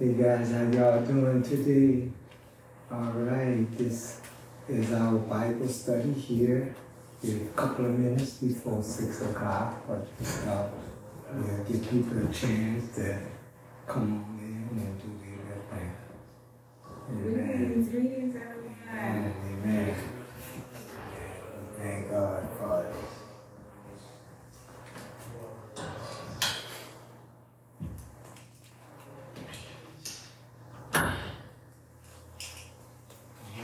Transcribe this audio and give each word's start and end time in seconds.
Hey 0.00 0.12
guys, 0.12 0.52
how 0.52 0.62
y'all 0.70 1.04
doing 1.04 1.42
today? 1.42 2.08
All 2.88 3.10
right, 3.10 3.66
this 3.76 4.20
is 4.68 4.92
our 4.92 5.18
Bible 5.18 5.66
study 5.66 6.12
here. 6.12 6.72
We're 7.20 7.42
a 7.42 7.48
couple 7.56 7.86
of 7.86 7.98
minutes 7.98 8.34
before 8.34 8.80
six 8.80 9.22
o'clock, 9.22 9.74
but 9.88 10.06
uh, 10.46 10.68
we'll 11.34 11.64
give 11.64 11.90
people 11.90 12.16
a 12.16 12.32
chance 12.32 12.94
to 12.94 13.18
come 13.88 14.24
on 14.24 14.38
in 14.40 14.78
and 14.78 15.02
do 15.02 15.10
their 15.26 15.80
thing. 15.80 15.92
Greetings, 17.20 17.88
greetings, 17.88 18.36
everyone. 18.36 18.76
Amen. 18.92 19.34
Amen. 19.64 19.94
Thank 21.76 22.08
God 22.08 22.48
for 22.56 22.84
it. 22.84 22.94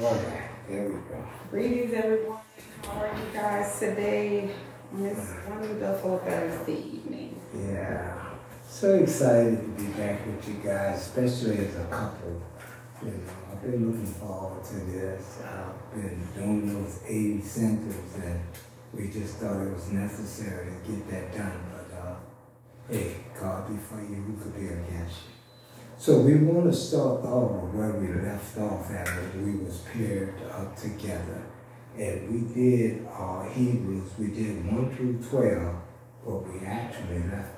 Okay, 0.00 0.42
there 0.68 0.88
we 0.88 0.94
go. 0.94 1.24
Greetings, 1.50 1.94
everyone. 1.94 2.38
How 2.82 3.00
are 3.00 3.16
you 3.16 3.32
guys 3.32 3.78
today 3.78 4.50
on 4.92 5.02
this 5.04 5.34
wonderful 5.48 6.18
Thursday 6.18 6.78
evening? 6.78 7.40
Yeah. 7.56 8.12
So 8.68 9.06
excited 9.24 9.56
to 9.56 9.82
be 9.82 9.88
back 9.92 10.26
with 10.26 10.46
you 10.46 10.54
guys, 10.62 11.00
especially 11.00 11.56
as 11.56 11.74
a 11.76 11.84
couple. 11.86 12.42
You 13.02 13.08
know, 13.08 13.20
I've 13.50 13.62
been 13.62 13.90
looking 13.90 14.06
forward 14.06 14.62
to 14.64 14.74
this. 14.74 15.38
I've 15.42 15.94
been 15.94 16.28
doing 16.34 16.74
those 16.74 17.00
80 17.06 17.40
centers 17.40 18.14
and 18.22 18.40
we 18.92 19.08
just 19.08 19.38
thought 19.38 19.62
it 19.62 19.72
was 19.72 19.90
necessary 19.90 20.66
to 20.66 20.92
get 20.92 21.10
that 21.10 21.32
done. 21.38 21.58
But 21.72 21.96
uh, 21.96 22.16
hey, 22.90 23.16
God 23.40 23.66
be 23.66 23.78
for 23.78 23.98
you, 24.02 24.16
who 24.16 24.36
could 24.42 24.54
be 24.56 24.66
against 24.66 25.16
you? 25.16 25.32
So 25.96 26.20
we 26.20 26.34
want 26.34 26.70
to 26.70 26.76
start 26.76 27.24
off 27.24 27.72
where 27.72 27.94
we 27.94 28.08
left 28.08 28.58
off 28.58 28.90
at 28.90 29.08
when 29.08 29.58
we 29.58 29.64
was 29.64 29.78
paired 29.90 30.34
up 30.52 30.76
together. 30.76 31.46
And 31.96 32.28
we 32.28 32.54
did 32.54 33.06
our 33.06 33.48
Hebrews, 33.48 34.10
we 34.18 34.26
did 34.26 34.70
1 34.70 34.94
through 34.94 35.22
12, 35.30 35.76
but 36.26 36.52
we 36.52 36.66
actually 36.66 37.22
left 37.30 37.53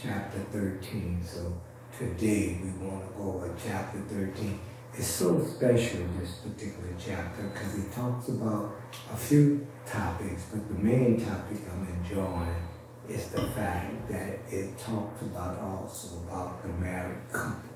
chapter 0.00 0.38
13. 0.52 1.20
So 1.24 1.60
today 1.96 2.60
we 2.62 2.86
want 2.86 3.06
to 3.06 3.18
go 3.18 3.30
with 3.42 3.60
chapter 3.64 3.98
13. 4.00 4.58
It's 4.94 5.06
so 5.06 5.44
special, 5.44 6.00
this 6.18 6.36
particular 6.36 6.94
chapter, 6.98 7.42
because 7.42 7.78
it 7.78 7.92
talks 7.92 8.28
about 8.28 8.74
a 9.12 9.16
few 9.16 9.66
topics, 9.86 10.46
but 10.52 10.66
the 10.68 10.74
main 10.74 11.24
topic 11.24 11.58
I'm 11.70 11.86
enjoying 12.02 12.56
is 13.08 13.28
the 13.28 13.42
fact 13.48 14.08
that 14.08 14.38
it 14.50 14.78
talks 14.78 15.22
about 15.22 15.58
also 15.60 16.18
about 16.20 16.62
the 16.62 16.68
married 16.68 17.30
couple. 17.32 17.70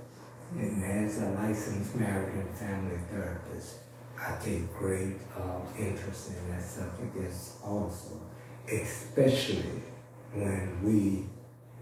And 0.57 0.85
as 0.85 1.23
a 1.23 1.31
licensed 1.31 1.97
marriage 1.97 2.35
and 2.35 2.51
family 2.57 2.99
therapist, 3.11 3.79
I 4.19 4.37
take 4.43 4.73
great 4.75 5.17
um, 5.37 5.63
interest 5.79 6.31
in 6.31 6.51
that 6.51 6.63
subject 6.63 7.17
as 7.27 7.57
also, 7.65 8.21
especially 8.69 9.83
when 10.35 10.83
we 10.83 11.25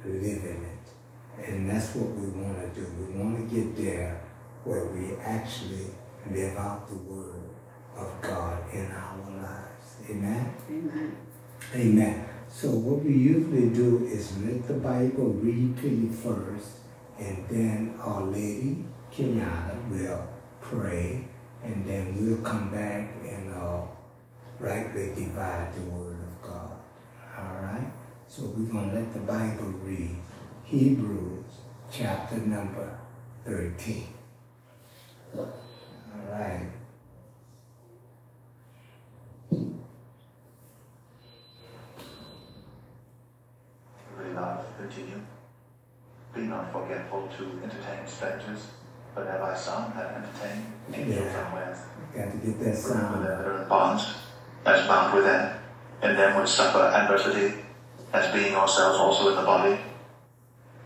live 0.08 0.44
in 0.44 0.64
it. 0.64 1.46
And 1.46 1.70
that's 1.70 1.94
what 1.94 2.10
we 2.16 2.28
want 2.28 2.60
to 2.60 2.80
do. 2.80 2.86
We 2.98 3.18
want 3.18 3.48
to 3.48 3.54
get 3.54 3.76
there 3.76 4.20
where 4.64 4.86
we 4.86 5.16
actually 5.16 5.86
live 6.30 6.56
out 6.56 6.88
the 6.88 6.96
word 6.96 7.48
of 7.96 8.20
God 8.20 8.62
in 8.72 8.90
our 8.90 9.16
lives. 9.30 9.96
Amen? 10.08 10.54
Amen. 10.68 11.16
Amen. 11.74 12.28
So 12.48 12.70
what 12.70 13.04
we 13.04 13.12
usually 13.12 13.70
do 13.70 14.06
is 14.06 14.36
let 14.38 14.66
the 14.66 14.74
Bible 14.74 15.32
read 15.34 15.76
to 15.78 15.88
you 15.88 16.10
first, 16.10 16.80
and 17.18 17.46
then 17.48 17.94
Our 18.00 18.22
Lady 18.22 18.84
Kenyatta 19.12 19.88
will 19.88 20.28
pray, 20.60 21.24
and 21.62 21.86
then 21.86 22.16
we'll 22.16 22.42
come 22.42 22.70
back 22.70 23.14
and 23.24 23.54
uh, 23.54 23.82
rightly 24.58 25.14
divide 25.14 25.72
the 25.74 25.82
Word 25.82 26.16
of 26.18 26.42
God. 26.42 26.76
All 27.38 27.62
right? 27.62 27.92
So 28.30 28.42
we're 28.44 28.70
going 28.72 28.90
to 28.90 28.94
let 28.96 29.12
the 29.12 29.18
Bible 29.20 29.74
read 29.82 30.14
Hebrews 30.64 31.44
chapter 31.90 32.36
number 32.36 32.96
13. 33.44 34.06
All 35.36 35.48
right. 36.30 36.68
Continue. 44.78 45.20
Be 46.34 46.40
not 46.42 46.72
forgetful 46.72 47.28
to 47.38 47.44
entertain 47.62 48.06
strangers, 48.06 48.66
but 49.14 49.26
have 49.26 49.42
I 49.42 49.54
some 49.54 49.92
that 49.96 50.14
entertain 50.14 50.72
angels 50.92 51.26
Yeah. 51.32 51.46
unawares. 51.46 51.78
Got 52.14 52.30
to 52.32 52.36
get 52.38 52.58
that 52.60 52.64
Remember 52.64 52.78
sound. 52.80 53.14
them 53.14 53.22
that 53.24 53.46
are 53.46 53.62
in 53.62 53.68
bonds, 53.68 54.14
as 54.64 54.86
bound 54.86 55.14
with 55.14 55.24
them, 55.24 55.58
and 56.02 56.18
them 56.18 56.40
which 56.40 56.48
suffer 56.48 56.78
adversity, 56.78 57.64
as 58.12 58.32
being 58.32 58.54
ourselves 58.54 58.98
also 58.98 59.30
in 59.30 59.36
the 59.36 59.42
body. 59.42 59.78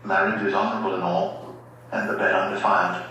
Marriage 0.03 0.41
is 0.43 0.53
honorable 0.53 0.95
in 0.95 1.01
all, 1.01 1.55
and 1.91 2.09
the 2.09 2.17
bed 2.17 2.33
undefiled. 2.33 3.03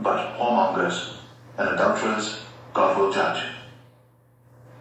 But 0.00 0.36
whoremongers 0.38 1.16
and 1.58 1.68
adulterers 1.70 2.40
God 2.76 2.98
will 2.98 3.10
judge. 3.10 3.42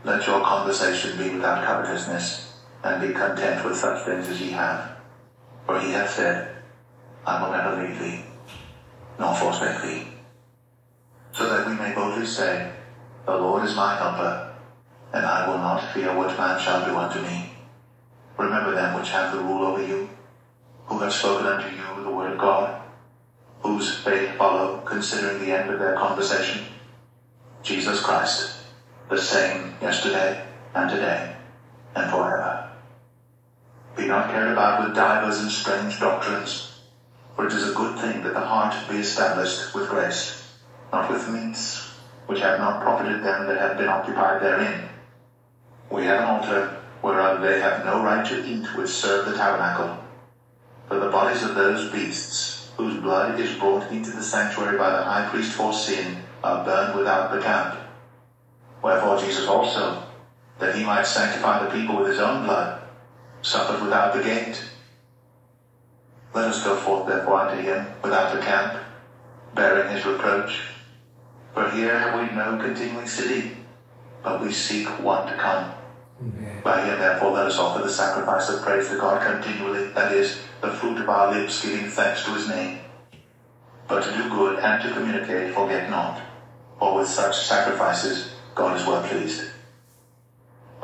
Let 0.04 0.28
your 0.28 0.42
conversation 0.42 1.18
be 1.18 1.30
without 1.30 1.64
covetousness, 1.64 2.52
and 2.84 3.02
be 3.02 3.14
content 3.14 3.64
with 3.64 3.78
such 3.78 4.04
things 4.06 4.28
as 4.28 4.42
ye 4.42 4.52
have. 4.52 4.98
For 5.66 5.80
he 5.80 5.92
hath 5.92 6.12
said, 6.12 6.58
I 7.26 7.42
will 7.42 7.54
never 7.54 7.82
leave 7.82 7.98
thee, 7.98 8.26
nor 9.18 9.34
forsake 9.36 9.82
thee. 9.82 10.08
So 11.32 11.48
that 11.50 11.68
we 11.68 11.74
may 11.76 11.96
boldly 11.96 12.26
say, 12.26 12.72
The 13.26 13.38
Lord 13.38 13.64
is 13.64 13.76
my 13.76 13.96
helper, 13.96 14.54
and 15.14 15.26
I 15.26 15.48
will 15.48 15.58
not 15.58 15.94
fear 15.94 16.16
what 16.16 16.38
man 16.38 16.60
shall 16.60 16.86
do 16.86 16.96
unto 16.98 17.22
me. 17.22 17.55
Remember 18.38 18.72
them 18.72 18.94
which 18.94 19.10
have 19.10 19.30
the 19.30 19.40
rule 19.40 19.64
over 19.64 19.80
you, 19.80 20.06
who 20.88 21.00
have 21.00 21.12
spoken 21.14 21.46
unto 21.46 21.70
you 21.70 22.02
the 22.02 22.10
word 22.10 22.28
of 22.28 22.38
God, 22.38 22.72
whose 23.62 23.90
faith 23.90 24.28
follow, 24.28 24.76
considering 24.86 25.38
the 25.38 25.52
end 25.52 25.70
of 25.70 25.78
their 25.80 25.92
conversation. 25.92 26.64
Jesus 27.64 28.00
Christ, 28.00 28.48
the 29.10 29.18
same 29.18 29.68
yesterday 29.82 30.38
and 30.76 30.90
today 30.90 31.28
and 31.96 32.10
forever. 32.10 32.56
Be 33.96 34.06
not 34.06 34.28
carried 34.28 34.50
about 34.50 34.78
with 34.78 34.94
divers 34.94 35.40
and 35.40 35.52
strange 35.52 36.00
doctrines, 36.00 36.60
for 37.36 37.46
it 37.46 37.54
is 37.54 37.64
a 37.64 37.70
good 37.70 37.96
thing 37.96 38.22
that 38.22 38.34
the 38.34 38.42
heart 38.42 38.80
be 38.88 38.98
established 38.98 39.66
with 39.74 39.88
grace, 39.88 40.32
not 40.94 41.10
with 41.10 41.28
meats, 41.28 41.82
which 42.28 42.40
have 42.42 42.58
not 42.58 42.80
profited 42.80 43.22
them 43.22 43.46
that 43.46 43.58
have 43.58 43.76
been 43.76 43.90
occupied 43.90 44.40
therein. 44.40 44.84
We 45.92 46.04
have 46.04 46.20
an 46.20 46.26
altar 46.26 46.66
whereof 47.06 47.40
they 47.40 47.60
have 47.60 47.86
no 47.86 48.02
right 48.02 48.26
to 48.26 48.44
eat 48.50 48.76
which 48.76 48.90
serve 48.90 49.26
the 49.26 49.38
tabernacle. 49.38 49.96
For 50.88 50.98
the 50.98 51.06
bodies 51.06 51.44
of 51.44 51.54
those 51.54 51.88
beasts, 51.92 52.68
whose 52.78 52.96
blood 52.96 53.40
is 53.40 53.54
brought 53.54 53.92
into 53.92 54.10
the 54.10 54.24
sanctuary 54.24 54.76
by 54.76 54.90
the 54.90 55.04
high 55.04 55.22
priest 55.22 55.54
for 55.54 55.72
sin, 55.72 56.18
are 56.44 56.66
burned 56.66 56.96
without 56.96 57.30
the 57.30 57.38
camp. 57.38 57.76
Wherefore 58.82 59.18
Jesus 59.18 59.48
also, 59.48 60.00
that 60.58 60.74
he 60.74 60.84
might 60.84 61.06
sanctify 61.06 61.60
the 61.60 61.68
people 61.68 61.96
with 61.96 62.08
his 62.08 62.20
own 62.20 62.42
blood, 62.42 62.74
suffered 63.44 63.80
without 63.80 64.12
the 64.12 64.20
gate. 64.20 64.64
Let 66.34 66.48
us 66.48 66.58
go 66.58 66.74
forth 66.74 67.06
therefore 67.06 67.36
unto 67.36 67.58
him 67.58 67.86
without 68.02 68.32
the 68.32 68.40
camp, 68.40 68.80
bearing 69.54 69.86
his 69.86 70.08
reproach. 70.08 70.66
For 71.54 71.66
here 71.66 71.98
have 71.98 72.16
we 72.16 72.26
no 72.26 72.56
continuing 72.56 73.06
city, 73.06 73.46
but 74.24 74.40
we 74.40 74.50
seek 74.50 74.98
one 74.98 75.28
to 75.28 75.36
come. 75.36 75.68
Amen. 76.22 76.62
By 76.64 76.80
him 76.80 76.98
therefore 76.98 77.32
let 77.32 77.46
us 77.46 77.60
offer 77.60 77.80
the 77.80 77.90
sacrifice 77.90 78.50
of 78.50 78.62
praise 78.62 78.88
to 78.90 78.96
God 78.96 79.20
continually, 79.22 79.86
that 79.96 80.10
is, 80.10 80.36
the 80.62 80.70
fruit 80.70 81.00
of 81.00 81.10
our 81.10 81.28
lips 81.28 81.60
giving 81.60 81.86
thanks 81.86 82.22
to 82.24 82.34
his 82.34 82.48
name. 82.48 82.74
But 83.88 84.02
to 84.04 84.12
do 84.12 84.28
good 84.28 84.56
and 84.64 84.82
to 84.82 84.90
communicate 84.90 85.50
forget 85.50 85.88
not, 85.88 86.22
for 86.80 86.94
with 86.94 87.08
such 87.08 87.46
sacrifices 87.46 88.24
God 88.56 88.74
is 88.74 88.86
well 88.86 89.00
pleased. 89.02 89.44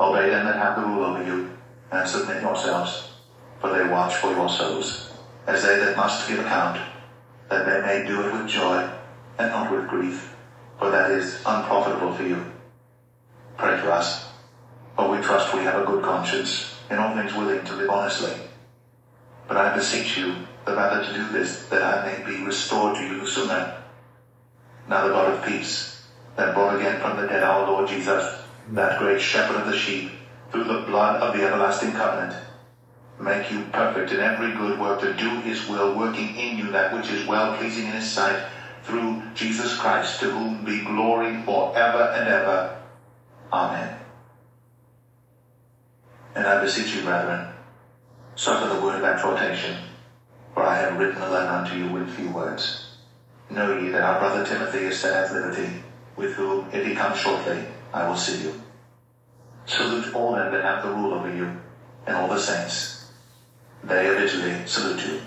Obey 0.00 0.28
them 0.28 0.44
that 0.44 0.56
have 0.56 0.74
the 0.74 0.82
rule 0.82 1.04
over 1.04 1.20
you, 1.20 1.44
and 1.92 2.06
submit 2.08 2.40
yourselves, 2.40 3.00
for 3.58 3.70
they 3.70 3.82
watch 3.82 4.16
for 4.16 4.30
your 4.32 4.48
souls, 4.48 4.94
as 5.46 5.62
they 5.62 5.76
that 5.76 5.96
must 5.96 6.26
give 6.26 6.38
account, 6.38 6.80
that 7.50 7.64
they 7.64 7.78
may 7.78 7.98
do 7.98 8.20
it 8.20 8.30
with 8.30 8.46
joy, 8.46 8.84
and 9.38 9.50
not 9.50 9.70
with 9.70 9.86
grief, 9.86 10.26
for 10.78 10.88
that 10.90 11.08
is 11.08 11.36
unprofitable 11.46 12.10
for 12.10 12.24
you. 12.24 12.42
Pray 13.58 13.74
for 13.74 13.90
us. 13.90 14.16
For 14.96 15.06
we 15.06 15.18
trust 15.18 15.52
we 15.52 15.62
have 15.62 15.76
a 15.76 15.82
good 15.82 16.02
conscience, 16.02 16.64
in 16.90 16.98
all 17.00 17.10
things 17.10 17.34
willing 17.34 17.64
to 17.64 17.74
live 17.74 17.90
honestly. 17.90 18.38
But 19.48 19.58
I 19.58 19.68
beseech 19.68 20.16
you, 20.16 20.36
the 20.66 20.74
rather 20.74 20.98
to 20.98 21.10
do 21.10 21.28
this, 21.28 21.54
that 21.70 21.82
I 21.82 21.96
may 21.96 22.18
be 22.18 22.38
restored 22.40 22.94
to 22.96 23.04
you 23.04 23.24
sooner. 23.24 23.64
Now 24.88 25.00
the 25.00 25.10
God 25.10 25.26
of 25.26 25.40
peace, 25.42 25.84
that 26.36 26.54
brought 26.54 26.70
again 26.70 26.96
from 26.96 27.16
the 27.16 27.24
dead 27.24 27.42
our 27.42 27.62
Lord 27.62 27.86
Jesus, 27.86 28.30
that 28.68 28.96
great 28.96 29.20
shepherd 29.20 29.56
of 29.56 29.64
the 29.64 29.72
sheep, 29.72 30.08
through 30.50 30.64
the 30.64 30.76
blood 30.76 31.16
of 31.16 31.32
the 31.32 31.42
everlasting 31.42 31.92
covenant, 31.94 32.38
make 33.18 33.50
you 33.50 33.62
perfect 33.72 34.12
in 34.12 34.20
every 34.20 34.50
good 34.50 34.74
work 34.74 34.98
to 34.98 35.08
do 35.08 35.36
his 35.36 35.66
will, 35.66 35.90
working 35.90 36.30
in 36.34 36.56
you 36.56 36.70
that 36.70 36.90
which 36.90 37.10
is 37.10 37.22
well 37.22 37.48
pleasing 37.48 37.86
in 37.86 37.94
his 37.94 38.06
sight 38.06 38.42
through 38.82 39.16
Jesus 39.34 39.74
Christ, 39.74 40.20
to 40.20 40.30
whom 40.30 40.62
be 40.62 40.78
glory 40.78 41.32
forever 41.32 42.08
and 42.12 42.28
ever. 42.28 42.64
Amen. 43.52 43.92
And 46.34 46.46
I 46.46 46.62
beseech 46.62 46.94
you, 46.94 47.02
brethren, 47.02 47.48
suffer 48.36 48.74
the 48.74 48.80
word 48.80 48.98
of 48.98 49.04
exhortation, 49.04 49.76
for 50.54 50.62
I 50.62 50.78
have 50.78 50.98
written 50.98 51.20
a 51.20 51.30
letter 51.30 51.50
unto 51.50 51.76
you 51.76 51.92
with 51.92 52.14
few 52.14 52.30
words. 52.30 52.96
Know 53.50 53.78
ye 53.78 53.88
that 53.90 54.02
our 54.02 54.18
brother 54.18 54.46
Timothy 54.46 54.78
is 54.78 54.98
set 54.98 55.12
at 55.12 55.32
liberty, 55.32 55.68
with 56.16 56.32
whom, 56.34 56.68
if 56.72 56.86
he 56.86 56.94
comes 56.94 57.18
shortly, 57.18 57.64
I 57.92 58.08
will 58.08 58.16
see 58.16 58.42
you. 58.44 58.62
Salute 59.66 60.14
all 60.14 60.34
them 60.34 60.52
that 60.52 60.64
have 60.64 60.82
the 60.82 60.90
rule 60.90 61.14
over 61.14 61.34
you, 61.34 61.50
and 62.06 62.16
all 62.16 62.28
the 62.28 62.38
saints. 62.38 63.12
They 63.84 64.08
of 64.08 64.16
Italy 64.16 64.54
salute 64.66 65.06
you. 65.06 65.20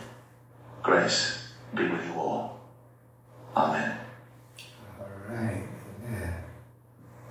Grace 0.81 1.49
be 1.75 1.87
with 1.87 2.05
you 2.05 2.13
all. 2.13 2.61
Amen. 3.55 3.97
All 4.99 5.07
right. 5.29 5.63
Amen. 6.05 6.33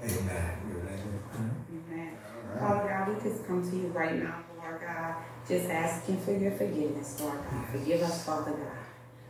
Amen. 0.02 0.58
All 0.64 1.90
right. 1.90 2.60
Father 2.60 2.88
God, 2.88 3.08
we 3.08 3.30
just 3.30 3.33
come 3.46 3.68
to 3.68 3.76
you 3.76 3.88
right 3.88 4.14
now, 4.22 4.44
Lord 4.58 4.80
God, 4.80 5.14
just 5.48 5.68
asking 5.68 6.20
for 6.20 6.32
your 6.32 6.52
forgiveness, 6.52 7.20
Lord 7.20 7.38
God. 7.50 7.68
Forgive 7.70 8.02
us, 8.02 8.24
Father 8.24 8.52
God. 8.52 8.84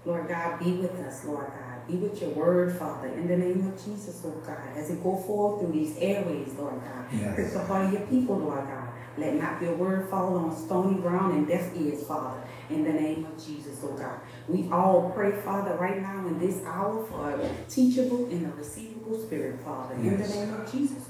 Lord 0.05 0.28
God, 0.28 0.58
be 0.58 0.72
with 0.72 0.94
us, 1.00 1.25
Lord 1.25 1.46
God. 1.46 1.88
Be 1.88 1.94
with 1.96 2.20
your 2.20 2.31
word, 2.31 2.78
Father, 2.78 3.08
in 3.08 3.26
the 3.26 3.37
name 3.37 3.66
of 3.66 3.84
Jesus, 3.84 4.22
Lord 4.25 4.44
God, 4.46 4.58
as 4.76 4.90
it 4.90 5.02
go 5.02 5.16
forth 5.16 5.61
through 5.61 5.72
these 5.72 5.96
airways, 5.99 6.52
Lord 6.55 6.81
God. 6.81 7.06
Yes. 7.12 7.34
Prick 7.34 7.52
the 7.52 7.64
heart 7.64 7.87
of 7.87 7.93
your 7.93 8.06
people, 8.06 8.38
Lord 8.38 8.66
God. 8.66 8.88
Let 9.16 9.34
not 9.34 9.62
your 9.62 9.75
word 9.75 10.08
fall 10.11 10.37
on 10.37 10.56
stony 10.56 11.00
ground 11.00 11.34
and 11.34 11.46
deaf 11.46 11.70
ears, 11.76 12.05
Father, 12.06 12.43
in 12.69 12.84
the 12.84 12.93
name 12.93 13.25
of 13.26 13.44
Jesus, 13.44 13.82
Lord 13.82 13.99
God. 13.99 14.19
We 14.49 14.69
all 14.70 15.12
pray, 15.14 15.32
Father, 15.40 15.76
right 15.76 16.00
now 16.02 16.26
in 16.26 16.38
this 16.38 16.64
hour 16.64 17.05
for 17.06 17.31
a 17.31 17.50
teachable 17.69 18.26
and 18.26 18.52
a 18.52 18.56
receivable 18.56 19.20
spirit, 19.20 19.61
Father, 19.61 19.94
in 19.94 20.20
the 20.20 20.28
name 20.28 20.52
of 20.55 20.70
Jesus. 20.70 21.05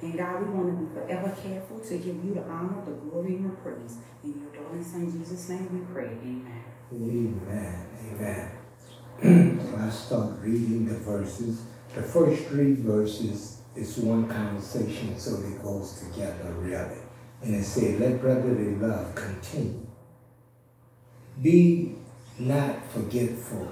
And 0.00 0.16
God, 0.16 0.46
we 0.46 0.54
want 0.54 0.78
to 0.78 0.84
be 0.84 0.94
forever 0.94 1.36
careful 1.42 1.80
to 1.80 1.98
give 1.98 2.24
you 2.24 2.34
the 2.34 2.44
honor, 2.44 2.84
the 2.84 2.92
glory, 2.92 3.36
and 3.36 3.50
the 3.50 3.56
praise. 3.56 3.98
In 4.22 4.40
your 4.40 4.62
darling 4.62 4.84
Son 4.84 5.10
Jesus' 5.10 5.48
name 5.48 5.68
we 5.72 5.92
pray. 5.92 6.10
Amen. 6.22 6.64
Amen. 6.92 7.86
Amen. 8.12 9.60
so 9.70 9.76
I 9.76 9.90
start 9.90 10.38
reading 10.40 10.86
the 10.86 10.98
verses. 10.98 11.62
The 11.94 12.02
first 12.02 12.44
three 12.44 12.74
verses 12.74 13.62
is 13.74 13.98
one 13.98 14.28
conversation, 14.28 15.18
so 15.18 15.40
it 15.40 15.62
goes 15.62 16.00
together 16.00 16.52
really. 16.58 17.00
And 17.42 17.56
it 17.56 17.64
says, 17.64 17.98
Let 17.98 18.20
brotherly 18.20 18.76
love 18.76 19.14
continue. 19.14 19.86
Be 21.42 21.96
not 22.38 22.84
forgetful 22.92 23.68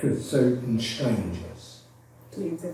to 0.00 0.20
certain 0.20 0.80
strangers, 0.80 1.82
Please. 2.32 2.64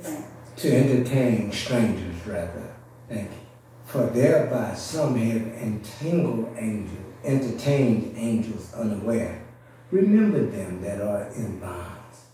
To 0.56 0.74
entertain 0.74 1.52
strangers 1.52 2.26
rather. 2.26 2.74
Thank 3.08 3.30
you. 3.30 3.36
For 3.84 4.06
thereby 4.06 4.74
some 4.74 5.16
have 5.16 5.42
entangled 5.62 6.54
angels, 6.58 7.14
entertained 7.24 8.14
angels 8.16 8.72
unaware. 8.74 9.42
Remember 9.90 10.44
them 10.44 10.82
that 10.82 11.00
are 11.00 11.28
in 11.36 11.60
bonds, 11.60 12.24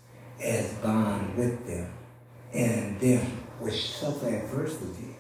as 0.41 0.73
bond 0.75 1.37
with 1.37 1.67
them, 1.67 1.93
and 2.53 2.99
them 2.99 3.27
which 3.59 3.91
suffer 3.91 4.29
adversity, 4.29 5.17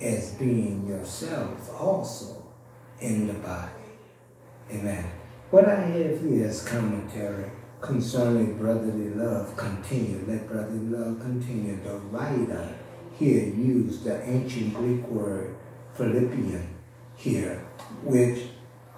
as 0.00 0.32
being 0.32 0.86
yourselves 0.88 1.68
also 1.70 2.44
in 3.00 3.28
the 3.28 3.34
body. 3.34 3.72
Amen. 4.72 5.04
What 5.50 5.66
I 5.68 5.76
have 5.76 6.20
here 6.20 6.46
is 6.46 6.66
commentary 6.66 7.50
concerning 7.80 8.58
brotherly 8.58 9.10
love 9.10 9.56
continue. 9.56 10.24
Let 10.26 10.48
brotherly 10.48 10.78
love 10.78 11.20
continue. 11.20 11.78
The 11.82 11.96
writer 12.10 12.74
here 13.18 13.46
used 13.46 14.04
the 14.04 14.22
ancient 14.28 14.74
Greek 14.74 15.06
word 15.08 15.56
Philippian 15.94 16.68
here, 17.16 17.66
which 18.02 18.48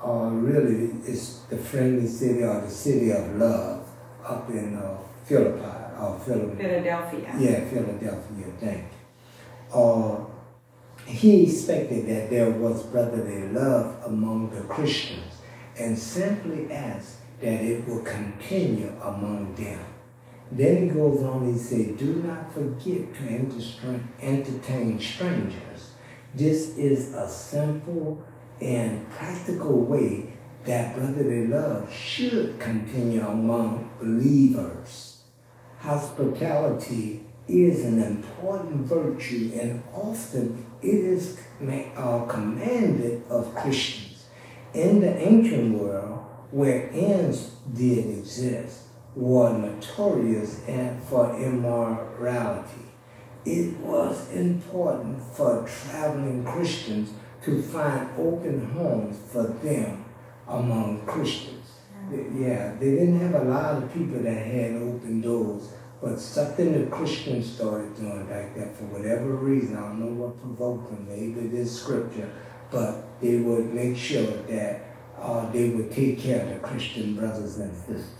uh, 0.04 0.30
really 0.30 0.90
is 1.06 1.40
the 1.50 1.56
friendly 1.56 2.06
city 2.06 2.42
or 2.42 2.60
the 2.60 2.70
city 2.70 3.10
of 3.10 3.36
love 3.36 3.88
up 4.24 4.48
in 4.50 4.76
uh, 4.76 4.98
Philippi 5.24 5.64
or 6.00 6.18
Philippi. 6.24 6.62
Philadelphia. 6.62 7.34
Yeah, 7.38 7.68
Philadelphia, 7.68 8.46
thank 8.60 8.84
you. 8.84 9.78
Uh, 9.78 10.24
he 11.04 11.44
expected 11.44 12.06
that 12.08 12.30
there 12.30 12.50
was 12.50 12.82
brotherly 12.84 13.48
love 13.48 14.02
among 14.04 14.50
the 14.50 14.62
Christians 14.62 15.34
and 15.78 15.98
simply 15.98 16.70
asked 16.70 17.17
that 17.40 17.62
it 17.62 17.86
will 17.86 18.02
continue 18.02 18.92
among 19.02 19.54
them. 19.54 19.80
Then 20.50 20.84
he 20.84 20.88
goes 20.88 21.22
on, 21.22 21.52
he 21.52 21.58
said, 21.58 21.98
Do 21.98 22.22
not 22.22 22.52
forget 22.52 23.14
to 23.14 24.00
entertain 24.20 24.98
strangers. 24.98 25.92
This 26.34 26.76
is 26.76 27.14
a 27.14 27.28
simple 27.28 28.24
and 28.60 29.08
practical 29.10 29.84
way 29.84 30.32
that 30.64 30.94
brotherly 30.94 31.46
love 31.46 31.92
should 31.92 32.58
continue 32.58 33.26
among 33.26 33.90
believers. 34.00 35.22
Hospitality 35.78 37.24
is 37.46 37.84
an 37.84 38.02
important 38.02 38.86
virtue 38.86 39.50
and 39.58 39.82
often 39.94 40.66
it 40.82 40.94
is 40.94 41.40
uh, 41.96 42.24
commanded 42.26 43.22
of 43.30 43.54
Christians. 43.54 44.26
In 44.74 45.00
the 45.00 45.16
ancient 45.16 45.78
world, 45.78 46.17
where 46.50 46.88
inns 46.88 47.52
did 47.74 48.18
exist, 48.18 48.82
were 49.14 49.52
notorious 49.52 50.60
and 50.66 51.02
for 51.04 51.36
immorality. 51.36 52.86
It 53.44 53.76
was 53.78 54.30
important 54.32 55.22
for 55.22 55.66
traveling 55.66 56.44
Christians 56.44 57.10
to 57.44 57.62
find 57.62 58.08
open 58.18 58.70
homes 58.72 59.18
for 59.30 59.44
them 59.44 60.04
among 60.46 61.04
Christians. 61.06 61.66
Yeah, 62.10 62.74
they 62.78 62.90
didn't 62.90 63.20
have 63.20 63.42
a 63.42 63.44
lot 63.44 63.82
of 63.82 63.92
people 63.92 64.20
that 64.20 64.46
had 64.46 64.76
open 64.76 65.20
doors, 65.20 65.68
but 66.00 66.18
something 66.18 66.72
the 66.72 66.90
Christians 66.90 67.52
started 67.52 67.94
doing 67.96 68.26
back 68.26 68.54
then 68.54 68.72
for 68.74 68.84
whatever 68.84 69.34
reason. 69.34 69.76
I 69.76 69.80
don't 69.80 70.00
know 70.00 70.24
what 70.24 70.40
provoked 70.40 70.90
them. 70.90 71.06
Maybe 71.08 71.48
this 71.48 71.80
scripture, 71.80 72.30
but 72.70 73.20
they 73.20 73.36
would 73.36 73.74
make 73.74 73.96
sure 73.96 74.22
that 74.22 74.87
uh, 75.20 75.50
they 75.52 75.70
would 75.70 75.90
take 75.90 76.18
care 76.18 76.42
of 76.42 76.48
the 76.50 76.58
Christian 76.60 77.14
brothers 77.14 77.58
and 77.58 77.74
sisters. 77.76 78.12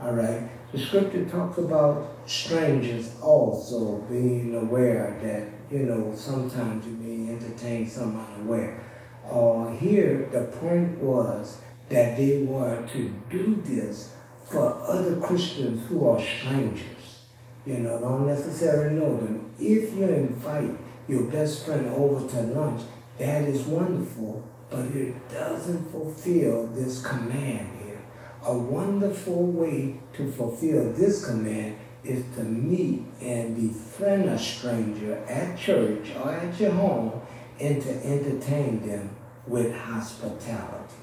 All 0.00 0.12
right. 0.12 0.48
The 0.72 0.78
scripture 0.78 1.24
talks 1.24 1.58
about 1.58 2.18
strangers 2.26 3.16
also 3.20 3.98
being 4.02 4.54
aware 4.54 5.18
that, 5.22 5.76
you 5.76 5.86
know, 5.86 6.14
sometimes 6.14 6.86
you 6.86 6.92
may 6.92 7.32
entertain 7.32 7.88
someone 7.88 8.26
unaware. 8.34 8.84
Uh, 9.28 9.70
here, 9.70 10.28
the 10.30 10.44
point 10.58 10.98
was 10.98 11.58
that 11.88 12.16
they 12.16 12.42
were 12.42 12.86
to 12.92 13.14
do 13.30 13.62
this 13.64 14.14
for 14.44 14.80
other 14.82 15.16
Christians 15.20 15.86
who 15.88 16.08
are 16.08 16.20
strangers. 16.20 17.24
You 17.66 17.78
know, 17.78 18.00
don't 18.00 18.26
necessarily 18.26 18.94
know 18.94 19.16
them. 19.16 19.50
If 19.58 19.94
you 19.94 20.04
invite 20.04 20.76
your 21.08 21.24
best 21.24 21.66
friend 21.66 21.86
over 21.88 22.26
to 22.28 22.40
lunch, 22.42 22.82
that 23.18 23.42
is 23.44 23.62
wonderful, 23.62 24.48
but 24.70 24.86
it 24.86 25.28
doesn't 25.30 25.90
fulfill 25.90 26.66
this 26.68 27.02
command 27.02 27.68
here. 27.82 28.00
A 28.44 28.56
wonderful 28.56 29.46
way 29.46 30.00
to 30.14 30.30
fulfill 30.32 30.92
this 30.92 31.24
command 31.24 31.76
is 32.04 32.24
to 32.36 32.44
meet 32.44 33.02
and 33.20 33.56
befriend 33.56 34.28
a 34.28 34.38
stranger 34.38 35.16
at 35.28 35.58
church 35.58 36.10
or 36.22 36.32
at 36.32 36.58
your 36.60 36.70
home 36.70 37.20
and 37.60 37.82
to 37.82 38.06
entertain 38.06 38.86
them 38.86 39.10
with 39.46 39.74
hospitality 39.74 40.94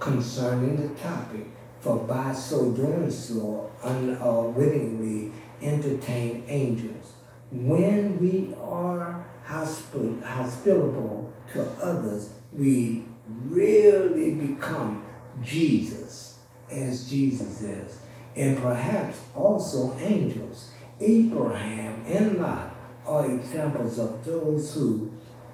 concerning 0.00 0.76
the 0.76 0.94
topic, 1.00 1.46
for 1.80 1.96
by 1.98 2.32
so 2.32 2.72
doing 2.72 3.10
so, 3.10 3.70
unwittingly 3.82 5.32
entertain 5.62 6.44
angels. 6.48 7.14
When 7.50 8.18
we 8.18 8.54
are 8.60 9.24
hospi- 9.46 10.22
hospitable 10.22 11.32
to 11.52 11.62
others, 11.80 12.30
we 12.56 13.04
really 13.26 14.34
become 14.34 15.04
Jesus, 15.42 16.38
as 16.70 17.08
Jesus 17.08 17.62
is, 17.62 17.98
and 18.36 18.56
perhaps 18.58 19.18
also 19.34 19.96
angels. 19.98 20.70
Abraham 21.00 22.04
and 22.06 22.38
Lot 22.38 22.74
are 23.06 23.30
examples 23.30 23.98
of 23.98 24.24
those 24.24 24.74
who 24.74 25.12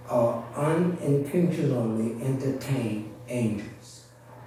uh, 0.08 0.42
unintentionally 0.54 2.22
entertained 2.22 3.12
angels. 3.28 4.04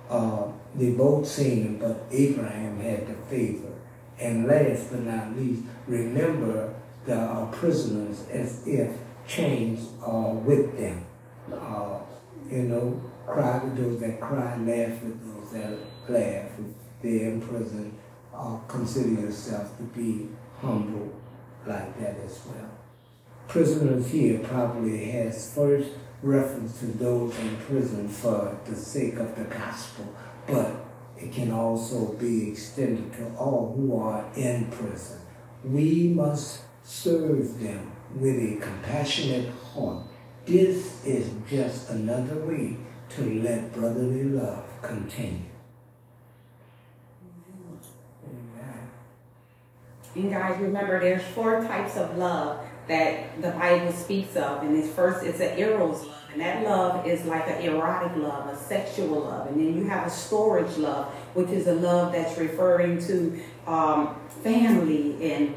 Uh, 0.10 0.45
they 0.75 0.91
both 0.91 1.36
him, 1.36 1.79
but 1.79 2.05
Abraham 2.12 2.79
had 2.79 3.07
the 3.07 3.13
favor. 3.29 3.74
And 4.19 4.48
last 4.48 4.91
but 4.91 5.01
not 5.01 5.36
least, 5.36 5.63
remember 5.88 6.74
the 7.05 7.15
uh, 7.15 7.45
prisoners 7.51 8.24
as 8.31 8.65
if 8.67 8.95
chains 9.27 9.89
are 10.01 10.33
with 10.33 10.77
them. 10.77 11.05
Uh, 11.51 12.00
You 12.50 12.64
know, 12.64 13.02
cry 13.26 13.64
with 13.64 13.78
those 13.78 14.00
that 14.02 14.20
cry, 14.20 14.58
laugh 14.58 15.02
with 15.04 15.20
those 15.24 15.52
that 15.54 15.78
laugh. 16.10 16.52
If 16.60 17.02
they're 17.02 17.32
in 17.32 17.42
prison, 17.42 17.98
uh, 18.34 18.58
consider 18.68 19.22
yourself 19.22 19.78
to 19.78 19.84
be 19.84 20.30
humble 20.60 21.14
like 21.66 22.00
that 22.00 22.18
as 22.26 22.42
well. 22.46 22.70
Prisoners 23.48 24.10
here 24.10 24.40
probably 24.40 25.12
has 25.12 25.54
first 25.54 25.90
reference 26.22 26.80
to 26.80 26.86
those 26.86 27.38
in 27.40 27.58
prison 27.58 28.08
for 28.08 28.58
the 28.66 28.76
sake 28.76 29.16
of 29.16 29.36
the 29.36 29.44
gospel, 29.44 30.16
but 30.48 30.72
it 31.18 31.32
can 31.32 31.52
also 31.52 32.14
be 32.14 32.50
extended 32.52 33.14
to 33.14 33.36
all 33.38 33.74
who 33.76 33.98
are 33.98 34.26
in 34.36 34.66
prison. 34.72 35.20
We 35.64 36.08
must 36.08 36.62
serve 36.84 37.60
them 37.60 37.92
with 38.16 38.36
a 38.38 38.60
compassionate 38.60 39.50
heart. 39.74 40.04
This 40.46 41.06
is 41.06 41.32
just 41.50 41.90
another 41.90 42.36
way 42.36 42.78
to 43.10 43.42
let 43.42 43.72
brotherly 43.74 44.26
love 44.26 44.66
continue. 44.82 45.40
And 50.16 50.30
guys, 50.30 50.60
remember 50.60 51.00
there's 51.00 51.24
four 51.24 51.64
types 51.64 51.98
of 51.98 52.18
love 52.18 52.64
that 52.88 53.42
the 53.42 53.50
Bible 53.52 53.92
speaks 53.92 54.36
of. 54.36 54.62
And 54.62 54.76
this 54.76 54.94
first 54.94 55.26
is 55.26 55.40
an 55.40 55.58
eros 55.58 56.06
love. 56.06 56.20
And 56.34 56.42
that 56.42 56.64
love 56.64 57.08
is 57.08 57.26
like 57.26 57.48
an 57.48 57.62
erotic 57.62 58.18
love, 58.18 58.48
a 58.48 58.58
sexual 58.58 59.22
love. 59.22 59.48
And 59.48 59.60
then 59.60 59.78
you 59.78 59.86
have 59.86 60.08
a 60.08 60.10
storge 60.10 60.78
love, 60.78 61.08
which 61.36 61.50
is 61.50 61.68
a 61.68 61.74
love 61.74 62.12
that's 62.12 62.38
referring 62.38 63.00
to 63.06 63.42
um, 63.66 64.16
family 64.44 65.32
and, 65.32 65.56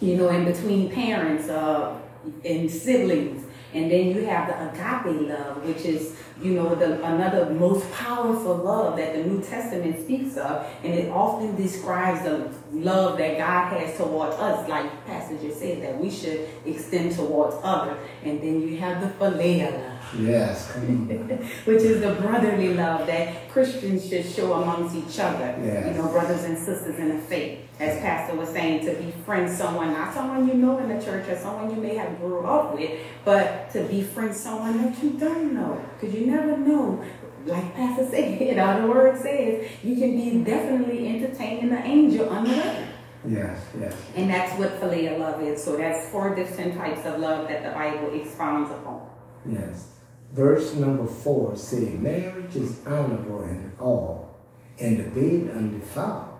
you 0.00 0.16
know, 0.16 0.30
in 0.30 0.44
between 0.44 0.90
parents 0.90 1.48
uh, 1.48 1.98
and 2.44 2.70
siblings. 2.70 3.45
And 3.74 3.90
then 3.90 4.06
you 4.08 4.24
have 4.26 4.48
the 4.48 4.70
agape 4.70 5.28
love, 5.28 5.64
which 5.64 5.84
is, 5.84 6.16
you 6.40 6.52
know, 6.52 6.74
the 6.74 7.02
another 7.04 7.50
most 7.50 7.90
powerful 7.92 8.56
love 8.56 8.96
that 8.96 9.14
the 9.14 9.24
New 9.24 9.42
Testament 9.42 10.00
speaks 10.02 10.36
of. 10.36 10.66
And 10.82 10.94
it 10.94 11.10
often 11.10 11.56
describes 11.56 12.22
the 12.22 12.50
love 12.72 13.18
that 13.18 13.38
God 13.38 13.78
has 13.78 13.96
towards 13.96 14.36
us, 14.36 14.68
like 14.68 15.06
passages 15.06 15.58
said 15.58 15.82
that 15.82 15.98
we 15.98 16.10
should 16.10 16.48
extend 16.64 17.14
towards 17.14 17.56
others. 17.62 17.98
And 18.24 18.40
then 18.40 18.62
you 18.62 18.78
have 18.78 19.00
the 19.00 19.08
philia 19.24 19.72
love. 19.72 19.92
Yes, 20.20 20.72
which 21.64 21.82
is 21.82 22.00
the 22.00 22.14
brotherly 22.14 22.74
love 22.74 23.06
that 23.08 23.45
Christians 23.56 24.06
should 24.06 24.26
show 24.26 24.52
amongst 24.52 24.94
each 24.94 25.18
other. 25.18 25.58
Yes. 25.64 25.86
You 25.86 26.02
know, 26.02 26.10
brothers 26.10 26.44
and 26.44 26.58
sisters 26.58 26.98
in 26.98 27.08
the 27.08 27.22
faith. 27.22 27.60
As 27.80 27.98
Pastor 28.00 28.36
was 28.36 28.50
saying, 28.50 28.84
to 28.84 28.92
befriend 29.02 29.50
someone, 29.50 29.94
not 29.94 30.12
someone 30.12 30.46
you 30.46 30.52
know 30.52 30.76
in 30.76 30.90
the 30.90 31.02
church 31.02 31.26
or 31.26 31.38
someone 31.38 31.70
you 31.70 31.80
may 31.80 31.94
have 31.94 32.18
grew 32.18 32.44
up 32.44 32.74
with, 32.74 33.00
but 33.24 33.70
to 33.70 33.84
befriend 33.84 34.36
someone 34.36 34.82
that 34.82 35.02
you 35.02 35.12
don't 35.12 35.54
know. 35.54 35.82
Because 35.98 36.14
you 36.14 36.26
never 36.26 36.54
know. 36.54 37.02
Like 37.46 37.74
Pastor 37.74 38.06
said, 38.10 38.38
you 38.42 38.56
know, 38.56 38.82
the 38.82 38.88
word 38.88 39.18
says, 39.22 39.66
you 39.82 39.96
can 39.96 40.14
be 40.18 40.44
definitely 40.44 41.08
entertaining 41.08 41.72
an 41.72 41.82
angel 41.82 42.28
on 42.28 42.46
unaware. 42.46 42.88
Yes, 43.26 43.58
yes. 43.80 43.96
And 44.16 44.28
that's 44.28 44.52
what 44.58 44.78
philia 44.82 45.18
love 45.18 45.42
is. 45.42 45.64
So 45.64 45.78
that's 45.78 46.10
four 46.10 46.34
different 46.34 46.76
types 46.76 47.06
of 47.06 47.20
love 47.20 47.48
that 47.48 47.62
the 47.62 47.70
Bible 47.70 48.20
expounds 48.20 48.70
upon. 48.70 49.08
Yes. 49.50 49.95
Verse 50.32 50.74
number 50.74 51.06
four 51.06 51.56
says, 51.56 51.88
Marriage 51.94 52.56
is 52.56 52.80
honorable 52.86 53.42
in 53.44 53.72
all, 53.80 54.36
and 54.78 54.98
the 54.98 55.04
bed 55.04 55.56
undefiled, 55.56 56.34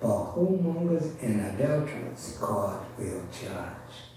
but 0.00 0.34
whoremongers 0.34 1.20
and 1.22 1.40
adulterers 1.40 2.38
God 2.40 2.86
will 2.98 3.22
judge. 3.32 4.10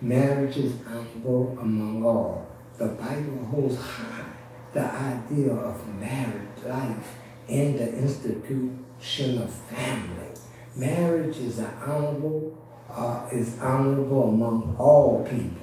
Marriage 0.00 0.56
is 0.56 0.74
honorable 0.86 1.58
among 1.60 2.04
all. 2.04 2.48
The 2.78 2.88
Bible 2.88 3.44
holds 3.50 3.76
high 3.76 4.24
the 4.72 4.84
idea 4.84 5.52
of 5.52 5.86
married 5.98 6.48
life 6.64 7.16
and 7.48 7.78
the 7.78 7.98
institution 7.98 9.42
of 9.42 9.52
family. 9.52 10.28
Marriage 10.76 11.36
is 11.38 11.58
honorable, 11.58 12.56
uh, 12.88 13.28
is 13.32 13.58
honorable 13.58 14.28
among 14.28 14.76
all 14.78 15.26
people 15.28 15.59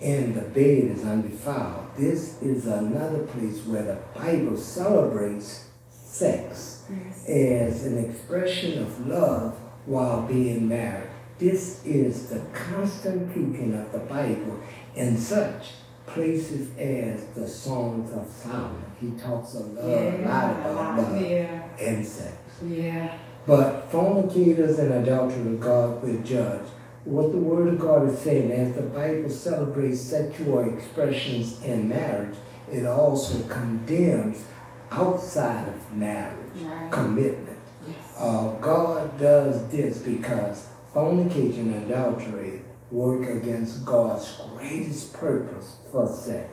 and 0.00 0.34
the 0.34 0.42
bed 0.42 0.96
is 0.96 1.04
undefiled. 1.04 1.86
This 1.96 2.40
is 2.40 2.66
another 2.66 3.24
place 3.26 3.64
where 3.66 3.82
the 3.82 3.98
Bible 4.18 4.56
celebrates 4.56 5.68
sex 5.90 6.84
yes. 6.90 7.28
as 7.28 7.86
an 7.86 8.10
expression 8.10 8.82
of 8.82 9.06
love 9.06 9.58
while 9.84 10.22
being 10.22 10.68
married. 10.68 11.10
This 11.38 11.84
is 11.84 12.28
the 12.28 12.40
constant 12.52 13.28
teaching 13.28 13.74
of 13.74 13.92
the 13.92 13.98
Bible 14.00 14.60
in 14.94 15.16
such 15.16 15.72
places 16.06 16.76
as 16.76 17.26
the 17.34 17.46
Songs 17.46 18.10
of 18.12 18.26
Solomon. 18.30 18.84
He 19.00 19.10
talks 19.12 19.54
a 19.54 19.60
lot, 19.60 19.88
yeah, 19.88 20.28
lot 20.28 20.60
about 20.60 20.98
love 20.98 21.20
yeah. 21.20 21.68
and 21.78 22.06
sex. 22.06 22.36
Yeah. 22.66 23.16
But 23.46 23.90
fornicators 23.90 24.78
and 24.78 24.92
adulterers 24.92 25.58
God 25.58 26.02
will 26.02 26.20
judge 26.22 26.66
what 27.04 27.32
the 27.32 27.38
Word 27.38 27.68
of 27.68 27.80
God 27.80 28.08
is 28.08 28.18
saying, 28.18 28.52
as 28.52 28.74
the 28.74 28.82
Bible 28.82 29.30
celebrates 29.30 30.00
sexual 30.00 30.74
expressions 30.74 31.62
in 31.62 31.88
marriage, 31.88 32.36
it 32.70 32.86
also 32.86 33.42
condemns 33.48 34.44
outside 34.90 35.68
of 35.68 35.96
marriage 35.96 36.60
right. 36.62 36.92
commitment. 36.92 37.58
Yes. 37.86 37.96
Uh, 38.18 38.48
God 38.60 39.18
does 39.18 39.66
this 39.68 39.98
because 39.98 40.68
fornication 40.92 41.72
and 41.72 41.90
adultery 41.90 42.62
work 42.90 43.28
against 43.28 43.84
God's 43.84 44.40
greatest 44.56 45.12
purpose 45.14 45.76
for 45.90 46.06
sex. 46.08 46.50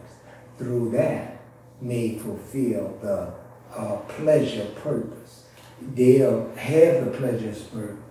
Through 0.58 0.92
that, 0.92 1.42
may 1.82 2.18
fulfill 2.18 2.98
the 3.02 3.34
uh, 3.76 3.98
pleasure 4.08 4.66
purpose. 4.78 5.46
They'll 5.82 6.50
have 6.56 7.06
the 7.06 7.12
pleasure 7.12 7.54
purpose 7.72 8.07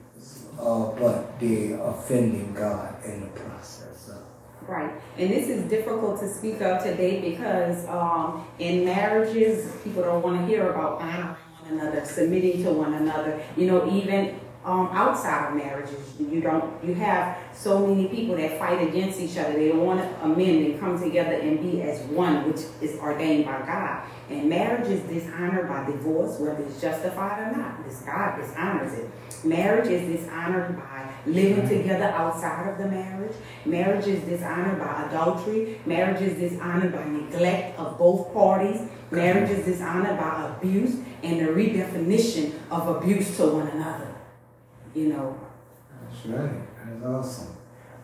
uh, 0.59 0.91
but 0.93 1.39
they're 1.39 1.81
offending 1.81 2.55
God 2.55 3.05
in 3.05 3.21
the 3.21 3.27
process. 3.29 3.87
Right. 4.67 4.91
And 5.17 5.31
this 5.31 5.49
is 5.49 5.69
difficult 5.71 6.19
to 6.21 6.29
speak 6.29 6.61
of 6.61 6.83
today 6.83 7.21
because 7.21 7.87
um, 7.89 8.47
in 8.59 8.85
marriages, 8.85 9.73
people 9.85 10.03
don't 10.03 10.23
want 10.23 10.41
to 10.41 10.47
hear 10.47 10.71
about 10.71 11.01
honoring 11.01 11.37
one 11.63 11.79
another, 11.79 12.05
submitting 12.05 12.65
to 12.65 12.73
one 12.73 12.95
another. 12.95 13.41
You 13.57 13.69
know, 13.69 13.89
even 13.93 14.41
um, 14.67 14.89
outside 14.93 15.49
of 15.49 15.57
marriages. 15.57 16.15
You 16.19 16.41
don't. 16.41 16.85
You 16.85 16.95
have 16.95 17.39
so 17.55 17.87
many 17.87 18.09
people 18.09 18.37
that 18.37 18.59
fight 18.59 18.87
against 18.89 19.21
each 19.21 19.39
other. 19.39 19.53
They 19.53 19.69
don't 19.69 19.87
want 19.87 20.01
to 20.01 20.25
amend 20.25 20.67
and 20.67 20.81
come 20.81 21.01
together 21.01 21.35
and 21.35 21.63
be 21.63 21.83
as 21.83 22.01
one, 22.09 22.49
which 22.51 22.63
is 22.83 22.99
ordained 22.99 23.45
by 23.47 23.65
God. 23.65 24.03
And 24.29 24.49
marriage 24.49 24.89
is 24.89 25.03
dishonored 25.03 25.69
by 25.69 25.87
divorce, 25.87 26.41
whether 26.41 26.61
it's 26.65 26.81
justified 26.81 27.43
or 27.43 27.57
not. 27.57 27.85
This 27.85 28.01
God 28.01 28.41
dishonors 28.41 28.93
it. 28.95 29.11
Marriage 29.45 29.89
is 29.89 30.21
dishonored 30.21 30.77
by 30.77 31.13
living 31.27 31.69
together 31.69 32.07
outside 32.07 32.69
of 32.69 32.79
the 32.79 32.89
marriage. 32.89 33.37
Marriage 33.65 34.09
is 34.09 34.25
dishonored 34.25 34.81
by 34.81 35.07
adultery. 35.09 35.81
Marriage 35.87 36.23
is 36.23 36.39
dishonored 36.39 36.93
by 36.93 37.05
neglect 37.05 37.79
of 37.79 37.97
both 37.97 38.33
parties. 38.35 38.81
Marriage 39.13 39.51
is 39.51 39.65
dishonored 39.65 40.19
by 40.19 40.57
abuse 40.57 40.97
and 41.23 41.39
the 41.39 41.53
redefinition 41.53 42.53
of 42.69 42.97
abuse 42.97 43.37
to 43.37 43.47
one 43.47 43.69
another 43.69 44.16
you 44.97 45.09
know. 45.09 45.39
That's 46.03 46.27
right. 46.27 46.63
That's 46.85 47.05
awesome. 47.05 47.57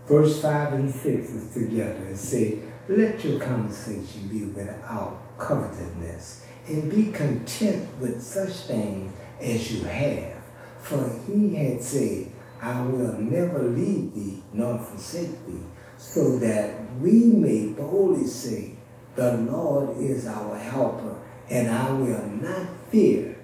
Verse 0.07 0.43
5 0.43 0.73
and 0.75 0.91
6 0.91 1.07
is 1.07 1.55
together. 1.55 2.07
It 2.09 2.19
say, 2.19 2.59
let 2.89 3.25
your 3.25 3.41
conversation 3.41 4.29
be 4.29 4.45
without 4.45 5.39
covetousness, 5.39 6.45
and 6.67 6.91
be 6.91 7.11
content 7.13 7.89
with 7.99 8.21
such 8.23 8.53
things 8.67 9.13
as 9.41 9.73
you 9.73 9.85
have. 9.85 10.43
For 10.81 11.19
he 11.27 11.55
had 11.55 11.83
said, 11.83 12.31
I 12.61 12.83
will 12.83 13.19
never 13.19 13.63
leave 13.63 14.15
thee 14.15 14.43
nor 14.53 14.79
forsake 14.79 15.47
thee, 15.47 15.63
so 15.97 16.39
that 16.39 16.75
we 17.01 17.25
may 17.27 17.69
boldly 17.69 18.27
say, 18.27 18.75
The 19.15 19.37
Lord 19.39 19.97
is 19.99 20.27
our 20.27 20.59
helper, 20.59 21.17
and 21.49 21.71
I 21.71 21.91
will 21.93 22.27
not 22.27 22.69
fear 22.91 23.37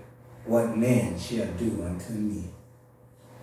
what 0.44 0.76
man 0.76 1.18
shall 1.18 1.46
do 1.52 1.84
unto 1.84 2.12
me 2.12 2.44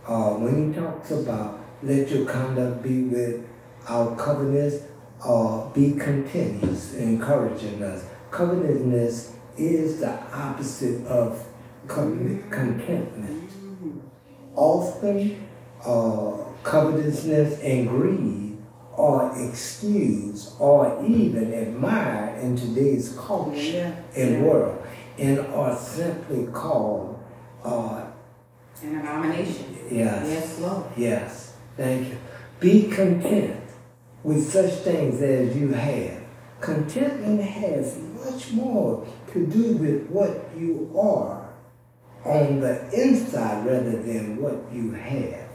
uh, 0.08 0.32
when 0.34 0.74
he 0.74 0.80
talks 0.80 1.12
about 1.12 1.60
let 1.84 2.10
your 2.10 2.26
conduct 2.26 2.82
be 2.84 3.04
with 3.04 3.46
our 3.88 4.16
covetousness, 4.16 4.88
uh, 5.24 5.70
be 5.70 5.94
content, 5.94 6.64
he's 6.64 6.96
encouraging 6.96 7.82
us. 7.84 8.06
Covetousness 8.32 9.36
is 9.58 10.00
the 10.00 10.12
opposite 10.34 11.06
of 11.06 11.46
contentment. 11.88 13.50
Often, 14.56 15.48
uh, 15.86 16.32
covetousness 16.64 17.60
and 17.62 17.88
greed 17.88 18.58
are 18.98 19.48
excused 19.48 20.54
or 20.60 21.04
even 21.06 21.54
admired 21.54 22.42
in 22.42 22.56
today's 22.56 23.16
culture 23.18 23.60
yeah. 23.62 23.96
and 24.16 24.46
world 24.46 24.82
and 25.18 25.40
are 25.40 25.76
simply 25.76 26.48
called 26.52 27.20
uh, 27.64 28.06
an 28.84 29.00
abomination. 29.00 29.78
Yes. 29.90 30.28
Yes, 30.28 30.60
Lord. 30.60 30.86
Yes. 30.98 31.54
Thank 31.78 32.10
you. 32.10 32.18
Be 32.60 32.90
content 32.90 33.62
with 34.24 34.50
such 34.50 34.72
things 34.84 35.22
as 35.22 35.56
you 35.56 35.72
have. 35.74 36.24
Contentment 36.62 37.42
has 37.42 37.98
much 38.26 38.52
more 38.52 39.06
to 39.34 39.46
do 39.46 39.78
with 39.78 40.08
what 40.10 40.50
you 40.58 40.92
are 40.98 41.54
on 42.24 42.60
the 42.60 42.90
inside 42.92 43.66
rather 43.66 44.02
than 44.02 44.42
what 44.42 44.72
you 44.74 44.92
have. 44.92 45.50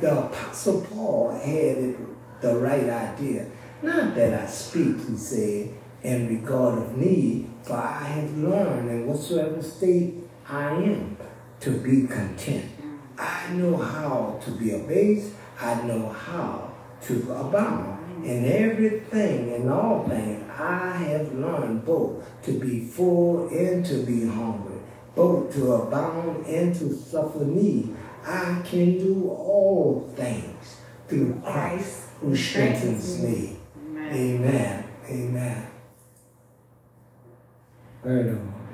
The 0.00 0.26
Apostle 0.26 0.82
Paul 0.82 1.30
had 1.30 1.78
it, 1.78 2.40
the 2.42 2.56
right 2.56 2.88
idea. 2.88 3.46
Not 3.82 4.14
that 4.14 4.42
I 4.42 4.46
speak, 4.46 4.96
he 5.08 5.16
said, 5.16 5.70
in 6.02 6.28
regard 6.28 6.78
of 6.78 6.96
need, 6.96 7.48
for 7.62 7.76
I 7.76 8.04
have 8.04 8.36
learned 8.36 8.90
in 8.90 9.06
whatsoever 9.06 9.62
state 9.62 10.14
I 10.48 10.70
am 10.74 11.15
to 11.60 11.70
be 11.70 12.06
content. 12.06 12.70
I 13.18 13.52
know 13.54 13.76
how 13.76 14.38
to 14.44 14.50
be 14.50 14.72
abased. 14.72 15.32
I 15.60 15.82
know 15.82 16.08
how 16.08 16.72
to 17.02 17.32
abound. 17.32 18.24
In 18.24 18.44
everything, 18.44 19.52
in 19.52 19.68
all 19.68 20.08
things, 20.08 20.50
I 20.50 20.96
have 20.96 21.32
learned 21.34 21.84
both 21.84 22.24
to 22.42 22.52
be 22.52 22.84
full 22.86 23.48
and 23.48 23.84
to 23.86 24.04
be 24.04 24.26
hungry, 24.26 24.80
both 25.14 25.52
to 25.54 25.72
abound 25.72 26.46
and 26.46 26.74
to 26.76 26.94
suffer 26.94 27.44
need. 27.44 27.94
I 28.24 28.60
can 28.64 28.98
do 28.98 29.28
all 29.30 30.12
things 30.16 30.76
through 31.08 31.40
Christ 31.44 32.08
who 32.20 32.34
strengthens 32.34 33.22
me. 33.22 33.56
Amen. 33.96 34.84
Amen. 35.08 35.66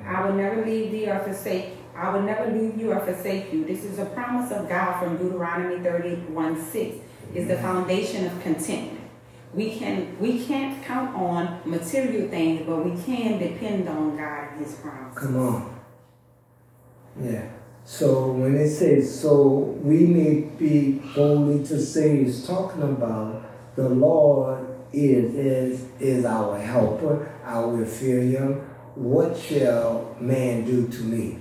I 0.06 0.26
will 0.26 0.34
never 0.34 0.64
leave 0.64 0.90
thee 0.92 1.10
or 1.10 1.18
forsake 1.20 1.81
I 1.94 2.14
will 2.14 2.22
never 2.22 2.50
leave 2.50 2.78
you 2.78 2.92
or 2.92 3.00
forsake 3.00 3.52
you. 3.52 3.64
This 3.64 3.84
is 3.84 3.98
a 3.98 4.06
promise 4.06 4.50
of 4.50 4.68
God 4.68 4.98
from 4.98 5.18
Deuteronomy 5.18 5.82
31 5.82 6.64
6. 6.64 6.96
Is 7.34 7.48
the 7.48 7.56
foundation 7.56 8.26
of 8.26 8.42
contentment. 8.42 9.00
We 9.54 9.78
can 9.78 10.18
we 10.20 10.44
can't 10.44 10.84
count 10.84 11.16
on 11.16 11.62
material 11.64 12.28
things, 12.28 12.66
but 12.66 12.84
we 12.84 13.02
can 13.02 13.38
depend 13.38 13.88
on 13.88 14.18
God 14.18 14.48
and 14.52 14.64
His 14.64 14.74
promise. 14.74 15.16
Come 15.16 15.36
on. 15.36 15.80
Yeah. 17.18 17.48
So 17.84 18.32
when 18.32 18.56
it 18.56 18.68
says 18.68 19.18
so, 19.18 19.48
we 19.82 20.06
may 20.06 20.40
be 20.42 21.02
boldly 21.14 21.64
to 21.66 21.80
say 21.80 22.18
it's 22.18 22.46
talking 22.46 22.82
about 22.82 23.44
the 23.76 23.88
Lord 23.88 24.66
is 24.92 25.34
is 25.34 25.86
is 26.00 26.24
our 26.26 26.58
helper. 26.58 27.34
I 27.46 27.60
will 27.60 27.86
fear 27.86 28.20
Him. 28.20 28.60
What 28.94 29.38
shall 29.38 30.14
man 30.20 30.66
do 30.66 30.86
to 30.86 31.02
me? 31.02 31.38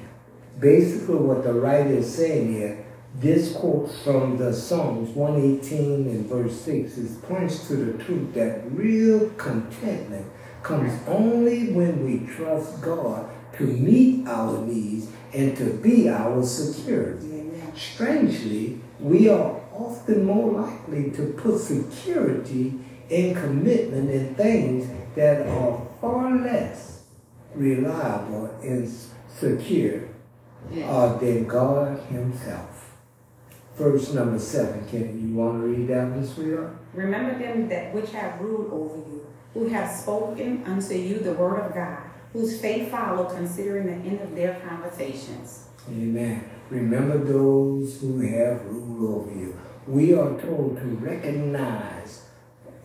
Basically, 0.62 1.16
what 1.16 1.44
the 1.44 1.54
writer 1.54 1.90
is 1.90 2.16
saying 2.16 2.54
here, 2.54 2.86
this 3.16 3.52
quote 3.54 3.92
from 4.04 4.38
the 4.38 4.54
Psalms 4.54 5.10
118 5.10 6.08
and 6.08 6.26
verse 6.28 6.62
6. 6.62 7.00
It 7.00 7.22
points 7.24 7.68
to 7.68 7.76
the 7.78 8.04
truth 8.04 8.36
that 8.36 8.72
real 8.72 9.32
contentment 9.32 10.28
comes 10.62 10.94
only 11.08 11.74
when 11.74 12.06
we 12.06 12.28
trust 12.32 12.80
God 12.80 13.28
to 13.58 13.64
meet 13.64 14.28
our 14.28 14.62
needs 14.62 15.08
and 15.34 15.58
to 15.58 15.74
be 15.74 16.08
our 16.08 16.44
security. 16.44 17.50
Strangely, 17.76 18.82
we 19.00 19.30
are 19.30 19.60
often 19.74 20.26
more 20.26 20.62
likely 20.62 21.10
to 21.10 21.34
put 21.38 21.60
security 21.60 22.80
and 23.10 23.36
commitment 23.36 24.12
in 24.12 24.36
things 24.36 24.88
that 25.16 25.48
are 25.48 25.82
far 26.00 26.38
less 26.38 27.04
reliable 27.56 28.46
and 28.62 28.88
secure 29.28 30.11
uh, 30.84 31.18
than 31.18 31.46
God 31.46 32.00
Himself. 32.04 32.96
Verse 33.78 34.14
number 34.14 34.40
seven. 34.40 34.88
Can 34.88 35.30
you 35.30 35.36
want 35.36 35.62
to 35.62 35.68
read 35.68 35.88
that 35.88 36.10
one, 36.10 36.28
sweetheart? 36.28 36.76
Remember 36.94 37.38
them 37.40 37.70
that 37.70 37.94
which 37.94 38.12
have 38.12 38.40
ruled 38.40 38.72
over 38.72 38.98
you, 38.98 39.26
who 39.54 39.68
have 39.70 39.90
spoken 39.90 40.64
unto 40.66 40.94
you 40.94 41.20
the 41.20 41.34
word 41.34 41.60
of 41.60 41.74
God 41.74 42.12
whose 42.34 42.60
faith 42.60 42.90
follow 42.90 43.26
considering 43.26 43.88
the 43.88 44.10
end 44.10 44.22
of 44.22 44.36
their 44.36 44.60
conversations. 44.68 45.68
Amen. 45.90 46.50
Remember 46.70 47.18
those 47.18 48.00
who 48.00 48.22
have 48.22 48.64
ruled 48.66 49.28
over 49.28 49.38
you. 49.38 49.60
We 49.88 50.14
are 50.14 50.40
told 50.40 50.78
to 50.78 50.86
recognize 50.86 52.26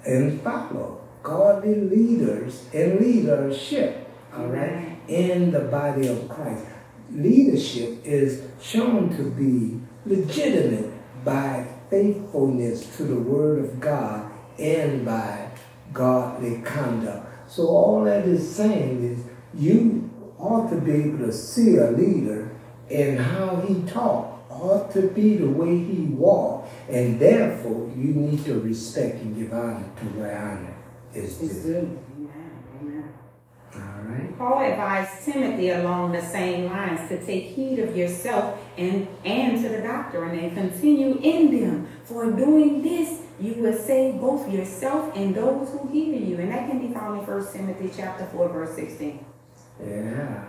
and 0.04 0.40
follow 0.40 1.00
godly 1.22 1.80
leaders 1.82 2.66
and 2.72 3.00
leadership, 3.00 4.08
all 4.34 4.46
right, 4.46 4.98
in 5.08 5.52
the 5.52 5.60
body 5.60 6.08
of 6.08 6.28
Christ. 6.28 6.66
Leadership 7.12 7.98
is 8.04 8.42
shown 8.60 9.16
to 9.16 9.30
be 9.30 9.80
legitimate 10.06 10.92
by 11.24 11.66
faithfulness 11.90 12.96
to 12.96 13.04
the 13.04 13.18
Word 13.18 13.64
of 13.64 13.80
God 13.80 14.30
and 14.58 15.04
by 15.04 15.50
godly 15.92 16.62
conduct. 16.62 17.50
So 17.50 17.68
all 17.68 18.04
that 18.04 18.24
is 18.26 18.54
saying 18.54 19.04
is 19.04 19.24
you 19.54 20.10
ought 20.38 20.68
to 20.70 20.80
be 20.80 20.92
able 20.92 21.18
to 21.26 21.32
see 21.32 21.76
a 21.76 21.90
leader 21.90 22.56
and 22.90 23.18
how 23.18 23.56
he 23.56 23.82
talked 23.82 24.36
ought 24.50 24.90
to 24.92 25.08
be 25.08 25.36
the 25.36 25.48
way 25.48 25.78
he 25.78 26.02
walked. 26.06 26.68
And 26.88 27.18
therefore, 27.20 27.90
you 27.96 28.14
need 28.14 28.44
to 28.44 28.60
respect 28.60 29.16
and 29.22 29.36
give 29.36 29.52
honor 29.52 29.90
to 30.00 30.04
where 30.18 30.38
honor 30.38 30.74
is 31.14 31.36
due. 31.38 31.98
Right. 33.76 34.38
Paul 34.38 34.64
advised 34.64 35.24
Timothy 35.24 35.70
along 35.70 36.12
the 36.12 36.22
same 36.22 36.66
lines 36.66 37.08
to 37.08 37.24
take 37.24 37.44
heed 37.44 37.78
of 37.80 37.96
yourself 37.96 38.58
and, 38.76 39.08
and 39.24 39.62
to 39.62 39.68
the 39.68 39.82
doctrine 39.82 40.38
and 40.38 40.54
continue 40.54 41.18
in 41.22 41.60
them. 41.60 41.88
For 42.04 42.30
doing 42.30 42.82
this, 42.82 43.22
you 43.40 43.54
will 43.54 43.76
save 43.76 44.20
both 44.20 44.50
yourself 44.50 45.14
and 45.16 45.34
those 45.34 45.70
who 45.70 45.88
hear 45.88 46.14
you. 46.14 46.38
And 46.38 46.52
that 46.52 46.68
can 46.68 46.86
be 46.86 46.94
found 46.94 47.20
in 47.20 47.26
1 47.26 47.52
Timothy 47.52 47.90
chapter 47.96 48.26
4, 48.26 48.48
verse 48.48 48.76
16. 48.76 49.24
Yeah. 49.84 50.44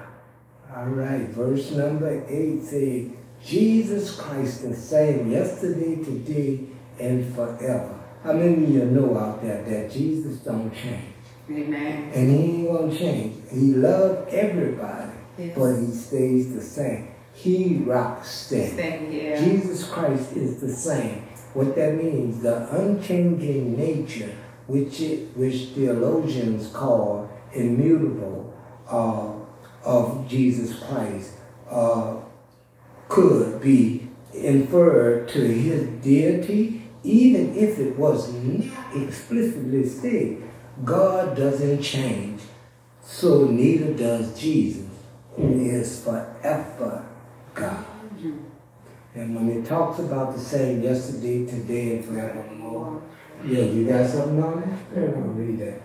All 0.76 0.86
right. 0.86 1.28
Verse 1.30 1.72
number 1.72 2.26
8 2.28 2.64
says, 2.64 3.12
Jesus 3.44 4.16
Christ 4.16 4.64
the 4.64 4.76
same 4.76 5.32
yesterday, 5.32 5.96
today, 6.04 6.60
and 7.00 7.34
forever. 7.36 8.00
How 8.24 8.34
many 8.34 8.66
of 8.66 8.70
you 8.70 8.86
know 8.86 9.18
out 9.18 9.42
there 9.42 9.64
that 9.64 9.92
Jesus 9.92 10.40
don't 10.40 10.74
change? 10.74 11.17
Amen. 11.50 12.12
And 12.14 12.32
he 12.32 12.38
ain't 12.38 12.72
gonna 12.72 12.98
change. 12.98 13.36
He 13.52 13.74
loved 13.74 14.30
everybody, 14.34 15.12
yes. 15.38 15.58
but 15.58 15.76
he 15.76 15.92
stays 15.92 16.54
the 16.54 16.62
same. 16.62 17.14
He 17.34 17.78
rocks 17.86 18.30
steady. 18.30 18.72
steady 18.72 19.18
yeah. 19.18 19.44
Jesus 19.44 19.88
Christ 19.88 20.34
is 20.34 20.60
the 20.60 20.72
same. 20.72 21.24
What 21.54 21.76
that 21.76 21.96
means, 21.96 22.42
the 22.42 22.70
unchanging 22.76 23.78
nature, 23.78 24.36
which 24.68 25.00
it, 25.02 25.36
which 25.38 25.70
theologians 25.70 26.72
call 26.72 27.30
immutable, 27.54 28.54
uh, 28.90 29.34
of 29.84 30.28
Jesus 30.28 30.78
Christ, 30.80 31.34
uh, 31.70 32.18
could 33.08 33.62
be 33.62 34.10
inferred 34.34 35.30
to 35.30 35.40
his 35.40 35.88
deity, 36.04 36.84
even 37.04 37.56
if 37.56 37.80
it 37.80 37.98
was 37.98 38.34
not 38.34 38.96
explicitly 38.96 39.88
stated. 39.88 40.47
God 40.84 41.36
doesn't 41.36 41.82
change, 41.82 42.42
so 43.04 43.46
neither 43.46 43.94
does 43.94 44.40
Jesus, 44.40 44.86
who 45.36 45.60
is 45.60 46.04
forever 46.04 47.06
God. 47.54 47.86
And 49.16 49.36
when 49.36 49.50
it 49.50 49.66
talks 49.66 50.00
about 50.00 50.36
the 50.36 50.40
same 50.40 50.84
yesterday, 50.84 51.46
today, 51.46 51.96
and 51.96 52.06
forevermore, 52.06 53.02
yeah, 53.44 53.64
you 53.64 53.88
got 53.88 54.08
something 54.08 54.44
on 54.44 54.64
it? 54.64 54.70
Yeah, 54.96 55.16
I'll 55.16 55.22
read 55.30 55.60
that. 55.60 55.82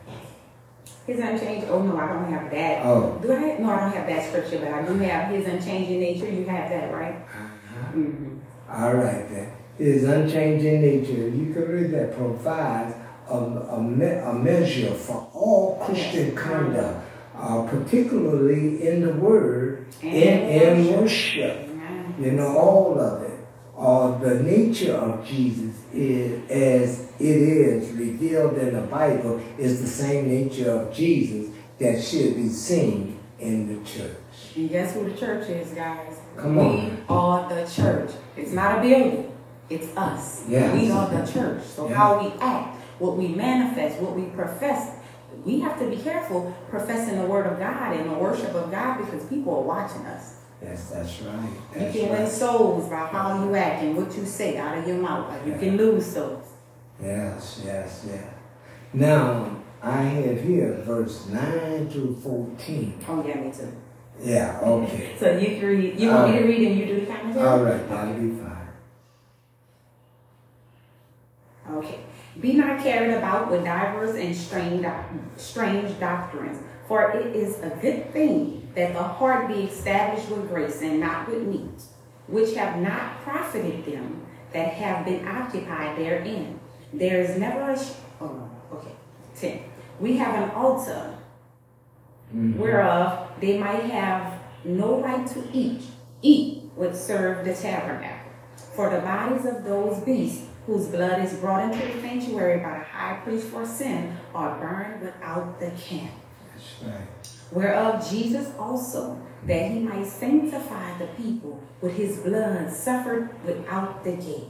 His 1.07 1.19
unchanged. 1.19 1.67
Oh 1.69 1.83
no, 1.83 1.97
I 1.97 2.13
don't 2.13 2.31
have 2.31 2.51
that. 2.51 2.87
Oh. 2.87 3.19
Do 3.21 3.33
I? 3.33 3.37
Have, 3.37 3.61
no, 3.61 3.71
I 3.71 3.81
don't 3.81 3.93
have 3.93 4.07
that 4.07 4.29
scripture, 4.29 4.59
but 4.59 4.69
I 4.69 4.83
do 4.83 4.99
have 4.99 5.31
His 5.31 5.47
unchanging 5.47 6.01
nature. 6.01 6.31
You 6.31 6.45
have 6.45 6.71
that, 6.71 6.93
right? 6.93 7.17
Uh-huh. 7.17 7.93
Mm-hmm. 7.97 8.39
All 8.71 8.95
right, 8.95 9.29
then. 9.29 9.53
His 9.79 10.05
unchanging 10.05 10.81
nature. 10.81 11.29
You 11.29 11.53
can 11.53 11.69
read 11.69 11.91
that. 11.93 12.17
Provides 12.17 12.95
a, 13.33 13.77
a, 13.77 13.83
me, 13.83 14.07
a 14.07 14.33
measure 14.33 14.93
for 14.95 15.29
all 15.33 15.83
Christian 15.85 16.37
conduct, 16.37 17.05
uh, 17.37 17.67
particularly 17.69 18.87
in 18.87 19.03
the 19.03 19.15
Word 19.15 19.87
and 20.03 20.13
in 20.13 20.93
worship. 20.95 21.69
You 22.19 22.33
know, 22.33 22.57
all 22.57 23.01
of 23.01 23.23
it. 23.23 23.39
Uh, 23.77 24.19
the 24.19 24.43
nature 24.43 24.95
of 24.95 25.27
Jesus 25.27 25.75
is 25.93 26.49
as 26.51 27.11
it 27.19 27.25
is 27.27 27.91
revealed 27.93 28.57
in 28.59 28.75
the 28.75 28.83
Bible 28.83 29.41
is 29.59 29.81
the 29.81 29.89
same 29.89 30.29
nature 30.29 30.71
of 30.71 30.95
Jesus 30.95 31.51
that 31.79 32.03
should 32.03 32.37
be 32.37 32.49
seen 32.49 33.19
in 33.41 33.67
the 33.67 33.85
church. 33.89 34.17
And 34.55 34.71
guess 34.71 34.95
who 34.95 35.09
the 35.09 35.17
church 35.17 35.49
is, 35.49 35.71
guys? 35.71 36.17
Come 36.37 36.59
on. 36.59 36.91
We 36.91 37.03
are 37.09 37.49
the 37.49 37.69
church. 37.69 38.11
It's 38.37 38.53
not 38.53 38.79
a 38.79 38.83
building. 38.83 39.33
It's 39.69 39.97
us. 39.97 40.45
Yes. 40.49 40.81
We 40.81 40.91
are 40.91 41.09
the 41.09 41.33
church. 41.33 41.65
So 41.65 41.89
yeah. 41.89 41.95
how 41.95 42.23
we 42.23 42.33
act, 42.41 42.77
what 43.03 43.17
we 43.17 43.27
manifest, 43.29 43.99
what 44.01 44.15
we 44.15 44.27
profess, 44.27 44.97
we 45.45 45.59
have 45.59 45.77
to 45.81 45.91
be 45.91 45.97
careful 45.97 46.55
professing 46.71 47.19
the 47.19 47.27
word 47.27 47.47
of 47.47 47.59
God 47.59 47.97
and 47.97 48.09
the 48.09 48.15
worship 48.15 48.55
of 48.55 48.71
God 48.71 48.99
because 48.99 49.25
people 49.27 49.57
are 49.57 49.63
watching 49.63 50.07
us. 50.07 50.37
Yes, 50.63 50.91
that's 50.91 51.21
right. 51.23 51.51
That's 51.75 51.95
you 51.97 52.03
can 52.03 52.13
right. 52.13 52.21
win 52.21 52.31
souls 52.31 52.89
by 52.89 53.07
how 53.07 53.43
you 53.43 53.57
act 53.57 53.83
and 53.83 53.97
what 53.97 54.17
you 54.17 54.25
say 54.25 54.57
out 54.57 54.79
of 54.79 54.87
your 54.87 54.99
mouth. 54.99 55.45
You 55.45 55.53
yeah. 55.53 55.59
can 55.59 55.77
lose 55.77 56.07
souls. 56.07 56.47
Yes, 57.03 57.63
yes, 57.65 58.05
yes. 58.07 58.25
Now, 58.93 59.57
I 59.83 60.03
have 60.03 60.41
here 60.45 60.81
verse 60.85 61.27
9 61.27 61.91
through 61.91 62.21
14. 62.23 63.05
Oh, 63.09 63.27
yeah, 63.27 63.41
me 63.41 63.51
too. 63.51 63.73
Yeah, 64.23 64.61
okay. 64.63 65.15
So 65.19 65.37
you 65.37 65.59
can 65.59 65.67
read, 65.67 65.99
you 65.99 66.09
want 66.09 66.31
me 66.31 66.39
to 66.39 66.45
read 66.45 66.69
and 66.69 66.79
you 66.79 66.87
do 66.87 67.01
the 67.01 67.07
commentary? 67.07 67.49
All 67.49 67.65
right, 67.65 67.89
that'll 67.89 68.15
be 68.15 68.31
fine. 68.39 68.69
Okay. 71.73 72.01
Be 72.43 72.55
not 72.55 72.83
carried 72.83 73.15
about 73.15 73.53
with 73.53 73.65
divers 73.65 74.17
and 74.17 74.35
strange, 74.35 74.85
strange 75.37 75.99
doctrines, 76.01 76.59
for 76.89 77.13
it 77.13 77.37
is 77.37 77.61
a 77.61 77.71
good 77.81 78.13
thing 78.13 78.69
that 78.75 78.95
the 78.95 79.03
heart 79.03 79.47
be 79.47 79.63
established 79.63 80.29
with 80.29 80.49
grace 80.49 80.83
and 80.83 80.99
not 80.99 81.29
with 81.29 81.47
meat, 81.47 81.83
which 82.27 82.57
have 82.57 82.79
not 82.79 83.23
profited 83.23 83.85
them 83.85 84.27
that 84.53 84.75
have 84.75 85.05
been 85.05 85.27
occupied 85.29 85.97
therein. 85.97 86.59
There 86.93 87.21
is 87.21 87.39
never 87.39 87.71
a. 87.71 87.79
Sh- 87.79 87.93
oh, 88.21 88.51
okay. 88.73 88.93
10. 89.37 89.63
We 90.01 90.17
have 90.17 90.43
an 90.43 90.51
altar 90.51 91.17
mm-hmm. 92.35 92.59
whereof 92.59 93.31
they 93.41 93.57
might 93.57 93.85
have 93.85 94.41
no 94.65 95.01
right 95.01 95.27
to 95.29 95.45
eat, 95.53 95.83
eat 96.23 96.65
would 96.75 96.97
serve 96.97 97.45
the 97.45 97.55
tabernacle. 97.55 98.33
For 98.75 98.91
the 98.91 98.99
bodies 98.99 99.47
of 99.47 99.63
those 99.63 100.01
beasts 100.01 100.47
whose 100.67 100.87
blood 100.87 101.25
is 101.25 101.35
brought 101.35 101.65
into 101.65 101.87
the 101.87 102.01
sanctuary 102.01 102.59
by 102.59 102.79
the 102.79 102.85
high 102.85 103.21
priest 103.25 103.49
for 103.49 103.67
sin 103.67 104.17
are 104.35 104.59
burned 104.59 105.03
without 105.03 105.59
the 105.59 105.71
camp. 105.73 106.13
Right. 106.85 107.09
Whereof 107.51 108.09
Jesus 108.09 108.53
also, 108.59 109.21
that 109.47 109.71
he 109.71 109.81
might 109.81 110.07
sanctify 110.07 110.99
the 110.99 111.07
people 111.21 111.63
with 111.81 111.97
his 111.97 112.19
blood, 112.19 112.73
suffered 112.73 113.31
without 113.45 114.05
the 114.05 114.13
gate. 114.13 114.49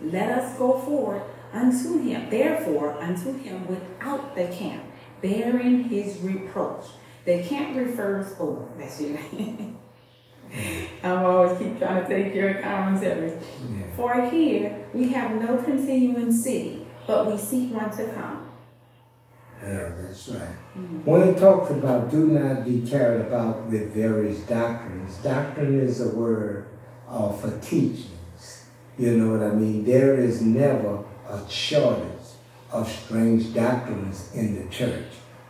Let 0.00 0.38
us 0.38 0.56
go 0.58 0.78
forward 0.78 1.22
unto 1.52 1.98
him, 1.98 2.30
therefore 2.30 3.00
unto 3.00 3.36
him 3.36 3.66
without 3.66 4.34
the 4.34 4.48
camp, 4.48 4.84
bearing 5.20 5.84
his 5.84 6.18
reproach. 6.20 6.84
The 7.24 7.42
camp 7.42 7.76
refers, 7.76 8.34
oh, 8.38 8.68
that's 8.78 9.00
you. 9.00 9.18
I'm 11.02 11.24
always 11.24 11.58
keep 11.58 11.78
trying 11.78 12.02
to 12.02 12.08
take 12.08 12.34
your 12.34 12.54
commentary. 12.54 13.30
Yeah. 13.30 13.96
For 13.96 14.28
here 14.30 14.84
we 14.92 15.08
have 15.10 15.40
no 15.40 15.56
continuing 15.62 16.32
city, 16.32 16.86
but 17.06 17.26
we 17.26 17.38
seek 17.38 17.72
one 17.72 17.90
to 17.90 18.12
come. 18.12 18.46
Yeah, 19.62 19.92
that's 20.00 20.28
right. 20.28 20.56
When 21.04 21.28
it 21.28 21.38
talks 21.38 21.70
about 21.70 22.10
do 22.10 22.26
not 22.28 22.64
be 22.64 22.80
carried 22.88 23.26
about 23.26 23.66
with 23.66 23.92
various 23.92 24.40
doctrines, 24.40 25.16
doctrine 25.18 25.80
is 25.80 26.00
a 26.00 26.14
word 26.16 26.66
uh, 27.08 27.32
for 27.32 27.58
teachings. 27.60 28.64
You 28.98 29.16
know 29.16 29.36
what 29.36 29.46
I 29.46 29.54
mean? 29.54 29.84
There 29.84 30.14
is 30.14 30.40
never 30.40 31.04
a 31.28 31.48
shortage 31.48 32.06
of 32.72 32.90
strange 32.90 33.52
doctrines 33.54 34.30
in 34.34 34.56
the 34.56 34.70
church. 34.70 35.08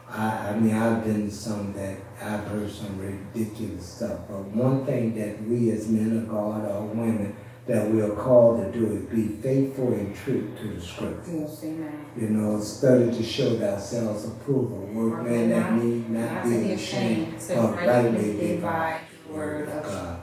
I, 0.09 0.49
I 0.49 0.59
mean, 0.59 0.75
I've 0.75 1.05
been 1.05 1.31
some 1.31 1.73
that 1.75 2.10
I've 2.23 2.45
heard 2.49 2.71
some 2.71 2.99
ridiculous 2.99 3.87
stuff, 3.87 4.21
but 4.29 4.45
one 4.49 4.85
thing 4.85 5.15
that 5.15 5.43
we 5.45 5.71
as 5.71 5.89
men 5.89 6.19
of 6.19 6.29
God 6.29 6.71
or 6.71 6.83
women 6.83 7.35
that 7.67 7.89
we 7.89 8.03
are 8.03 8.11
called 8.11 8.61
to 8.61 8.79
do 8.79 8.93
is 8.93 9.05
be 9.07 9.41
faithful 9.41 9.93
and 9.95 10.15
true 10.15 10.53
to 10.61 10.75
the 10.75 10.81
scripture. 10.81 11.33
Yes, 11.33 11.65
amen. 11.65 12.07
You 12.19 12.29
know, 12.29 12.61
study 12.61 13.11
to 13.11 13.23
show 13.23 13.57
thyself 13.59 14.27
approval. 14.27 14.89
Workman 14.93 15.51
that 15.51 15.73
need 15.75 16.11
not 16.11 16.45
be 16.45 16.73
ashamed, 16.73 17.37
but 17.49 17.77
rightly 17.77 18.55
divide 18.55 19.01
the 19.27 19.33
word 19.33 19.69
of 19.69 19.83
God. 19.83 20.21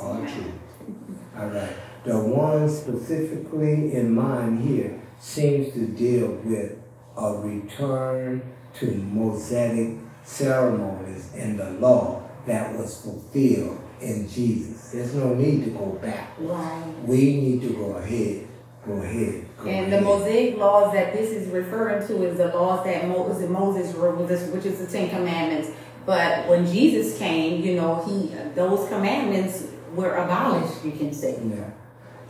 All 0.00 0.26
true. 0.26 0.52
All 1.38 1.46
right. 1.46 1.76
The 2.04 2.18
one 2.18 2.68
specifically 2.68 3.94
in 3.94 4.14
mind 4.14 4.62
here 4.62 5.00
seems 5.18 5.72
to 5.74 5.86
deal 5.86 6.32
with 6.44 6.76
a 7.16 7.34
return 7.34 8.42
to 8.74 8.86
Mosaic 8.86 9.98
ceremonies 10.30 11.30
and 11.36 11.58
the 11.58 11.70
law 11.72 12.22
that 12.46 12.76
was 12.76 13.02
fulfilled 13.02 13.80
in 14.00 14.28
Jesus. 14.28 14.92
There's 14.92 15.14
no 15.14 15.34
need 15.34 15.64
to 15.64 15.70
go 15.70 15.86
back. 16.00 16.34
Right. 16.38 16.94
We 17.04 17.36
need 17.40 17.62
to 17.62 17.74
go 17.74 17.96
ahead. 17.96 18.46
Go 18.86 18.92
ahead. 18.94 19.46
Go 19.58 19.68
And 19.68 19.92
the. 19.92 20.00
Mosaic 20.00 20.56
laws 20.56 20.94
that 20.94 21.12
this 21.12 21.30
is 21.30 21.48
referring 21.48 22.06
to 22.06 22.24
is 22.24 22.38
the 22.38 22.48
laws 22.48 22.84
that 22.84 23.06
Moses, 23.06 23.48
Moses 23.48 23.94
wrote, 23.94 24.18
which 24.18 24.64
is 24.64 24.78
the 24.78 24.86
Ten 24.86 25.10
Commandments. 25.10 25.70
But 26.06 26.48
when 26.48 26.64
Jesus 26.66 27.18
came, 27.18 27.62
you 27.62 27.76
know, 27.76 28.02
he 28.06 28.34
those 28.54 28.88
commandments 28.88 29.66
were 29.94 30.14
abolished. 30.14 30.82
You 30.84 30.92
can 30.92 31.12
say. 31.12 31.38
Yeah. 31.44 31.70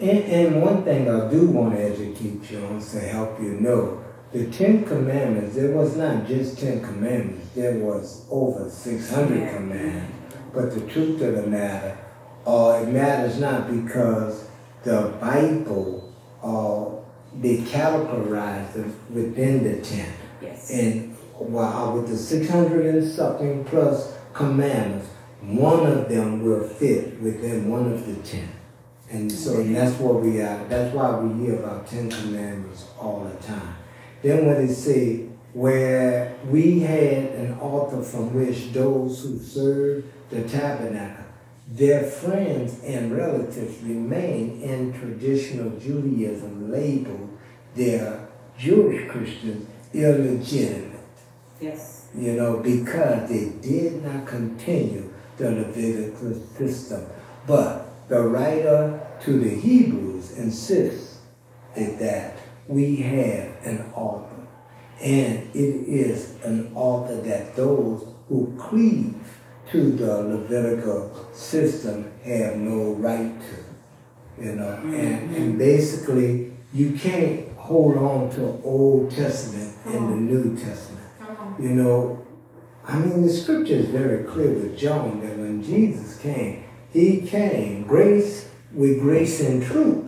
And, 0.00 0.24
and 0.24 0.62
one 0.62 0.82
thing 0.82 1.08
I 1.08 1.30
do 1.30 1.46
want 1.46 1.74
to 1.76 1.82
educate 1.82 2.50
you 2.50 2.64
on 2.64 2.80
to 2.80 3.00
help 3.00 3.40
you 3.40 3.60
know, 3.60 4.02
the 4.33 4.47
Ten 4.47 4.85
Commandments, 4.85 5.57
there 5.57 5.73
was 5.73 5.97
not 5.97 6.27
just 6.27 6.59
Ten 6.59 6.81
Commandments, 6.83 7.49
there 7.55 7.75
was 7.79 8.25
over 8.31 8.71
600 8.71 9.40
Yeah. 9.40 9.55
commandments. 9.57 10.12
But 10.55 10.75
the 10.75 10.81
truth 10.83 11.21
of 11.23 11.37
the 11.37 11.47
matter, 11.47 11.97
uh, 12.47 12.81
it 12.83 12.88
matters 12.88 13.40
not 13.40 13.71
because 13.71 14.45
the 14.83 15.12
Bible, 15.21 16.05
uh, 16.43 16.85
they 17.40 17.59
categorize 17.59 18.73
them 18.73 18.93
within 19.14 19.62
the 19.62 19.77
ten. 19.77 20.07
Yes. 20.43 20.71
And 20.71 21.14
while 21.38 21.93
with 21.95 22.09
the 22.09 22.16
600 22.16 22.87
and 22.87 23.07
something 23.07 23.64
plus 23.64 24.12
commandments, 24.33 25.07
one 25.43 25.87
of 25.87 26.09
them 26.09 26.43
will 26.45 26.66
fit 26.66 27.21
within 27.23 27.71
one 27.71 27.93
of 27.93 28.07
the 28.07 28.14
ten. 28.29 28.49
And 29.11 29.31
so 29.31 29.59
and 29.61 29.75
that's 29.75 29.99
what 29.99 30.23
we 30.23 30.40
are. 30.40 30.64
That's 30.69 30.95
why 30.95 31.19
we 31.19 31.45
hear 31.47 31.57
about 31.57 31.87
Ten 31.87 32.09
Commandments 32.11 32.85
all 33.01 33.25
the 33.25 33.45
time. 33.45 33.75
Then 34.22 34.46
when 34.46 34.66
they 34.66 34.72
say, 34.72 35.26
where 35.52 36.37
we 36.48 36.80
had 36.80 37.33
an 37.33 37.59
altar 37.59 38.02
from 38.02 38.33
which 38.35 38.72
those 38.72 39.22
who 39.22 39.38
served 39.38 40.06
the 40.30 40.42
tabernacle, 40.48 41.24
their 41.68 42.04
friends 42.04 42.80
and 42.85 43.16
relatives 43.16 43.83
remain 43.83 44.61
in 44.62 44.92
traditional 44.92 45.70
Judaism 45.78 46.70
labeled 46.70 47.37
their 47.74 48.28
Jewish 48.59 49.09
Christians 49.11 49.66
illegitimate 49.92 51.00
yes. 51.61 52.09
you 52.14 52.33
know, 52.33 52.59
because 52.59 53.28
they 53.28 53.50
did 53.61 54.04
not 54.04 54.26
continue 54.26 55.12
the 55.37 55.50
Levitical 55.50 56.35
system. 56.56 57.06
But 57.46 58.09
the 58.09 58.20
writer 58.22 59.00
to 59.22 59.38
the 59.38 59.50
Hebrews 59.50 60.38
insists 60.38 61.18
that 61.74 62.37
we 62.70 62.96
have 62.96 63.56
an 63.64 63.92
author, 63.94 64.46
And 65.00 65.50
it 65.54 65.88
is 65.88 66.37
an 66.44 66.70
author 66.74 67.16
that 67.22 67.56
those 67.56 68.06
who 68.28 68.54
cleave 68.59 69.14
to 69.72 69.90
the 69.92 70.22
Levitical 70.22 71.28
system 71.33 72.12
have 72.24 72.56
no 72.56 72.92
right 72.92 73.33
to. 73.40 74.44
You 74.44 74.52
know, 74.52 74.72
and, 74.85 75.35
and 75.37 75.59
basically 75.59 76.52
you 76.72 76.92
can't 76.92 77.52
hold 77.56 77.96
on 77.96 78.30
to 78.37 78.61
Old 78.64 79.11
Testament 79.11 79.76
and 79.87 80.09
the 80.09 80.16
New 80.16 80.56
Testament. 80.56 81.06
You 81.59 81.70
know, 81.70 82.26
I 82.87 82.98
mean, 82.98 83.22
the 83.22 83.33
scripture 83.33 83.74
is 83.74 83.87
very 83.87 84.24
clear 84.24 84.50
with 84.50 84.78
John 84.78 85.20
that 85.20 85.37
when 85.37 85.62
Jesus 85.62 86.18
came, 86.18 86.64
he 86.92 87.22
came 87.22 87.83
grace 87.83 88.48
with 88.72 89.00
grace 89.00 89.40
and 89.40 89.62
truth 89.62 90.06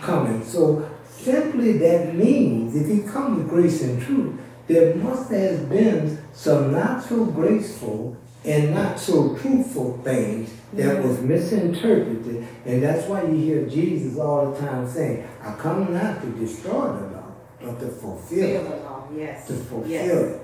coming. 0.00 0.44
So 0.44 0.88
simply 1.22 1.78
that 1.78 2.14
means 2.14 2.74
if 2.76 2.86
he 2.86 3.08
comes 3.08 3.38
with 3.38 3.48
grace 3.48 3.82
and 3.82 4.00
truth, 4.02 4.40
there 4.66 4.94
must 4.96 5.30
have 5.30 5.68
been 5.68 6.18
some 6.32 6.72
not 6.72 7.02
so 7.02 7.24
graceful 7.24 8.16
and 8.44 8.74
not 8.74 8.98
so 8.98 9.36
truthful 9.36 9.98
things 9.98 10.52
that 10.72 10.96
mm-hmm. 10.96 11.08
was 11.08 11.20
misinterpreted. 11.20 12.46
And 12.64 12.82
that's 12.82 13.06
why 13.06 13.22
you 13.22 13.36
hear 13.36 13.66
Jesus 13.66 14.18
all 14.18 14.52
the 14.52 14.60
time 14.60 14.88
saying, 14.88 15.26
I 15.42 15.54
come 15.54 15.92
not 15.92 16.22
to 16.22 16.28
destroy 16.30 16.96
the 16.96 17.16
law, 17.16 17.34
but 17.60 17.80
to 17.80 17.88
fulfill 17.88 18.66
it. 18.66 18.82
Yes. 19.16 19.46
to 19.46 19.52
fulfill 19.54 19.90
Yes. 19.90 20.10
it 20.10 20.40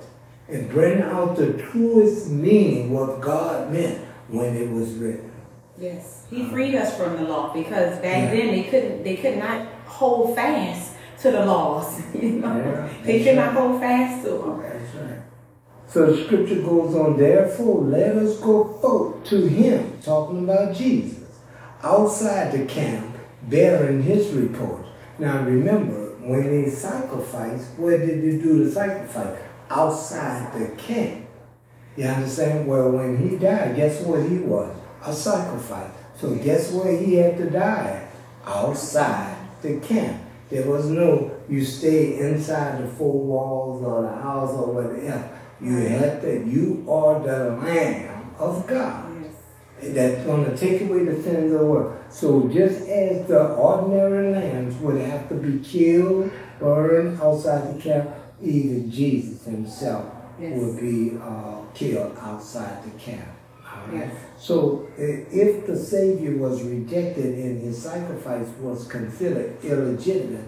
and 0.49 0.71
bring 0.71 1.01
out 1.03 1.37
the 1.37 1.55
truest 1.55 2.29
meaning 2.31 2.93
what 2.93 3.21
God 3.21 3.73
meant 3.73 4.05
when 4.29 4.57
it 4.57 4.71
was 4.71 4.93
written. 4.95 5.31
Yes. 5.79 6.25
He 6.31 6.43
uh-huh. 6.43 6.51
freed 6.51 6.75
us 6.75 6.97
from 6.97 7.17
the 7.17 7.23
law 7.23 7.53
because 7.53 7.99
back 7.99 8.33
Yeah. 8.33 8.35
then 8.35 8.47
they 8.49 8.63
couldn't 8.65 9.05
they 9.05 9.17
could 9.17 9.39
not 9.39 9.67
hold 9.89 10.37
fast 10.37 10.95
to 11.23 11.31
the 11.31 11.45
laws. 11.45 12.01
You 12.15 12.31
know? 12.41 12.57
Yeah, 12.57 12.89
they 13.03 13.25
could 13.25 13.37
not 13.37 13.55
hold 13.55 13.81
fast 13.81 14.25
to 14.25 14.31
them. 14.31 14.61
Right. 14.61 14.79
So 15.89 16.13
the 16.13 16.23
scripture 16.23 16.61
goes 16.61 16.95
on, 16.95 17.17
therefore 17.17 17.83
let 17.85 18.15
us 18.17 18.39
go 18.41 18.65
forth 18.79 19.25
to 19.25 19.49
him, 19.49 19.99
talking 20.03 20.45
about 20.45 20.77
Jesus, 20.77 21.41
outside 21.83 22.53
the 22.53 22.67
camp, 22.67 23.17
bearing 23.45 24.03
his 24.03 24.29
report. 24.33 24.85
Now 25.19 25.43
remember, 25.43 26.15
when 26.21 26.43
they 26.43 26.69
sacrificed, 26.69 27.71
where 27.79 27.97
did 27.97 28.23
they 28.23 28.43
do 28.43 28.65
the 28.65 28.71
sacrifice? 28.71 29.41
Outside 29.71 30.53
the 30.61 30.77
camp. 30.77 31.27
You 31.97 32.05
understand? 32.05 32.69
Well, 32.69 32.91
when 32.91 33.17
he 33.17 33.39
died, 33.39 33.75
guess 33.75 34.03
what 34.03 34.29
he 34.29 34.39
was? 34.39 34.77
A 35.07 35.13
sacrifice. 35.15 35.91
So 36.21 36.35
guess 36.35 36.71
where 36.71 36.99
he 36.99 37.15
had 37.15 37.39
to 37.39 37.49
die? 37.49 38.09
Outside 38.45 39.38
the 39.63 39.81
camp. 39.81 40.23
There 40.51 40.67
was 40.67 40.87
no 40.87 41.39
you 41.49 41.65
stay 41.65 42.19
inside 42.19 42.83
the 42.83 42.89
four 42.89 43.21
walls 43.25 43.83
or 43.83 44.03
the 44.03 44.23
house 44.23 44.51
or 44.51 44.73
whatever. 44.73 45.39
You 45.61 45.77
had 45.77 46.21
to, 46.23 46.47
you 46.47 46.87
are 46.89 47.21
the 47.21 47.51
Lamb 47.57 48.31
of 48.39 48.67
God 48.67 49.09
that's 49.81 50.25
going 50.25 50.45
to 50.45 50.57
take 50.57 50.83
away 50.83 51.05
the 51.05 51.23
sins 51.23 51.53
of 51.53 51.61
the 51.61 51.67
world. 51.67 51.99
So 52.11 52.49
just 52.49 52.89
as 52.89 53.27
the 53.27 53.55
ordinary 53.55 54.33
lambs 54.33 54.77
would 54.77 55.01
have 55.01 55.29
to 55.29 55.35
be 55.35 55.63
killed, 55.65 56.31
burned 56.59 57.21
outside 57.21 57.77
the 57.77 57.81
camp, 57.81 58.11
even 58.43 58.91
Jesus 58.91 59.45
himself 59.45 60.13
yes. 60.41 60.59
would 60.59 60.81
be 60.81 61.17
uh, 61.21 61.63
killed 61.75 62.17
outside 62.21 62.85
the 62.85 62.99
camp. 62.99 63.29
Yes. 63.93 64.15
So 64.39 64.89
uh, 64.99 65.03
if 65.03 65.67
the 65.67 65.77
Savior 65.77 66.37
was 66.37 66.63
rejected 66.63 67.39
and 67.39 67.61
his 67.61 67.83
sacrifice 67.83 68.49
was 68.61 68.87
considered 68.87 69.63
illegitimate, 69.65 70.47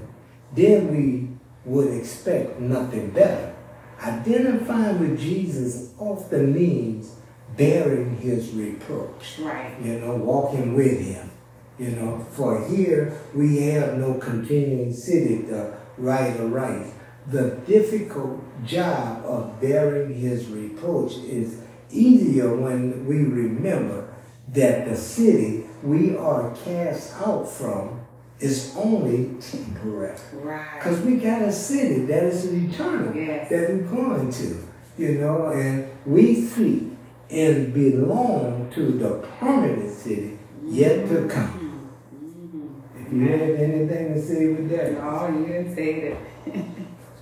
then 0.55 0.89
we 0.91 1.29
would 1.65 1.93
expect 1.93 2.59
nothing 2.61 3.11
better. 3.11 3.55
Identifying 4.03 4.99
with 4.99 5.21
Jesus 5.21 5.93
often 5.99 6.55
means 6.55 7.17
bearing 7.57 8.17
his 8.17 8.51
reproach. 8.53 9.39
Right. 9.39 9.77
You 9.83 10.01
know, 10.01 10.17
walking 10.17 10.75
with 10.75 11.01
him. 11.01 11.31
You 11.79 11.91
know, 11.91 12.27
for 12.33 12.67
here 12.69 13.19
we 13.35 13.63
have 13.63 13.99
no 13.99 14.15
continuing 14.15 14.93
city 14.93 15.45
to 15.45 15.77
right 15.99 16.39
or 16.39 16.47
right. 16.47 16.93
The 17.27 17.57
difficult 17.67 18.41
job 18.65 19.25
of 19.25 19.61
bearing 19.61 20.15
his 20.15 20.47
reproach 20.47 21.15
is 21.19 21.61
easier 21.91 22.55
when 22.55 23.07
we 23.07 23.19
remember 23.19 24.13
that 24.49 24.89
the 24.89 24.97
city 24.97 25.67
we 25.83 26.17
are 26.17 26.55
cast 26.65 27.15
out 27.21 27.49
from 27.49 28.01
is 28.41 28.75
only 28.77 29.41
temporary. 29.41 30.17
Right. 30.33 30.79
Because 30.79 31.01
we 31.01 31.17
got 31.17 31.43
a 31.43 31.53
city 31.53 32.07
that 32.07 32.25
is 32.25 32.53
eternal 32.53 33.15
yes. 33.15 33.49
that 33.51 33.69
we're 33.69 33.83
going 33.83 34.33
to. 34.33 34.67
You 34.99 35.19
know, 35.19 35.47
and 35.47 35.91
we 36.05 36.43
sleep 36.43 36.97
and 37.31 37.73
belong 37.73 38.71
to 38.75 38.99
the 38.99 39.27
permanent 39.39 39.97
city 39.97 40.39
yet 40.65 41.09
to 41.09 41.29
come. 41.29 41.89
Mm-hmm. 42.15 43.07
If 43.07 43.13
you 43.13 43.29
have 43.29 43.41
anything 43.41 44.15
to 44.15 44.23
say 44.23 44.47
with 44.49 44.69
that? 44.71 44.93
No, 44.93 45.29
you 45.29 45.47
didn't 45.47 45.75
say 45.75 46.11
that. 46.11 46.65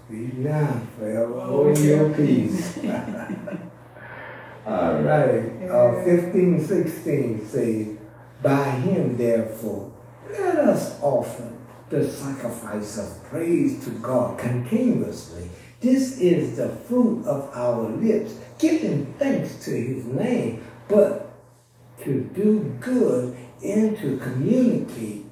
Speak 0.09 0.35
now, 0.39 0.81
forever 0.99 1.41
hold 1.45 1.79
your 1.79 2.15
peace. 2.15 2.79
All 4.69 5.01
right. 5.01 5.51
Uh, 5.67 6.05
15, 6.05 6.61
16 6.67 7.47
says, 7.47 7.97
By 8.43 8.65
him, 8.65 9.17
therefore, 9.17 9.91
let 10.31 10.57
us 10.57 11.01
offer 11.01 11.51
the 11.89 12.07
sacrifice 12.07 12.99
of 12.99 13.25
praise 13.31 13.83
to 13.87 13.91
God 13.93 14.39
continuously. 14.39 15.49
This 15.81 16.19
is 16.19 16.59
the 16.59 16.69
fruit 16.69 17.25
of 17.25 17.49
our 17.57 17.89
lips 17.89 18.35
giving 18.59 19.15
thanks 19.15 19.65
to 19.65 19.71
his 19.71 20.05
name, 20.05 20.63
but 20.87 21.31
to 22.05 22.21
do 22.35 22.77
good 22.79 23.35
and 23.65 23.97
to 23.97 24.19
communicate, 24.19 25.25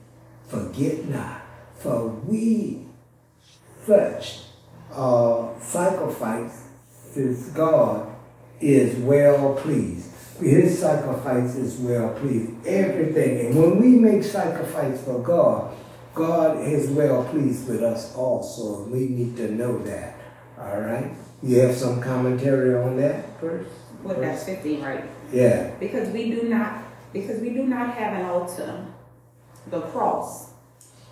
forget 0.49 1.05
not. 1.11 1.43
For 1.75 2.09
we 2.09 2.87
such 3.85 4.45
uh, 4.91 5.61
sacrifices 5.61 7.51
God 7.55 8.16
is 8.61 8.97
well 8.97 9.55
pleased. 9.55 10.11
His 10.41 10.79
sacrifice 10.79 11.57
is 11.57 11.77
well 11.77 12.15
pleased. 12.15 12.67
Everything. 12.67 13.47
And 13.47 13.57
when 13.57 13.81
we 13.81 13.89
make 13.89 14.23
sacrifice 14.23 15.03
for 15.03 15.19
God, 15.21 15.75
God 16.15 16.61
is 16.61 16.89
well 16.91 17.25
pleased 17.25 17.69
with 17.69 17.83
us 17.83 18.15
also. 18.15 18.85
We 18.85 19.09
need 19.09 19.37
to 19.37 19.51
know 19.53 19.79
that. 19.85 20.19
All 20.59 20.81
right. 20.81 21.11
You 21.43 21.61
have 21.61 21.77
some 21.77 22.01
commentary 22.01 22.75
on 22.75 22.97
that 22.99 23.39
first? 23.41 23.71
Well, 24.03 24.21
that's 24.21 24.45
15, 24.45 24.83
right? 24.83 25.05
Yeah. 25.33 25.71
Because 25.79 26.09
we 26.11 26.31
do 26.31 26.49
not, 26.49 26.83
because 27.13 27.41
we 27.41 27.51
do 27.51 27.67
not 27.67 27.95
have 27.95 28.21
an 28.21 28.27
altar, 28.27 28.87
the 29.71 29.81
cross. 29.81 30.51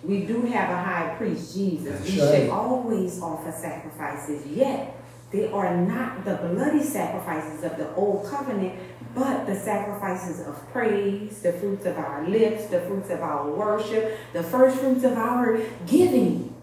We 0.03 0.21
do 0.25 0.41
have 0.43 0.69
a 0.69 0.81
high 0.81 1.15
priest, 1.17 1.55
Jesus. 1.55 1.99
That's 1.99 2.11
we 2.11 2.21
right. 2.21 2.41
should 2.41 2.49
always 2.49 3.21
offer 3.21 3.51
sacrifices, 3.51 4.45
yet 4.47 4.94
they 5.35 5.51
are 5.51 5.75
not 5.75 6.23
the 6.23 6.35
bloody 6.35 6.81
sacrifices 6.81 7.63
of 7.63 7.77
the 7.77 7.93
old 7.95 8.25
covenant, 8.25 8.79
but 9.13 9.45
the 9.45 9.55
sacrifices 9.55 10.39
of 10.47 10.71
praise, 10.71 11.41
the 11.41 11.51
fruits 11.53 11.85
of 11.85 11.97
our 11.97 12.27
lips, 12.27 12.67
the 12.67 12.79
fruits 12.81 13.09
of 13.09 13.21
our 13.21 13.51
worship, 13.51 14.17
the 14.31 14.43
first 14.43 14.77
fruits 14.77 15.03
of 15.03 15.13
our 15.13 15.59
giving. 15.85 16.54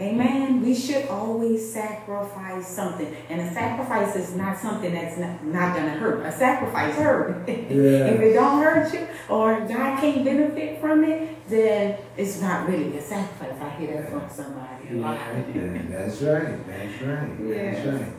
Amen. 0.00 0.62
We 0.62 0.74
should 0.74 1.08
always 1.08 1.70
sacrifice 1.70 2.66
something. 2.66 3.14
And 3.28 3.42
a 3.42 3.52
sacrifice 3.52 4.16
is 4.16 4.34
not 4.34 4.58
something 4.58 4.94
that's 4.94 5.18
not, 5.18 5.44
not 5.44 5.76
going 5.76 5.92
to 5.92 5.98
hurt. 5.98 6.24
A 6.24 6.32
sacrifice 6.32 6.94
hurt. 6.94 7.46
Yeah. 7.46 7.54
if 7.54 8.20
it 8.20 8.32
don't 8.32 8.62
hurt 8.62 8.94
you 8.94 9.06
or 9.28 9.60
God 9.60 10.00
can't 10.00 10.24
benefit 10.24 10.80
from 10.80 11.04
it, 11.04 11.46
then 11.50 11.98
it's 12.16 12.40
not 12.40 12.66
really 12.66 12.96
a 12.96 13.02
sacrifice. 13.02 13.60
I 13.60 13.70
hear 13.78 14.00
that 14.00 14.10
from 14.10 14.30
somebody. 14.30 14.84
Yeah, 14.90 15.82
that's 15.90 16.22
right. 16.22 16.66
That's 16.66 17.02
right. 17.02 17.30
Yeah. 17.46 17.72
That's 17.72 17.86
right. 17.86 18.12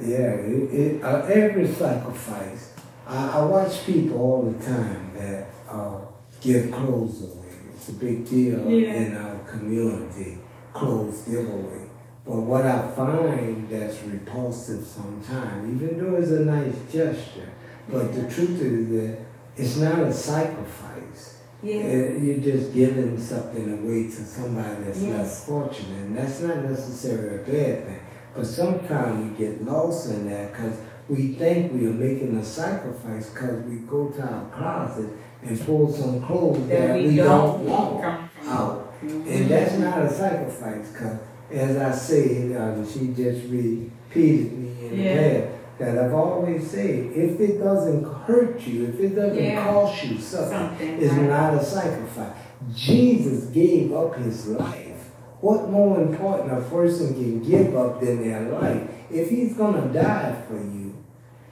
Yeah, 0.00 0.34
it, 0.34 0.74
it, 0.74 1.04
uh, 1.04 1.22
every 1.26 1.66
sacrifice. 1.66 2.74
I, 3.06 3.38
I, 3.38 3.44
watch 3.44 3.84
people 3.84 4.18
all 4.18 4.42
the 4.42 4.64
time 4.64 5.12
that 5.16 5.48
uh, 5.68 6.00
give 6.40 6.72
clothes 6.72 7.22
away. 7.22 7.54
It's 7.74 7.90
a 7.90 7.92
big 7.92 8.28
deal 8.28 8.68
yeah. 8.70 8.94
in 8.94 9.16
our 9.16 9.38
community 9.40 10.38
clothes 10.74 11.22
giveaway. 11.22 11.86
But 12.26 12.36
what 12.36 12.66
I 12.66 12.90
find 12.90 13.68
that's 13.68 14.02
repulsive 14.02 14.86
sometimes, 14.86 15.82
even 15.82 15.98
though 15.98 16.16
it's 16.16 16.30
a 16.30 16.44
nice 16.44 16.74
gesture, 16.92 17.50
but 17.88 18.14
the 18.14 18.22
truth 18.22 18.60
is 18.60 18.88
that 18.90 19.18
it's 19.56 19.76
not 19.76 19.98
a 20.00 20.12
sacrifice. 20.12 21.40
Yeah. 21.62 21.76
Uh, 21.76 22.18
you're 22.18 22.38
just 22.38 22.74
giving 22.74 23.18
something 23.18 23.72
away 23.78 24.04
to 24.04 24.24
somebody 24.24 24.84
that's 24.84 25.00
yes. 25.00 25.18
less 25.18 25.46
fortunate. 25.46 25.98
And 25.98 26.16
that's 26.16 26.40
not 26.40 26.64
necessarily 26.64 27.36
a 27.36 27.38
bad 27.38 27.86
thing. 27.86 28.00
But 28.34 28.46
sometimes 28.46 29.30
we 29.30 29.46
get 29.46 29.64
lost 29.64 30.10
in 30.10 30.28
that 30.28 30.52
because 30.52 30.78
we 31.08 31.34
think 31.34 31.72
we 31.72 31.86
are 31.86 31.92
making 31.92 32.36
a 32.36 32.44
sacrifice 32.44 33.30
because 33.30 33.62
we 33.64 33.76
go 33.78 34.08
to 34.08 34.22
our 34.22 34.50
closet 34.50 35.10
and 35.42 35.60
pull 35.64 35.92
some 35.92 36.22
clothes 36.22 36.66
that, 36.68 36.88
that 36.88 36.96
we, 36.96 37.08
we, 37.08 37.16
don't, 37.16 37.26
don't 37.28 37.64
want 37.64 38.30
out. 38.46 38.83
And 39.10 39.48
that's 39.48 39.78
not 39.78 39.98
a 40.02 40.10
sacrifice, 40.10 40.88
because 40.88 41.18
as 41.50 41.76
I 41.76 41.92
said, 41.92 42.56
um, 42.56 42.86
she 42.86 43.08
just 43.08 43.48
repeated 43.50 44.52
me 44.52 44.86
in 44.86 45.00
yeah. 45.00 45.14
the 45.14 45.40
past, 45.40 45.50
that 45.78 45.98
I've 45.98 46.14
always 46.14 46.70
said, 46.70 47.12
if 47.12 47.40
it 47.40 47.58
doesn't 47.58 48.04
hurt 48.04 48.60
you, 48.60 48.86
if 48.86 49.00
it 49.00 49.14
doesn't 49.14 49.42
yeah. 49.42 49.64
cost 49.64 50.04
you 50.04 50.18
something, 50.18 50.50
something 50.50 51.02
it's 51.02 51.12
right. 51.12 51.28
not 51.28 51.54
a 51.54 51.64
sacrifice. 51.64 52.36
Jesus 52.72 53.46
gave 53.46 53.92
up 53.92 54.14
his 54.16 54.46
life. 54.48 55.10
What 55.40 55.68
more 55.68 56.00
important 56.00 56.56
a 56.56 56.62
person 56.70 57.12
can 57.14 57.42
give 57.42 57.76
up 57.76 58.00
than 58.00 58.22
their 58.22 58.48
life? 58.50 58.88
If 59.10 59.30
he's 59.30 59.54
going 59.54 59.82
to 59.82 59.92
die 59.92 60.42
for 60.48 60.54
you, 60.54 60.96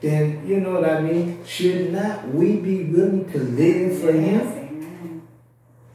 then, 0.01 0.47
you 0.47 0.61
know 0.61 0.81
what 0.81 0.88
I 0.88 1.01
mean? 1.01 1.45
Should 1.45 1.93
not 1.93 2.29
we 2.29 2.57
be 2.57 2.85
willing 2.85 3.31
to 3.33 3.38
live 3.38 4.01
for 4.01 4.12
him? 4.12 4.62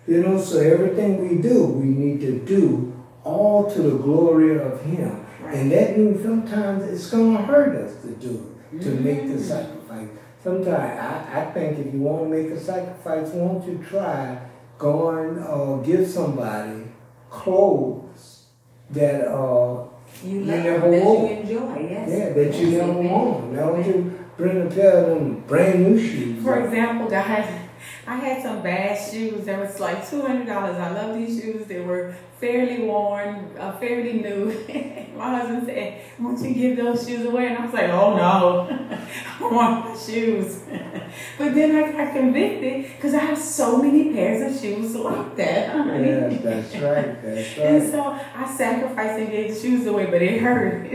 You 0.07 0.23
know, 0.23 0.39
so 0.39 0.59
everything 0.59 1.27
we 1.27 1.41
do, 1.41 1.65
we 1.65 1.85
need 1.85 2.21
to 2.21 2.39
do 2.39 2.93
all 3.25 3.69
to 3.69 3.81
the 3.81 3.97
glory 3.97 4.57
of 4.57 4.81
Him. 4.83 5.25
Right. 5.41 5.55
And 5.55 5.71
that 5.71 5.97
means 5.97 6.23
sometimes 6.23 6.83
it's 6.83 7.09
going 7.09 7.35
to 7.35 7.43
hurt 7.43 7.75
us 7.75 8.01
to 8.03 8.11
do 8.11 8.55
it, 8.71 8.81
to 8.83 8.89
mm-hmm. 8.89 9.03
make 9.03 9.27
the 9.27 9.41
sacrifice. 9.41 10.09
Sometimes 10.41 10.69
I, 10.69 11.41
I 11.41 11.51
think 11.51 11.79
if 11.79 11.93
you 11.93 11.99
want 11.99 12.23
to 12.23 12.29
make 12.29 12.51
a 12.51 12.59
sacrifice, 12.59 13.29
won't 13.29 13.67
you 13.67 13.83
try 13.87 14.39
going 14.77 15.39
or 15.39 15.79
uh, 15.79 15.83
give 15.83 16.07
somebody 16.07 16.83
clothes 17.29 18.45
that 18.91 19.27
uh, 19.29 19.83
you, 20.23 20.39
you 20.39 20.45
never 20.45 20.89
that 20.89 21.03
wore. 21.03 21.29
You 21.29 21.35
enjoy, 21.35 21.87
yes. 21.89 22.09
Yeah, 22.09 22.29
that 22.29 22.55
you 22.55 22.77
never 22.77 22.93
worn. 22.93 23.55
Now 23.55 23.71
don't 23.71 23.85
you 23.85 24.25
bring 24.37 24.67
a 24.67 24.69
pair 24.69 25.03
of 25.03 25.09
them 25.09 25.41
brand 25.41 25.83
new 25.83 25.99
shoes. 25.99 26.41
For 26.43 26.63
example, 26.63 27.09
guys 27.09 27.66
I 28.07 28.15
had 28.15 28.41
some 28.41 28.63
bad 28.63 28.97
shoes 29.11 29.45
that 29.45 29.59
was 29.59 29.81
like 29.81 30.09
two 30.09 30.21
hundred 30.21 30.47
dollars. 30.47 30.77
I 30.77 30.91
love 30.91 31.17
these 31.17 31.41
shoes. 31.41 31.67
They 31.67 31.81
were 31.81 32.15
fairly 32.39 32.85
worn, 32.85 33.51
uh, 33.59 33.77
fairly 33.79 34.13
new. 34.13 34.45
my 35.17 35.37
husband 35.37 35.67
said, 35.67 36.01
"Won't 36.17 36.39
you 36.39 36.53
give 36.53 36.77
those 36.77 37.05
shoes 37.05 37.25
away?" 37.25 37.47
And 37.47 37.57
I 37.57 37.65
was 37.65 37.73
like, 37.73 37.89
"Oh 37.89 38.15
no, 38.15 38.97
I 39.39 39.53
want 39.53 39.89
my 39.89 39.97
shoes." 39.97 40.63
but 41.37 41.53
then 41.53 41.75
I 41.75 41.91
got 41.91 42.13
convicted 42.13 42.95
because 42.95 43.13
I 43.13 43.19
have 43.19 43.37
so 43.37 43.81
many 43.81 44.13
pairs 44.13 44.55
of 44.55 44.61
shoes 44.61 44.95
like 44.95 45.35
that. 45.35 45.75
Yeah, 45.75 46.29
that's 46.29 46.75
right. 46.75 47.21
That's 47.21 47.57
right. 47.57 47.67
And 47.67 47.91
so 47.91 48.17
I 48.35 48.55
sacrificed 48.55 49.19
and 49.19 49.29
gave 49.29 49.53
the 49.53 49.59
shoes 49.59 49.85
away, 49.85 50.05
but 50.05 50.21
it 50.21 50.41
hurt. 50.41 50.87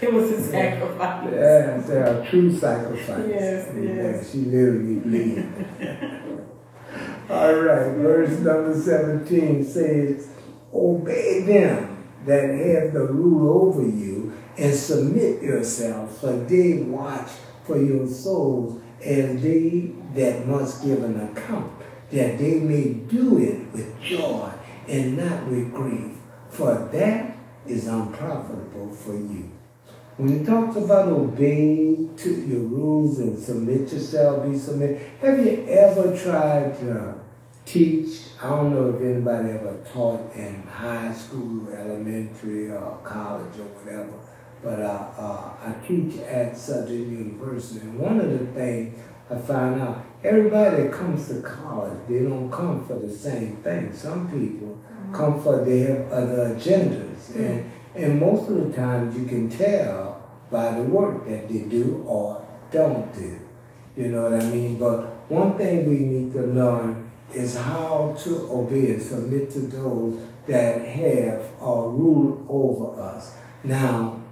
It 0.00 0.12
was 0.12 0.30
a 0.30 0.42
sacrifice. 0.42 1.28
Yes, 1.32 1.88
a 1.88 2.26
true 2.28 2.56
sacrifice. 2.56 3.28
Yes, 3.28 3.72
yes. 3.74 4.30
She 4.30 4.38
literally 4.38 4.96
bleeding. 4.96 6.46
All 7.30 7.54
right, 7.54 7.90
verse 7.96 8.38
number 8.40 8.80
17 8.80 9.64
says, 9.64 10.28
obey 10.72 11.42
them 11.42 12.04
that 12.24 12.50
have 12.50 12.92
the 12.92 13.06
rule 13.06 13.62
over 13.62 13.82
you 13.82 14.32
and 14.56 14.74
submit 14.74 15.42
yourselves, 15.42 16.20
for 16.20 16.32
they 16.32 16.82
watch 16.82 17.28
for 17.64 17.78
your 17.78 18.06
souls 18.06 18.80
and 19.04 19.40
they 19.40 19.92
that 20.14 20.46
must 20.46 20.84
give 20.84 21.02
an 21.02 21.20
account, 21.20 21.72
that 22.10 22.38
they 22.38 22.60
may 22.60 22.92
do 22.92 23.38
it 23.38 23.72
with 23.72 24.00
joy 24.00 24.50
and 24.88 25.16
not 25.16 25.46
with 25.48 25.72
grief, 25.74 26.12
for 26.48 26.88
that 26.92 27.36
is 27.66 27.86
unprofitable 27.86 28.94
for 28.94 29.14
you. 29.14 29.50
When 30.16 30.38
he 30.38 30.46
talks 30.46 30.76
about 30.76 31.08
obeying 31.08 32.16
to 32.16 32.30
your 32.30 32.60
rules 32.60 33.18
and 33.18 33.38
submit 33.38 33.92
yourself, 33.92 34.50
be 34.50 34.56
submitted, 34.56 35.02
have 35.20 35.44
you 35.44 35.66
ever 35.68 36.16
tried 36.16 36.78
to 36.78 37.16
teach? 37.66 38.20
I 38.42 38.48
don't 38.48 38.72
know 38.72 38.88
if 38.96 39.02
anybody 39.02 39.50
ever 39.50 39.76
taught 39.92 40.34
in 40.34 40.62
high 40.62 41.12
school, 41.12 41.68
elementary, 41.68 42.70
or 42.70 42.98
college, 43.04 43.58
or 43.58 43.68
whatever, 43.76 44.14
but 44.62 44.80
uh, 44.80 45.08
uh, 45.18 45.50
I 45.60 45.74
teach 45.86 46.18
at 46.20 46.56
Southern 46.56 47.10
University. 47.10 47.80
And 47.80 47.98
one 47.98 48.18
of 48.18 48.30
the 48.30 48.46
things 48.46 48.98
I 49.30 49.36
found 49.36 49.82
out, 49.82 50.02
everybody 50.24 50.84
that 50.84 50.92
comes 50.92 51.28
to 51.28 51.42
college, 51.42 51.98
they 52.08 52.20
don't 52.20 52.50
come 52.50 52.86
for 52.86 52.98
the 52.98 53.14
same 53.14 53.56
thing. 53.56 53.92
Some 53.92 54.30
people 54.30 54.78
mm-hmm. 54.78 55.14
come 55.14 55.42
for 55.42 55.62
their 55.62 56.10
other 56.10 56.54
agendas. 56.54 57.32
Mm-hmm. 57.32 57.42
And 57.42 57.72
and 57.96 58.20
most 58.20 58.50
of 58.50 58.56
the 58.56 58.76
times 58.76 59.16
you 59.16 59.26
can 59.26 59.48
tell 59.48 60.22
by 60.50 60.74
the 60.74 60.82
work 60.82 61.26
that 61.26 61.48
they 61.48 61.60
do 61.60 62.04
or 62.06 62.46
don't 62.70 63.12
do. 63.14 63.38
You 63.96 64.08
know 64.08 64.30
what 64.30 64.34
I 64.34 64.44
mean? 64.50 64.78
But 64.78 65.06
one 65.30 65.56
thing 65.56 65.88
we 65.88 65.98
need 65.98 66.32
to 66.34 66.42
learn 66.42 67.10
is 67.32 67.56
how 67.56 68.16
to 68.20 68.48
obey 68.52 68.92
and 68.92 69.02
submit 69.02 69.50
to 69.52 69.60
those 69.60 70.20
that 70.46 70.86
have 70.86 71.42
or 71.60 71.90
rule 71.90 72.46
over 72.48 73.00
us. 73.02 73.34
Now, 73.64 74.22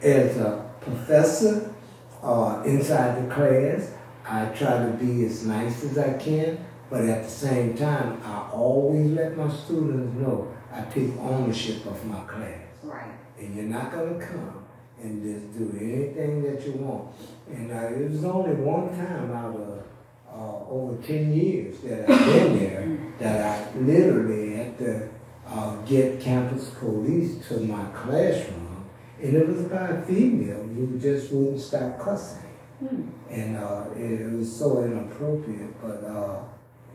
as 0.00 0.36
a 0.38 0.70
professor 0.80 1.74
uh, 2.22 2.62
inside 2.64 3.22
the 3.22 3.34
class, 3.34 3.92
I 4.26 4.46
try 4.46 4.78
to 4.86 4.96
be 4.98 5.24
as 5.26 5.44
nice 5.44 5.82
as 5.84 5.98
I 5.98 6.14
can, 6.14 6.64
but 6.88 7.04
at 7.04 7.24
the 7.24 7.30
same 7.30 7.76
time, 7.76 8.20
I 8.24 8.48
always 8.52 9.10
let 9.10 9.36
my 9.36 9.52
students 9.52 10.14
know 10.16 10.54
I 10.72 10.82
take 10.82 11.16
ownership 11.18 11.84
of 11.86 12.04
my 12.06 12.20
class. 12.20 12.58
Right. 12.82 13.12
And 13.38 13.54
you're 13.56 13.64
not 13.64 13.90
going 13.92 14.18
to 14.18 14.26
come 14.26 14.64
and 15.02 15.22
just 15.22 15.58
do 15.58 15.76
anything 15.80 16.42
that 16.42 16.64
you 16.66 16.72
want. 16.72 17.14
And 17.50 17.72
uh, 17.72 17.86
it 17.86 18.10
was 18.10 18.24
only 18.24 18.54
one 18.54 18.90
time 18.90 19.32
out 19.32 19.56
of 19.56 19.84
uh, 20.32 20.70
over 20.70 21.02
10 21.02 21.32
years 21.32 21.80
that 21.80 22.08
I've 22.08 22.26
been 22.26 22.58
there 22.58 22.98
that 23.18 23.74
I 23.74 23.78
literally 23.78 24.56
had 24.56 24.78
to 24.78 25.08
uh, 25.46 25.76
get 25.82 26.20
campus 26.20 26.70
police 26.70 27.46
to 27.48 27.60
my 27.60 27.84
classroom. 27.86 28.88
And 29.20 29.36
it 29.36 29.48
was 29.48 29.62
by 29.64 29.88
a 29.88 30.02
female 30.02 30.62
who 30.62 30.98
just 30.98 31.32
wouldn't 31.32 31.60
stop 31.60 31.98
cussing. 31.98 32.48
Hmm. 32.78 33.08
And 33.28 33.56
uh, 33.58 33.84
it, 33.96 34.20
it, 34.22 34.32
was 34.32 34.56
so 34.56 34.82
inappropriate, 34.84 35.80
but 35.82 36.02
uh, 36.02 36.38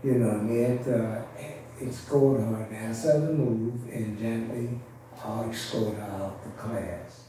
you 0.04 0.16
know, 0.16 0.32
and 0.32 0.50
they 0.50 1.55
escort 1.82 2.42
her 2.42 2.68
and 2.70 2.76
ask 2.76 3.04
her 3.04 3.14
to 3.14 3.34
move 3.34 3.74
and 3.92 4.18
gently 4.20 4.70
I'll 5.24 5.50
escort 5.50 5.96
her 5.98 6.04
out 6.04 6.44
the 6.44 6.50
class. 6.52 7.26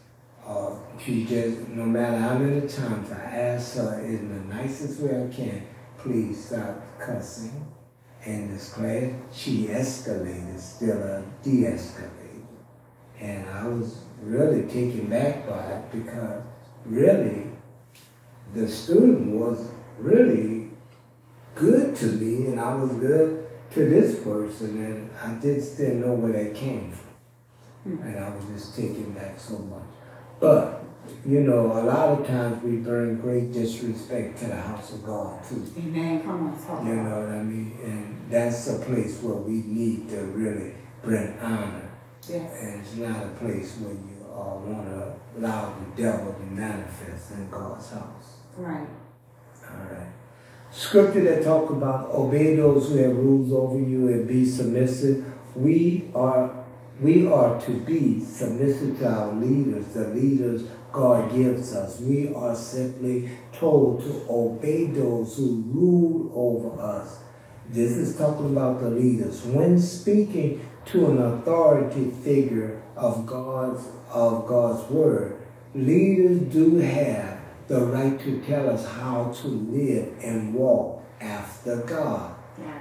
Uh, 0.46 0.76
she 1.02 1.24
just, 1.24 1.68
no 1.68 1.84
matter 1.84 2.18
how 2.18 2.38
many 2.38 2.60
times 2.68 3.10
I 3.10 3.24
ask 3.24 3.76
her 3.76 4.00
in 4.00 4.28
the 4.28 4.54
nicest 4.54 5.00
way 5.00 5.24
I 5.24 5.34
can, 5.34 5.66
please 5.98 6.46
stop 6.46 6.98
cussing. 6.98 7.66
In 8.24 8.52
this 8.52 8.72
class, 8.72 9.12
she 9.32 9.66
escalated, 9.66 10.58
still 10.58 11.00
a 11.00 11.22
de-escalated. 11.42 12.44
And 13.20 13.48
I 13.48 13.66
was 13.68 14.04
really 14.20 14.62
taken 14.62 15.08
back 15.08 15.48
by 15.48 15.64
it 15.72 15.92
because 15.92 16.42
really 16.84 17.46
the 18.54 18.68
student 18.68 19.28
was 19.28 19.68
really 19.98 20.70
good 21.54 21.96
to 21.96 22.06
me 22.06 22.48
and 22.48 22.60
I 22.60 22.74
was 22.74 22.92
good 22.92 23.45
to 23.76 23.84
this 23.84 24.20
person 24.20 24.82
and 24.82 25.10
I 25.22 25.38
just 25.38 25.76
didn't 25.76 26.00
know 26.00 26.14
where 26.14 26.32
that 26.32 26.54
came 26.54 26.90
from. 26.92 28.00
And 28.02 28.18
I 28.18 28.34
was 28.34 28.44
just 28.46 28.74
taking 28.74 29.12
back 29.12 29.38
so 29.38 29.58
much. 29.58 29.84
But, 30.40 30.82
you 31.26 31.40
know, 31.40 31.66
a 31.72 31.84
lot 31.84 32.08
of 32.08 32.26
times 32.26 32.62
we 32.64 32.76
bring 32.76 33.20
great 33.20 33.52
disrespect 33.52 34.38
to 34.38 34.46
the 34.46 34.56
house 34.56 34.94
of 34.94 35.04
God 35.04 35.44
too. 35.46 35.62
Amen. 35.76 36.22
Come 36.22 36.48
on, 36.48 36.66
talk 36.66 36.84
You 36.86 36.96
know 36.96 37.20
what 37.20 37.28
I 37.28 37.42
mean? 37.42 37.78
And 37.84 38.30
that's 38.30 38.66
a 38.68 38.78
place 38.78 39.20
where 39.20 39.36
we 39.36 39.60
need 39.60 40.08
to 40.08 40.22
really 40.22 40.72
bring 41.02 41.38
honor. 41.40 41.90
Yes. 42.26 42.50
And 42.58 42.80
it's 42.80 42.96
not 42.96 43.24
a 43.24 43.28
place 43.38 43.76
where 43.76 43.92
you 43.92 44.24
uh, 44.24 44.56
want 44.56 44.88
to 44.88 45.14
allow 45.38 45.74
the 45.78 46.02
devil 46.02 46.32
to 46.32 46.46
manifest 46.46 47.32
in 47.32 47.50
God's 47.50 47.90
house. 47.90 48.38
Right. 48.56 48.88
All 49.62 49.84
right. 49.92 50.08
Scripture 50.70 51.24
that 51.24 51.44
talk 51.44 51.70
about 51.70 52.10
obey 52.10 52.56
those 52.56 52.88
who 52.88 52.96
have 52.96 53.16
rules 53.16 53.52
over 53.52 53.78
you 53.78 54.08
and 54.08 54.28
be 54.28 54.44
submissive. 54.44 55.24
We 55.54 56.10
are 56.14 56.64
we 57.00 57.26
are 57.26 57.60
to 57.60 57.72
be 57.72 58.20
submissive 58.20 58.98
to 59.00 59.08
our 59.08 59.34
leaders, 59.34 59.86
the 59.88 60.08
leaders 60.08 60.62
God 60.92 61.30
gives 61.34 61.74
us. 61.74 62.00
We 62.00 62.32
are 62.34 62.54
simply 62.56 63.30
told 63.52 64.00
to 64.00 64.26
obey 64.30 64.86
those 64.86 65.36
who 65.36 65.62
rule 65.66 66.32
over 66.34 66.80
us. 66.80 67.18
This 67.68 67.92
is 67.92 68.16
talking 68.16 68.46
about 68.46 68.80
the 68.80 68.90
leaders. 68.90 69.42
When 69.44 69.78
speaking 69.78 70.66
to 70.86 71.10
an 71.10 71.18
authority 71.20 72.10
figure 72.24 72.82
of 72.96 73.26
God's 73.26 73.86
of 74.10 74.46
God's 74.46 74.90
word, 74.90 75.38
leaders 75.74 76.40
do 76.50 76.76
have 76.76 77.35
the 77.68 77.80
right 77.86 78.18
to 78.20 78.40
tell 78.42 78.70
us 78.70 78.86
how 78.86 79.32
to 79.42 79.48
live 79.48 80.14
and 80.22 80.54
walk 80.54 81.02
after 81.20 81.76
God. 81.78 82.34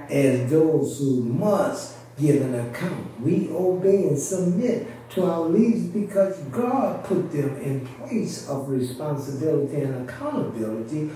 As 0.08 0.50
those 0.50 0.98
who 0.98 1.22
must 1.22 1.96
give 2.18 2.42
an 2.42 2.54
account. 2.54 3.20
We 3.20 3.50
obey 3.50 4.08
and 4.08 4.18
submit 4.18 4.86
to 5.10 5.24
our 5.24 5.42
leaders 5.48 5.86
because 5.88 6.38
God 6.50 7.04
put 7.04 7.30
them 7.30 7.56
in 7.58 7.86
place 7.86 8.48
of 8.48 8.68
responsibility 8.68 9.82
and 9.82 10.08
accountability 10.08 11.10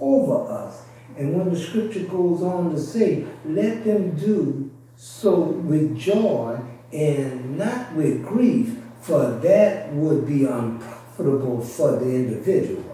over 0.00 0.50
us. 0.50 0.82
And 1.16 1.34
when 1.34 1.52
the 1.52 1.58
scripture 1.58 2.04
goes 2.04 2.42
on 2.42 2.70
to 2.70 2.80
say, 2.80 3.26
let 3.44 3.84
them 3.84 4.16
do 4.16 4.70
so 4.96 5.40
with 5.40 5.98
joy 5.98 6.58
and 6.92 7.58
not 7.58 7.94
with 7.94 8.24
grief, 8.24 8.78
for 9.00 9.30
that 9.30 9.92
would 9.92 10.26
be 10.26 10.44
unprofitable 10.44 11.60
for 11.60 11.92
the 11.92 12.14
individual. 12.14 12.85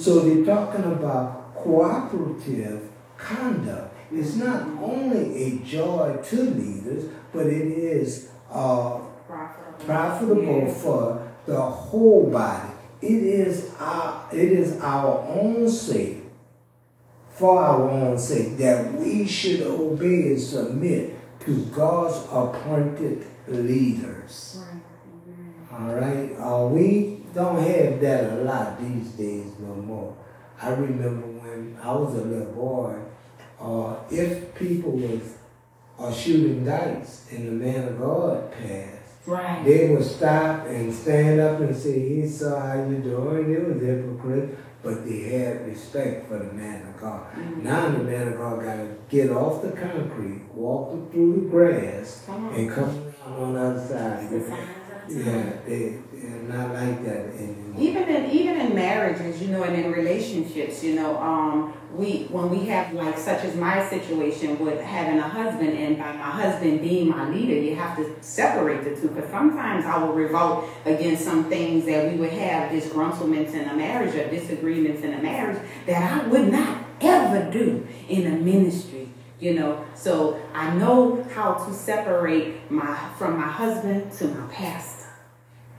So 0.00 0.20
they're 0.20 0.46
talking 0.46 0.84
about 0.84 1.54
cooperative 1.54 2.88
conduct. 3.18 3.94
It's 4.10 4.34
not 4.36 4.66
only 4.82 5.44
a 5.44 5.58
joy 5.58 6.18
to 6.24 6.36
leaders, 6.42 7.10
but 7.34 7.46
it 7.46 7.66
is 7.66 8.30
uh, 8.50 8.98
profitable, 9.28 9.84
profitable 9.84 10.72
for 10.72 11.28
the 11.44 11.60
whole 11.60 12.30
body. 12.30 12.72
It 13.02 13.22
is 13.22 13.74
our 13.78 14.26
it 14.32 14.52
is 14.52 14.80
our 14.80 15.18
own 15.28 15.68
sake, 15.68 16.22
for 17.28 17.62
our 17.62 17.90
own 17.90 18.18
sake, 18.18 18.56
that 18.56 18.94
we 18.94 19.26
should 19.26 19.60
obey 19.62 20.28
and 20.28 20.40
submit 20.40 21.14
to 21.40 21.66
God's 21.66 22.16
appointed 22.32 23.26
leaders. 23.48 24.62
All 25.70 25.94
right, 25.94 26.34
uh, 26.38 26.66
we 26.66 27.19
don't 27.34 27.62
have 27.62 28.00
that 28.00 28.32
a 28.32 28.36
lot 28.42 28.80
these 28.80 29.08
days 29.12 29.52
no 29.58 29.74
more. 29.74 30.16
I 30.60 30.70
remember 30.70 31.26
when 31.26 31.78
I 31.82 31.92
was 31.92 32.14
a 32.14 32.22
little 32.22 32.52
boy 32.52 32.98
uh, 33.60 33.96
if 34.10 34.54
people 34.54 34.92
was 34.92 35.36
uh, 35.98 36.12
shooting 36.12 36.64
dice 36.64 37.26
and 37.30 37.46
the 37.46 37.52
man 37.52 37.88
of 37.88 37.98
God 37.98 38.50
passed, 38.52 39.26
right. 39.26 39.62
they 39.64 39.90
would 39.90 40.04
stop 40.04 40.66
and 40.66 40.92
stand 40.92 41.40
up 41.40 41.60
and 41.60 41.76
say, 41.76 41.98
he 42.08 42.26
saw 42.26 42.58
how 42.58 42.88
you 42.88 42.98
doing. 42.98 43.52
It 43.52 43.66
was 43.66 43.82
hypocrite, 43.82 44.58
but 44.82 45.04
they 45.04 45.20
had 45.24 45.66
respect 45.66 46.28
for 46.28 46.38
the 46.38 46.52
man 46.54 46.86
of 46.86 46.98
God. 46.98 47.30
Mm-hmm. 47.34 47.64
Now 47.64 47.90
the 47.90 48.02
man 48.02 48.28
of 48.28 48.38
God 48.38 48.64
got 48.64 48.76
to 48.76 48.96
get 49.10 49.30
off 49.30 49.62
the 49.62 49.72
concrete, 49.72 50.42
walk 50.54 51.12
through 51.12 51.42
the 51.42 51.48
grass, 51.50 52.24
and 52.28 52.70
come 52.70 53.12
around 53.26 53.42
on 53.42 53.52
the 53.54 53.60
other 53.60 53.86
side. 53.86 54.76
Yeah, 55.10 55.52
they, 55.66 55.98
they're 56.12 56.42
not 56.42 56.72
like 56.72 57.04
that 57.04 57.26
anymore. 57.34 57.74
Even 57.78 58.08
in 58.08 58.30
even 58.30 58.60
in 58.60 58.74
marriages, 58.74 59.42
you 59.42 59.48
know, 59.48 59.62
and 59.62 59.76
in 59.76 59.90
relationships, 59.92 60.84
you 60.84 60.94
know, 60.94 61.18
um, 61.18 61.74
we 61.94 62.24
when 62.30 62.50
we 62.50 62.66
have 62.66 62.92
like 62.92 63.18
such 63.18 63.44
as 63.44 63.56
my 63.56 63.84
situation 63.88 64.58
with 64.58 64.80
having 64.80 65.18
a 65.18 65.28
husband 65.28 65.76
and 65.76 65.98
by 65.98 66.12
my 66.12 66.30
husband 66.30 66.80
being 66.80 67.08
my 67.08 67.28
leader 67.28 67.54
you 67.54 67.74
have 67.74 67.96
to 67.96 68.14
separate 68.22 68.84
the 68.84 68.94
two 68.94 69.08
because 69.08 69.28
sometimes 69.30 69.84
i 69.84 69.98
will 69.98 70.12
revolt 70.12 70.68
against 70.84 71.24
some 71.24 71.44
things 71.44 71.84
that 71.86 72.10
we 72.10 72.16
would 72.16 72.30
have 72.30 72.70
disgruntlements 72.70 73.54
in 73.54 73.68
a 73.68 73.74
marriage 73.74 74.14
or 74.14 74.28
disagreements 74.30 75.02
in 75.02 75.12
a 75.14 75.20
marriage 75.20 75.60
that 75.86 76.00
i 76.12 76.26
would 76.28 76.50
not 76.52 76.84
ever 77.00 77.50
do 77.50 77.86
in 78.08 78.26
a 78.26 78.36
ministry 78.38 79.08
You 79.40 79.54
know, 79.54 79.84
so 79.94 80.38
I 80.52 80.74
know 80.76 81.22
how 81.34 81.54
to 81.54 81.72
separate 81.72 82.70
my 82.70 82.94
from 83.16 83.38
my 83.38 83.48
husband 83.48 84.12
to 84.18 84.28
my 84.28 84.46
pastor, 84.52 84.99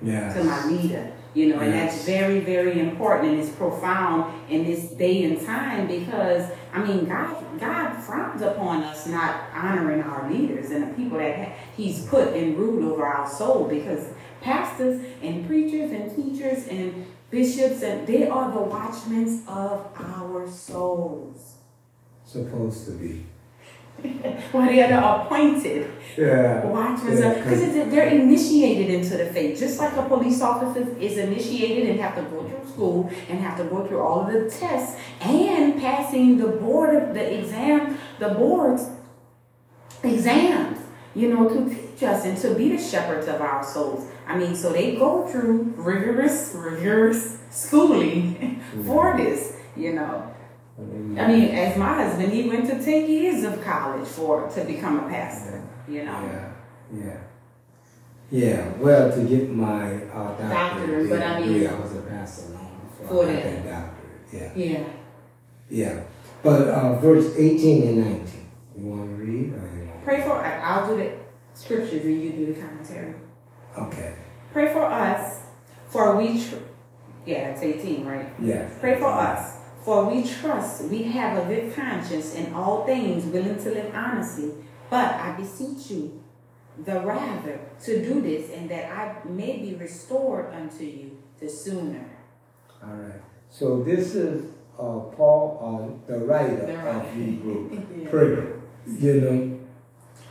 Yeah. 0.01 0.33
to 0.33 0.43
my 0.43 0.65
leader. 0.65 1.11
You 1.33 1.47
know, 1.47 1.61
and 1.61 1.71
that's 1.71 2.03
very, 2.03 2.41
very 2.41 2.77
important 2.79 3.31
and 3.31 3.39
it's 3.39 3.51
profound 3.51 4.33
in 4.49 4.65
this 4.65 4.89
day 4.91 5.23
and 5.23 5.39
time 5.45 5.87
because 5.87 6.51
I 6.73 6.83
mean 6.83 7.05
God 7.05 7.37
God 7.57 7.93
frowns 7.93 8.41
upon 8.41 8.83
us 8.83 9.07
not 9.07 9.45
honoring 9.53 10.01
our 10.01 10.29
leaders 10.29 10.71
and 10.71 10.89
the 10.89 10.93
people 10.93 11.19
that 11.19 11.55
He's 11.77 12.05
put 12.07 12.33
in 12.35 12.57
rule 12.57 12.91
over 12.91 13.05
our 13.05 13.29
soul 13.29 13.69
because 13.69 14.09
pastors 14.41 15.01
and 15.21 15.47
preachers 15.47 15.91
and 15.91 16.13
teachers 16.13 16.67
and 16.67 17.05
bishops 17.29 17.81
and 17.81 18.05
they 18.05 18.27
are 18.27 18.51
the 18.51 18.59
watchmen 18.59 19.41
of 19.47 19.87
our 19.95 20.49
souls. 20.49 21.55
Supposed 22.25 22.85
to 22.87 22.91
be. 22.91 23.25
Well, 24.53 24.67
they 24.67 24.83
are 24.83 24.89
the 24.89 25.21
appointed 25.21 25.89
Yeah. 26.17 26.65
watchmen 26.65 27.17
Yeah, 27.17 27.35
because 27.35 27.61
they're 27.91 28.09
initiated 28.09 28.89
into 28.93 29.17
the 29.17 29.25
faith, 29.25 29.59
just 29.59 29.79
like 29.79 29.95
a 29.95 30.03
police 30.03 30.41
officer 30.41 30.85
is 30.99 31.17
initiated 31.17 31.89
and 31.89 31.99
have 31.99 32.15
to 32.15 32.23
go 32.23 32.43
through 32.43 32.69
school 32.69 33.11
and 33.29 33.39
have 33.39 33.57
to 33.57 33.63
go 33.65 33.85
through 33.85 34.01
all 34.01 34.21
of 34.21 34.33
the 34.33 34.49
tests 34.49 34.99
and 35.21 35.79
passing 35.79 36.37
the 36.37 36.47
board 36.47 36.95
of 36.95 37.13
the 37.13 37.39
exam, 37.39 37.97
the 38.19 38.29
board's 38.29 38.89
exams, 40.03 40.79
you 41.15 41.33
know, 41.33 41.47
to 41.47 41.69
teach 41.69 42.03
us 42.03 42.25
and 42.25 42.37
to 42.37 42.55
be 42.55 42.75
the 42.75 42.81
shepherds 42.81 43.27
of 43.27 43.41
our 43.41 43.63
souls. 43.63 44.09
I 44.27 44.37
mean, 44.37 44.55
so 44.55 44.71
they 44.71 44.95
go 44.95 45.27
through 45.27 45.73
rigorous, 45.77 46.53
rigorous 46.55 47.37
schooling 47.51 48.61
for 48.85 49.13
mm-hmm. 49.13 49.23
this, 49.23 49.57
you 49.75 49.93
know. 49.93 50.30
I 50.79 51.27
mean, 51.27 51.49
as 51.49 51.77
my 51.77 52.03
husband, 52.03 52.31
he 52.31 52.47
went 52.49 52.65
to 52.69 52.83
ten 52.83 53.09
years 53.09 53.43
of 53.43 53.63
college 53.63 54.07
for 54.07 54.49
to 54.49 54.63
become 54.63 54.99
a 55.05 55.09
pastor. 55.09 55.61
You 55.87 56.05
know, 56.05 56.11
Yeah, 56.23 56.51
yeah. 56.93 57.17
Yeah, 58.33 58.71
well, 58.77 59.11
to 59.11 59.23
get 59.25 59.49
my 59.51 59.93
uh, 60.05 60.37
doctorate, 60.37 60.49
Doctorate, 60.49 61.09
but 61.09 61.21
I 61.21 61.39
mean- 61.41 61.49
degree, 61.53 61.67
I 61.67 61.79
was 61.79 61.95
a 61.95 62.01
pastor 62.01 62.53
long 62.53 62.81
before 62.97 63.25
For 63.25 63.29
I 63.29 63.33
got 63.33 63.43
that. 63.43 63.65
doctorate. 63.65 64.21
Yeah, 64.31 64.51
yeah. 64.55 64.83
yeah. 65.69 66.03
But 66.41 66.61
uh, 66.69 66.97
verse 66.99 67.35
18 67.37 67.87
and 67.89 67.97
19, 67.97 68.27
you 68.77 68.85
want 68.85 69.09
to 69.09 69.15
read? 69.23 69.53
Or 69.53 69.67
Pray 70.05 70.21
for. 70.23 70.33
I'll 70.43 70.87
do 70.87 70.97
the 70.97 71.11
scriptures 71.53 72.05
and 72.05 72.23
you 72.23 72.31
do 72.31 72.53
the 72.53 72.59
commentary. 72.61 73.13
Okay, 73.77 74.15
Pray 74.53 74.71
for 74.73 74.83
us, 74.85 75.41
for 75.89 76.15
we. 76.17 76.41
Tr- 76.43 76.55
yeah, 77.25 77.49
it's 77.49 77.61
eighteen, 77.61 78.05
right? 78.05 78.33
Yeah. 78.41 78.67
Pray 78.79 78.97
for 78.97 79.05
us, 79.07 79.57
for 79.83 80.05
we 80.05 80.23
trust 80.23 80.85
we 80.85 81.03
have 81.03 81.37
a 81.43 81.47
good 81.47 81.75
conscience 81.75 82.35
in 82.35 82.53
all 82.53 82.85
things, 82.85 83.25
willing 83.25 83.57
to 83.63 83.69
live 83.71 83.93
honestly. 83.95 84.51
But 84.89 85.13
I 85.15 85.35
beseech 85.37 85.89
you, 85.91 86.21
the 86.85 86.99
rather, 86.99 87.59
to 87.85 88.03
do 88.05 88.21
this, 88.21 88.51
and 88.51 88.69
that 88.69 88.91
I 88.91 89.27
may 89.27 89.57
be 89.59 89.75
restored 89.75 90.53
unto 90.53 90.83
you 90.83 91.17
the 91.39 91.49
sooner. 91.49 92.05
All 92.83 92.93
right. 92.93 93.21
So 93.49 93.83
this 93.83 94.15
is 94.15 94.51
uh, 94.77 94.99
Paul, 95.15 96.01
uh, 96.07 96.11
the 96.11 96.19
writer 96.19 96.65
The 96.65 96.89
of. 96.89 97.13
Hebrew. 97.13 97.69
Yeah. 98.01 98.09
Pray. 98.09 98.37
You 98.99 99.21
know, 99.21 99.59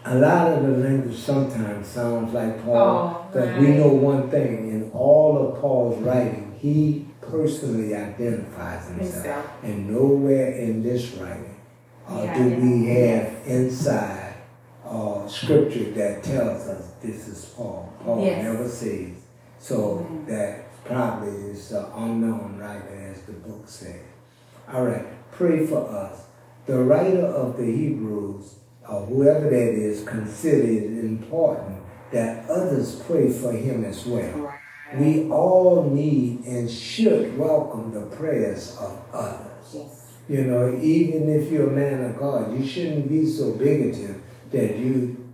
a 0.04 0.16
lot 0.16 0.52
of 0.52 0.62
the 0.62 0.76
language 0.78 1.16
sometimes 1.16 1.86
sounds 1.86 2.32
like 2.34 2.64
Paul, 2.64 2.76
Oh, 2.76 3.28
but 3.32 3.58
we 3.58 3.68
know 3.68 3.88
one 3.88 4.30
thing: 4.30 4.70
in 4.70 4.90
all 4.92 5.38
of 5.52 5.60
Paul's 5.60 5.98
writing, 6.02 6.56
he 6.58 7.06
personally 7.22 7.94
identifies 7.94 8.88
himself, 8.88 9.14
Himself. 9.24 9.46
and 9.62 9.90
nowhere 9.90 10.52
in 10.52 10.82
this 10.82 11.12
writing 11.14 11.56
uh, 12.08 12.22
Yeah, 12.24 12.38
do 12.38 12.56
we 12.60 12.86
have 12.88 13.32
inside 13.46 14.34
uh, 14.84 15.26
scripture 15.28 15.90
that 15.92 16.22
tells 16.24 16.66
us 16.66 16.92
this 17.00 17.28
is 17.28 17.44
Paul. 17.56 17.92
Paul 18.04 18.24
Yes. 18.24 18.42
never 18.42 18.68
says. 18.68 19.10
So 19.60 20.06
Mhm. 20.10 20.26
that 20.26 20.64
probably 20.84 21.50
is 21.50 21.70
unknown 21.72 22.58
writer, 22.60 23.12
as 23.12 23.20
the 23.22 23.32
book 23.32 23.62
says. 23.66 23.94
All 24.72 24.86
right, 24.86 25.04
pray 25.30 25.64
for 25.66 25.86
us. 25.88 26.22
The 26.66 26.78
writer 26.82 27.26
of 27.26 27.56
the 27.56 27.64
Hebrews, 27.70 28.54
or 28.88 29.02
whoever 29.02 29.48
that 29.50 29.52
is, 29.74 30.02
considered 30.04 30.68
it 30.68 31.04
important 31.04 31.76
that 32.10 32.48
others 32.50 32.96
pray 33.06 33.30
for 33.30 33.52
him 33.52 33.84
as 33.84 34.04
well. 34.06 34.52
We 34.98 35.30
all 35.30 35.88
need 35.90 36.44
and 36.46 36.70
should 36.70 37.38
welcome 37.38 37.92
the 37.92 38.14
prayers 38.16 38.76
of 38.78 39.00
others. 39.12 39.72
Yes. 39.72 40.06
You 40.28 40.44
know, 40.44 40.78
even 40.80 41.28
if 41.28 41.50
you're 41.50 41.68
a 41.68 41.72
man 41.72 42.04
of 42.04 42.18
God, 42.18 42.58
you 42.58 42.66
shouldn't 42.66 43.08
be 43.08 43.26
so 43.26 43.52
bigoted 43.52 44.20
that 44.50 44.76
you 44.78 45.32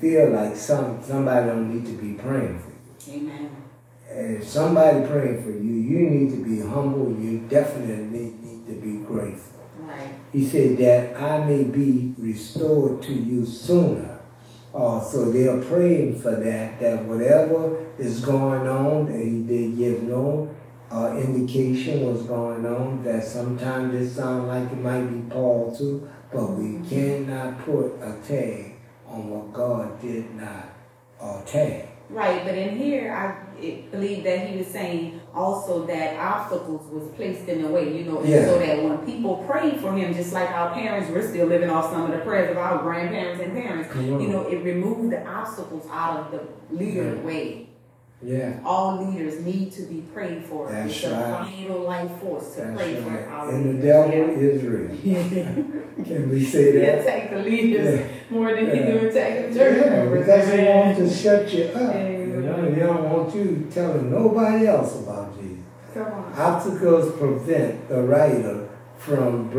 feel 0.00 0.30
like 0.30 0.56
some 0.56 1.02
somebody 1.02 1.46
don't 1.46 1.74
need 1.74 1.84
to 1.86 2.02
be 2.02 2.14
praying 2.14 2.60
for 2.60 3.10
you. 3.10 3.20
Amen. 3.20 3.56
If 4.10 4.48
somebody 4.48 5.06
praying 5.06 5.42
for 5.42 5.50
you, 5.50 5.74
you 5.74 6.10
need 6.10 6.30
to 6.30 6.42
be 6.42 6.60
humble. 6.60 7.12
You 7.18 7.40
definitely 7.48 8.34
need 8.42 8.66
to 8.66 8.72
be 8.80 9.04
grateful. 9.04 9.66
Right. 9.80 10.14
He 10.32 10.46
said 10.46 10.78
that 10.78 11.20
I 11.20 11.44
may 11.44 11.64
be 11.64 12.14
restored 12.18 13.02
to 13.02 13.12
you 13.12 13.44
sooner. 13.44 14.17
Uh, 14.78 15.00
so 15.00 15.32
they're 15.32 15.60
praying 15.62 16.16
for 16.20 16.36
that, 16.36 16.78
that 16.78 17.04
whatever 17.04 17.84
is 17.98 18.20
going 18.20 18.68
on, 18.68 19.06
they, 19.06 19.40
they 19.52 19.70
give 19.72 20.04
no 20.04 20.54
uh, 20.92 21.16
indication 21.16 22.06
what's 22.06 22.22
going 22.22 22.64
on, 22.64 23.02
that 23.02 23.24
sometimes 23.24 23.92
it 23.92 24.08
sounds 24.08 24.46
like 24.46 24.70
it 24.70 24.78
might 24.78 25.02
be 25.02 25.28
Paul 25.34 25.74
too, 25.76 26.08
but 26.32 26.50
we 26.52 26.78
cannot 26.88 27.58
put 27.64 27.86
a 28.00 28.20
tag 28.24 28.76
on 29.08 29.28
what 29.28 29.52
God 29.52 30.00
did 30.00 30.32
not 30.36 30.68
uh, 31.20 31.42
tag. 31.42 31.88
Right, 32.08 32.44
but 32.44 32.54
in 32.54 32.78
here, 32.78 33.12
I 33.12 33.60
believe 33.90 34.22
that 34.22 34.48
he 34.48 34.58
was 34.58 34.68
saying 34.68 35.20
also 35.38 35.86
that 35.86 36.16
obstacles 36.18 36.82
was 36.92 37.04
placed 37.16 37.48
in 37.48 37.62
the 37.62 37.68
way, 37.68 37.84
you 37.96 38.04
know, 38.10 38.18
and 38.20 38.28
Yeah. 38.28 38.44
so 38.46 38.58
that 38.58 38.82
when 38.82 38.98
people 38.98 39.44
prayed 39.48 39.76
for 39.80 39.92
him, 39.92 40.12
just 40.12 40.32
like 40.32 40.50
our 40.50 40.70
parents, 40.74 41.08
we're 41.10 41.26
still 41.26 41.46
living 41.46 41.70
off 41.70 41.92
some 41.92 42.02
of 42.06 42.10
the 42.10 42.18
prayers 42.18 42.50
of 42.50 42.58
our 42.58 42.78
grandparents 42.78 43.40
and 43.42 43.52
parents. 43.52 43.88
On. 43.96 44.20
You 44.20 44.28
know, 44.28 44.42
it 44.48 44.58
removed 44.64 45.12
the 45.12 45.24
obstacles 45.26 45.86
out 45.92 46.18
of 46.20 46.30
the 46.32 46.40
leader 46.76 47.14
Yeah. 47.14 47.26
way. 47.26 47.64
Yeah, 48.20 48.54
All 48.66 49.04
leaders 49.06 49.44
need 49.46 49.70
to 49.78 49.82
be 49.82 50.02
prayed 50.12 50.42
for. 50.44 50.68
That's 50.68 50.90
it's 50.90 51.04
a 51.04 51.10
right. 51.12 51.46
vital 51.68 51.82
life 51.82 52.10
force 52.20 52.56
to 52.56 52.62
that's 52.62 52.76
pray 52.76 52.94
for 52.96 53.10
right. 53.10 53.28
our 53.30 53.48
And 53.50 53.78
the 53.80 53.86
devil 53.86 54.10
is 54.30 54.62
real. 54.64 54.88
Can 56.04 56.28
we 56.28 56.44
say 56.44 56.72
that? 56.80 56.98
attack 57.00 57.30
the 57.30 57.38
leaders 57.38 58.00
Yeah. 58.00 58.06
more 58.36 58.52
than 58.56 58.66
he 58.74 58.78
do 58.90 59.06
attack 59.06 59.48
the 59.52 59.54
church 59.56 59.76
Yeah, 59.84 59.90
members. 59.90 60.18
because 60.26 60.52
he 60.52 60.64
wants 60.64 60.98
to 60.98 61.08
shut 61.22 61.52
you 61.54 61.64
up. 61.66 61.94
You 61.94 62.42
know, 62.42 62.70
he 62.74 62.80
don't 62.80 63.04
want 63.10 63.34
you 63.36 63.66
telling 63.72 64.10
nobody 64.10 64.66
else 64.66 64.98
about 65.00 65.06
Jesus. 65.06 65.06
Come 65.08 65.18
on. 65.18 65.27
Obstacles 65.96 67.16
prevent 67.18 67.88
the 67.88 68.02
writer 68.02 68.68
from 68.98 69.50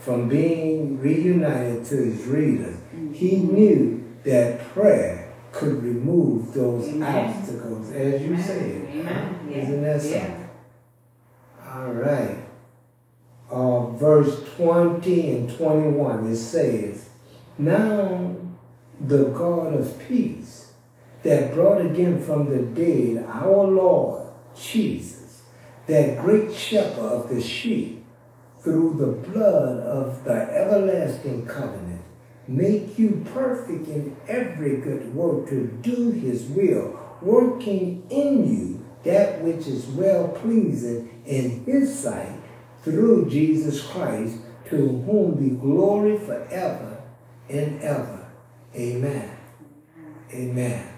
from 0.00 0.28
being 0.28 1.00
reunited 1.00 1.84
to 1.86 1.96
his 1.96 2.26
readers. 2.26 2.76
He 3.12 3.36
knew 3.36 4.04
that 4.24 4.60
prayer 4.72 5.32
could 5.52 5.82
remove 5.82 6.52
those 6.52 6.88
Amen. 6.88 7.30
obstacles, 7.30 7.90
as 7.92 8.22
you 8.22 8.34
Amen. 8.34 8.42
said. 8.42 8.88
Amen. 8.92 9.34
Isn't 9.50 9.82
that 9.82 10.04
Yeah. 10.04 10.26
something? 10.26 10.48
All 11.74 11.92
right. 11.92 12.36
Uh, 13.50 13.86
verse 13.92 14.42
20 14.56 15.30
and 15.36 15.50
21, 15.56 16.26
it 16.30 16.36
says, 16.36 17.08
Now 17.58 18.32
the 19.00 19.24
God 19.24 19.74
of 19.74 19.98
peace 20.08 20.72
that 21.22 21.54
brought 21.54 21.80
again 21.80 22.20
from 22.20 22.48
the 22.50 22.58
dead 22.62 23.24
our 23.28 23.64
Lord 23.64 24.22
Jesus, 24.56 25.23
that 25.86 26.20
great 26.20 26.54
shepherd 26.54 27.00
of 27.00 27.28
the 27.28 27.40
sheep, 27.40 28.04
through 28.60 28.94
the 28.98 29.30
blood 29.30 29.78
of 29.80 30.24
the 30.24 30.32
everlasting 30.32 31.46
covenant, 31.46 32.02
make 32.48 32.98
you 32.98 33.24
perfect 33.32 33.88
in 33.88 34.16
every 34.26 34.78
good 34.78 35.14
work 35.14 35.48
to 35.48 35.66
do 35.82 36.10
his 36.10 36.44
will, 36.44 36.98
working 37.20 38.06
in 38.10 38.48
you 38.48 38.84
that 39.04 39.42
which 39.42 39.66
is 39.66 39.86
well 39.86 40.28
pleasing 40.28 41.22
in 41.26 41.64
his 41.64 41.96
sight 41.96 42.40
through 42.82 43.28
Jesus 43.28 43.86
Christ, 43.86 44.38
to 44.70 44.76
whom 44.76 45.34
be 45.34 45.50
glory 45.50 46.18
forever 46.18 47.02
and 47.48 47.80
ever. 47.82 48.26
Amen. 48.74 49.36
Amen. 50.32 50.88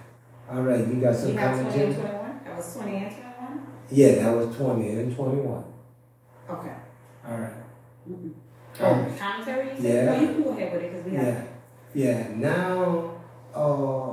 All 0.50 0.62
right, 0.62 0.86
you 0.86 0.94
got 0.94 1.16
some 1.16 1.32
You 1.32 1.38
have 1.38 1.60
20 1.60 1.70
commentary? 1.70 2.12
That 2.44 2.56
was 2.56 2.74
20 2.74 2.96
and 2.96 3.10
21? 3.10 3.25
Yeah, 3.90 4.14
that 4.16 4.36
was 4.36 4.56
20 4.56 4.88
and 4.88 5.14
21. 5.16 5.64
Okay. 6.50 6.72
All 7.28 7.38
right. 7.38 7.52
Oh, 8.80 8.84
Um, 8.86 9.06
commentary? 9.16 9.68
yeah. 9.80 10.04
No, 10.06 10.20
you 10.20 10.26
can 10.28 10.42
go 10.42 10.50
ahead 10.50 10.72
with 10.72 10.82
it 10.82 10.92
because 10.92 11.10
we 11.12 11.16
have. 11.16 11.46
Yeah, 11.94 12.08
yeah. 12.08 12.28
Now, 12.36 13.10
uh, 13.54 14.12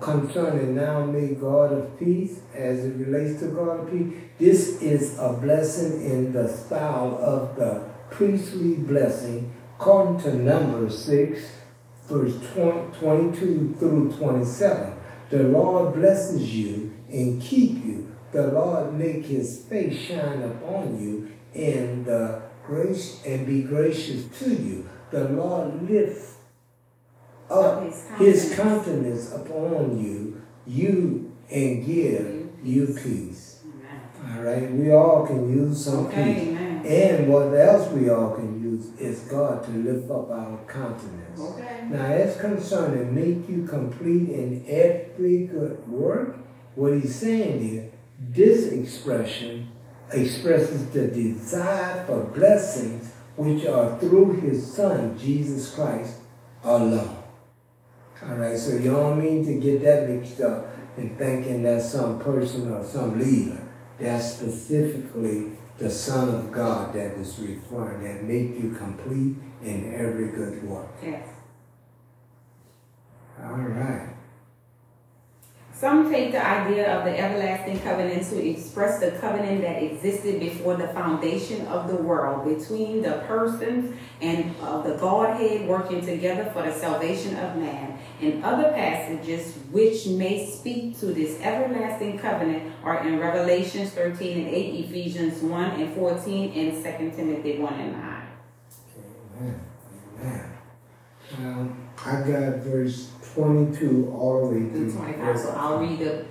concerning 0.00 0.74
now, 0.74 1.04
may 1.06 1.34
God 1.34 1.72
of 1.72 1.98
peace, 1.98 2.40
as 2.54 2.84
it 2.84 2.96
relates 2.96 3.40
to 3.40 3.46
God 3.48 3.80
of 3.80 3.90
peace, 3.90 4.12
this 4.38 4.82
is 4.82 5.18
a 5.18 5.32
blessing 5.34 6.04
in 6.04 6.32
the 6.32 6.48
style 6.48 7.18
of 7.22 7.56
the 7.56 7.82
priestly 8.10 8.74
blessing 8.74 9.52
according 9.78 10.20
to 10.20 10.34
Numbers 10.34 10.98
6, 11.04 11.40
verse 12.08 12.34
20, 12.54 12.98
22 12.98 13.76
through 13.78 14.12
27, 14.12 14.92
the 15.30 15.44
Lord 15.44 15.94
blesses 15.94 16.54
you 16.54 16.92
and 17.10 17.40
keep 17.40 17.82
you. 17.84 18.09
The 18.32 18.46
Lord 18.48 18.94
make 18.94 19.24
his 19.26 19.64
face 19.64 19.98
shine 19.98 20.42
upon 20.42 21.00
you 21.02 21.30
and 21.54 22.08
uh, 22.08 22.40
grace 22.66 23.20
and 23.26 23.46
be 23.46 23.62
gracious 23.62 24.26
to 24.38 24.50
you. 24.50 24.88
The 25.10 25.24
Lord 25.30 25.88
lift 25.90 26.36
up 27.50 27.82
His 27.82 28.04
his 28.18 28.54
countenance. 28.54 29.30
countenance 29.30 29.32
upon 29.32 30.00
you, 30.04 30.40
you 30.66 31.36
and 31.50 31.84
give 31.84 32.48
you 32.62 32.86
peace. 33.02 33.62
Amen. 33.64 34.36
All 34.36 34.42
right, 34.44 34.70
we 34.70 34.92
all 34.92 35.26
can 35.26 35.50
use 35.52 35.84
some 35.84 36.06
Okay, 36.06 36.34
peace. 36.34 36.48
amen. 36.50 36.86
And 36.86 37.28
what 37.28 37.52
else 37.54 37.90
we 37.90 38.08
all 38.10 38.34
can 38.36 38.62
use 38.62 38.96
is 39.00 39.18
God 39.22 39.64
to 39.64 39.70
lift 39.72 40.08
up 40.10 40.30
our 40.30 40.58
countenance. 40.68 41.40
Okay. 41.40 41.86
Now, 41.90 42.04
as 42.06 42.40
concerning 42.40 43.12
make 43.14 43.48
you 43.48 43.66
complete 43.66 44.28
in 44.30 44.64
every 44.68 45.46
good 45.46 45.86
work, 45.88 46.36
what 46.76 46.92
he's 46.94 47.16
saying 47.16 47.60
here, 47.68 47.90
this 48.20 48.66
expression 48.66 49.70
expresses 50.12 50.90
the 50.90 51.08
desire 51.08 52.04
for 52.06 52.24
blessings 52.24 53.10
which 53.36 53.64
are 53.66 53.98
through 53.98 54.40
his 54.40 54.72
son, 54.72 55.18
Jesus 55.18 55.74
Christ, 55.74 56.18
alone. 56.62 57.16
All 58.22 58.34
right, 58.34 58.58
so 58.58 58.72
you 58.72 58.90
don't 58.90 59.18
mean 59.18 59.46
to 59.46 59.58
get 59.58 59.82
that 59.82 60.10
mixed 60.10 60.42
up 60.42 60.66
and 60.98 61.16
thinking 61.16 61.62
that 61.62 61.80
some 61.82 62.20
person 62.20 62.70
or 62.70 62.84
some 62.84 63.18
leader. 63.18 63.66
That's 63.98 64.34
specifically 64.34 65.52
the 65.78 65.90
Son 65.90 66.28
of 66.28 66.52
God 66.52 66.92
that 66.94 67.12
is 67.12 67.38
required 67.38 68.04
that 68.04 68.24
make 68.24 68.62
you 68.62 68.76
complete 68.78 69.36
in 69.62 69.94
every 69.94 70.28
good 70.28 70.62
work. 70.62 70.88
Yes. 71.02 71.26
All 73.42 73.52
right. 73.52 74.14
Some 75.80 76.10
take 76.12 76.32
the 76.32 76.46
idea 76.46 76.94
of 76.94 77.06
the 77.06 77.18
everlasting 77.18 77.80
covenant 77.80 78.28
to 78.28 78.50
express 78.50 79.00
the 79.00 79.12
covenant 79.12 79.62
that 79.62 79.82
existed 79.82 80.38
before 80.38 80.76
the 80.76 80.88
foundation 80.88 81.66
of 81.68 81.88
the 81.88 81.96
world 81.96 82.44
between 82.44 83.00
the 83.00 83.24
persons 83.26 83.96
and 84.20 84.54
of 84.58 84.84
the 84.84 84.96
Godhead 84.96 85.66
working 85.66 86.04
together 86.04 86.50
for 86.52 86.64
the 86.64 86.74
salvation 86.74 87.34
of 87.38 87.56
man. 87.56 87.98
And 88.20 88.44
other 88.44 88.72
passages 88.72 89.54
which 89.70 90.06
may 90.06 90.50
speak 90.50 91.00
to 91.00 91.06
this 91.06 91.40
everlasting 91.40 92.18
covenant 92.18 92.74
are 92.84 93.02
in 93.08 93.18
Revelations 93.18 93.88
13 93.92 94.38
and 94.38 94.48
8, 94.48 94.84
Ephesians 94.84 95.42
1 95.42 95.80
and 95.80 95.94
14, 95.94 96.52
and 96.58 96.84
2 96.84 97.16
Timothy 97.16 97.58
1 97.58 97.72
and 97.72 97.92
9. 97.92 98.22
Amen. 99.40 99.60
Amen. 100.18 100.58
Um, 101.38 101.88
I 102.04 102.16
got 102.16 102.58
verse 102.58 103.08
22 103.34 104.12
all 104.16 104.48
the 104.48 104.54
way 104.54 104.70
through 104.70 104.90
through. 104.90 105.00
25. 105.00 105.38
So 105.38 105.50
I'll 105.50 105.78
read 105.78 105.98
the 105.98 106.26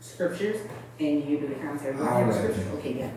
scriptures 0.00 0.66
and 0.98 1.28
you 1.28 1.38
do 1.38 1.48
the 1.48 1.54
commentary. 1.56 1.96
You 1.96 2.02
have 2.02 2.26
the 2.26 2.32
right. 2.32 2.34
scriptures? 2.34 2.66
Okay, 2.78 2.98
yeah. 2.98 3.10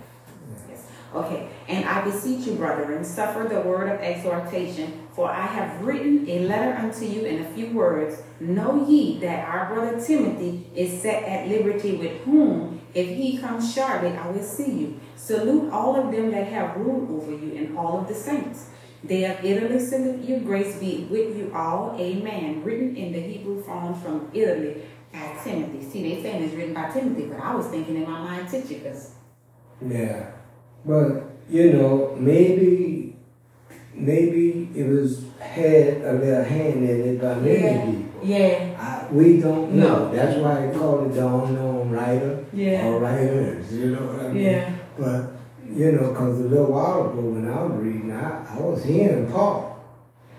Yes. 0.69 0.87
Okay. 1.13 1.49
And 1.67 1.85
I 1.85 2.03
beseech 2.03 2.45
you, 2.47 2.55
brethren, 2.55 3.03
suffer 3.03 3.47
the 3.47 3.61
word 3.61 3.89
of 3.89 3.99
exhortation, 4.01 5.07
for 5.13 5.29
I 5.29 5.45
have 5.45 5.81
written 5.81 6.29
a 6.29 6.39
letter 6.39 6.73
unto 6.77 7.05
you 7.05 7.25
in 7.25 7.45
a 7.45 7.49
few 7.53 7.71
words. 7.71 8.21
Know 8.39 8.85
ye 8.87 9.19
that 9.19 9.47
our 9.47 9.73
brother 9.73 10.03
Timothy 10.03 10.67
is 10.75 11.01
set 11.01 11.23
at 11.23 11.47
liberty, 11.47 11.95
with 11.95 12.21
whom, 12.21 12.81
if 12.93 13.07
he 13.07 13.37
comes 13.37 13.73
shortly, 13.73 14.11
I 14.11 14.29
will 14.29 14.43
see 14.43 14.71
you. 14.71 14.99
Salute 15.15 15.71
all 15.71 15.95
of 15.95 16.11
them 16.11 16.31
that 16.31 16.47
have 16.47 16.77
rule 16.77 17.17
over 17.17 17.31
you, 17.31 17.55
and 17.55 17.77
all 17.77 17.99
of 18.01 18.07
the 18.07 18.15
saints. 18.15 18.69
They 19.07 19.25
of 19.25 19.43
Italy 19.43 19.79
salute 19.79 20.21
you. 20.27 20.39
Grace 20.39 20.77
be 20.77 21.07
with 21.09 21.37
you 21.37 21.51
all. 21.53 21.95
Amen. 21.99 22.63
Written 22.63 22.95
in 22.95 23.13
the 23.13 23.19
Hebrew 23.19 23.61
form 23.63 23.93
from 24.01 24.29
Italy 24.33 24.81
by 25.13 25.37
Timothy. 25.43 25.83
See, 25.87 26.01
they 26.15 26.21
saying 26.23 26.43
it's 26.43 26.55
written 26.55 26.73
by 26.73 26.89
Timothy, 26.89 27.25
but 27.27 27.39
I 27.39 27.53
was 27.53 27.67
thinking 27.67 27.95
in 27.97 28.03
my 28.03 28.19
mind 28.19 28.49
Tychicus. 28.49 29.11
Yeah. 29.85 30.31
But, 30.85 31.23
you 31.49 31.73
know, 31.73 32.15
maybe, 32.19 33.15
maybe 33.93 34.69
it 34.75 34.87
was 34.87 35.25
had 35.39 36.01
a 36.01 36.13
little 36.13 36.43
hand 36.43 36.89
in 36.89 37.15
it 37.15 37.21
by 37.21 37.35
many 37.35 37.59
Yeah. 37.61 37.85
people. 37.85 38.21
Yeah. 38.23 39.07
I, 39.09 39.13
we 39.13 39.39
don't 39.39 39.73
know. 39.73 40.09
No. 40.09 40.15
That's 40.15 40.37
why 40.37 40.65
they 40.65 40.77
call 40.77 41.05
it 41.05 41.13
the 41.13 41.27
unknown 41.27 41.91
writer 41.91 42.43
Yeah. 42.53 42.85
or 42.87 42.99
writers. 42.99 43.71
You 43.71 43.91
know 43.95 44.01
what 44.07 44.25
I 44.25 44.29
mean? 44.29 44.43
Yeah. 44.43 44.75
But, 44.97 45.34
you 45.75 45.91
know, 45.91 46.09
because 46.09 46.39
a 46.39 46.43
little 46.43 46.71
while 46.71 47.09
ago 47.11 47.19
when 47.21 47.47
I 47.51 47.61
was 47.63 47.73
reading, 47.83 48.11
I, 48.11 48.45
I 48.55 48.59
was 48.59 48.83
hearing 48.83 49.29
Paul. 49.31 49.83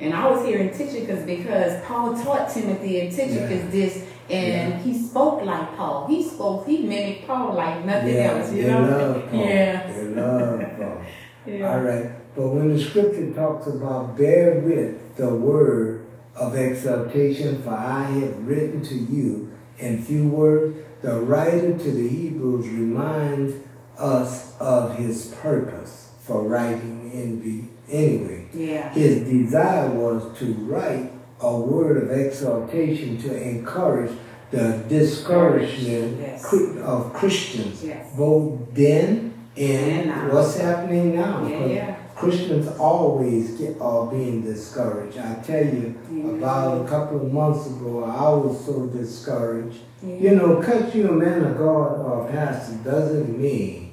And 0.00 0.12
I 0.14 0.28
was 0.30 0.44
hearing 0.46 0.70
Tychicus 0.70 1.24
because 1.24 1.82
Paul 1.84 2.14
taught 2.22 2.50
Timothy 2.50 3.00
and 3.00 3.10
Tychicus 3.12 3.64
Yeah. 3.64 3.70
this, 3.70 4.04
and 4.30 4.72
Yeah. 4.72 4.78
he 4.78 4.98
spoke 4.98 5.42
like 5.44 5.76
Paul. 5.76 6.06
He 6.06 6.22
spoke, 6.22 6.66
he 6.66 6.82
mimicked 6.86 7.26
Paul 7.26 7.54
like 7.54 7.84
nothing 7.84 8.14
yeah, 8.14 8.32
else, 8.32 8.52
you 8.52 8.62
they 8.62 8.68
know? 8.70 8.80
love 8.82 9.22
Paul. 9.30 9.40
Yeah. 9.44 9.92
They 9.92 10.04
love 10.08 10.60
Paul. 10.78 10.98
Yeah. 11.46 11.72
All 11.72 11.80
right. 11.80 12.10
But 12.34 12.48
when 12.48 12.74
the 12.76 12.82
scripture 12.82 13.32
talks 13.32 13.68
about 13.68 14.16
bear 14.18 14.58
with 14.58 15.16
the 15.16 15.32
word 15.32 16.04
of 16.34 16.56
exaltation, 16.56 17.62
for 17.62 17.70
I 17.70 18.02
have 18.02 18.44
written 18.46 18.82
to 18.82 18.94
you 18.96 19.52
in 19.78 20.02
few 20.02 20.26
words, 20.26 20.76
the 21.02 21.20
writer 21.20 21.78
to 21.78 21.90
the 21.92 22.08
Hebrews 22.08 22.66
reminds 22.68 23.54
us 23.98 24.58
of 24.60 24.96
his 24.96 25.26
purpose 25.42 26.10
for 26.20 26.42
writing 26.42 27.10
in 27.12 27.40
the 27.40 27.64
anyway. 27.92 28.46
Yeah. 28.52 28.92
His 28.92 29.20
desire 29.28 29.90
was 29.90 30.36
to 30.38 30.52
write 30.54 31.12
a 31.40 31.56
word 31.56 32.02
of 32.02 32.10
exaltation 32.10 33.18
to 33.18 33.42
encourage 33.42 34.12
the 34.50 34.82
discouragement 34.88 36.18
Yes. 36.20 36.52
Of 36.84 37.12
Christians, 37.12 37.84
Yes. 37.84 38.06
both 38.16 38.60
then 38.74 39.32
and, 39.56 40.10
And 40.10 40.32
what's 40.32 40.56
happening 40.58 41.14
now. 41.16 41.46
Yeah, 41.46 41.66
yeah. 41.66 41.94
Christians 42.14 42.68
always 42.78 43.50
get 43.58 43.78
are 43.80 44.06
being 44.06 44.42
discouraged. 44.42 45.18
I 45.18 45.34
tell 45.42 45.64
you, 45.64 45.94
Mhm. 46.10 46.38
about 46.38 46.84
a 46.86 46.88
couple 46.88 47.18
of 47.26 47.32
months 47.32 47.66
ago, 47.66 48.04
I 48.04 48.28
was 48.30 48.58
so 48.64 48.86
discouraged. 48.86 49.78
Yeah. 50.02 50.16
You 50.16 50.36
know, 50.36 50.56
because 50.56 50.94
you're 50.94 51.10
a 51.10 51.12
man 51.12 51.44
of 51.44 51.58
God 51.58 52.00
or 52.00 52.26
a 52.26 52.32
pastor 52.32 52.76
doesn't 52.84 53.38
mean 53.38 53.85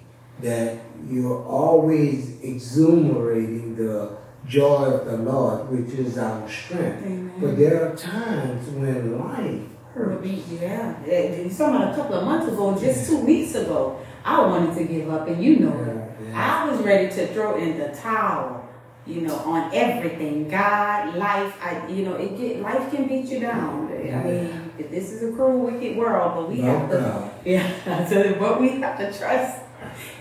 that 0.44 0.80
you're 1.10 1.44
always 1.44 2.42
exuberating 2.42 3.76
the 3.76 4.18
joy 4.48 4.86
of 4.86 5.06
the 5.06 5.18
Lord, 5.18 5.70
which 5.70 5.94
is 5.98 6.18
our 6.18 6.48
strength. 6.50 7.06
Amen. 7.06 7.34
But 7.40 7.58
there 7.58 7.92
are 7.92 7.96
times 7.96 8.70
when 8.70 9.20
life 9.20 9.62
hurts. 9.94 10.28
Yeah, 10.50 10.96
yeah. 11.06 11.50
Someone 11.50 11.84
a 11.84 11.96
couple 11.96 12.16
of 12.16 12.26
months 12.26 12.52
ago, 12.52 12.78
just 12.80 13.08
two 13.10 13.20
weeks 13.20 13.56
ago, 13.56 14.00
I 14.24 14.42
wanted 14.42 14.76
to 14.78 14.84
give 14.86 15.10
up, 15.10 15.28
and 15.28 15.44
you 15.44 15.60
know. 15.60 16.08
Yeah, 16.22 16.30
yeah. 16.30 16.66
I 16.66 16.70
was 16.70 16.80
ready 16.82 17.14
to 17.16 17.28
throw 17.28 17.58
in 17.58 17.78
the 17.78 17.90
towel, 17.90 18.68
you 19.06 19.22
know, 19.22 19.36
on 19.36 19.74
everything. 19.74 20.50
God, 20.50 21.16
life, 21.16 21.56
I, 21.62 21.88
you 21.88 22.06
know, 22.06 22.16
it 22.16 22.38
get 22.38 22.62
life 22.62 22.92
can 22.92 23.08
beat 23.08 23.26
you 23.26 23.40
down. 23.40 23.88
I 23.92 24.24
mean, 24.24 24.72
this 24.78 25.12
is 25.12 25.24
a 25.24 25.36
cruel, 25.36 25.60
wicked 25.60 25.98
world, 25.98 26.34
but 26.36 26.50
we 26.50 26.62
No 26.62 26.78
have 26.78 26.90
to, 26.90 26.98
doubt. 26.98 27.34
yeah, 27.46 28.06
so, 28.10 28.36
but 28.40 28.60
we 28.62 28.70
have 28.82 28.98
to 28.98 29.18
trust 29.18 29.63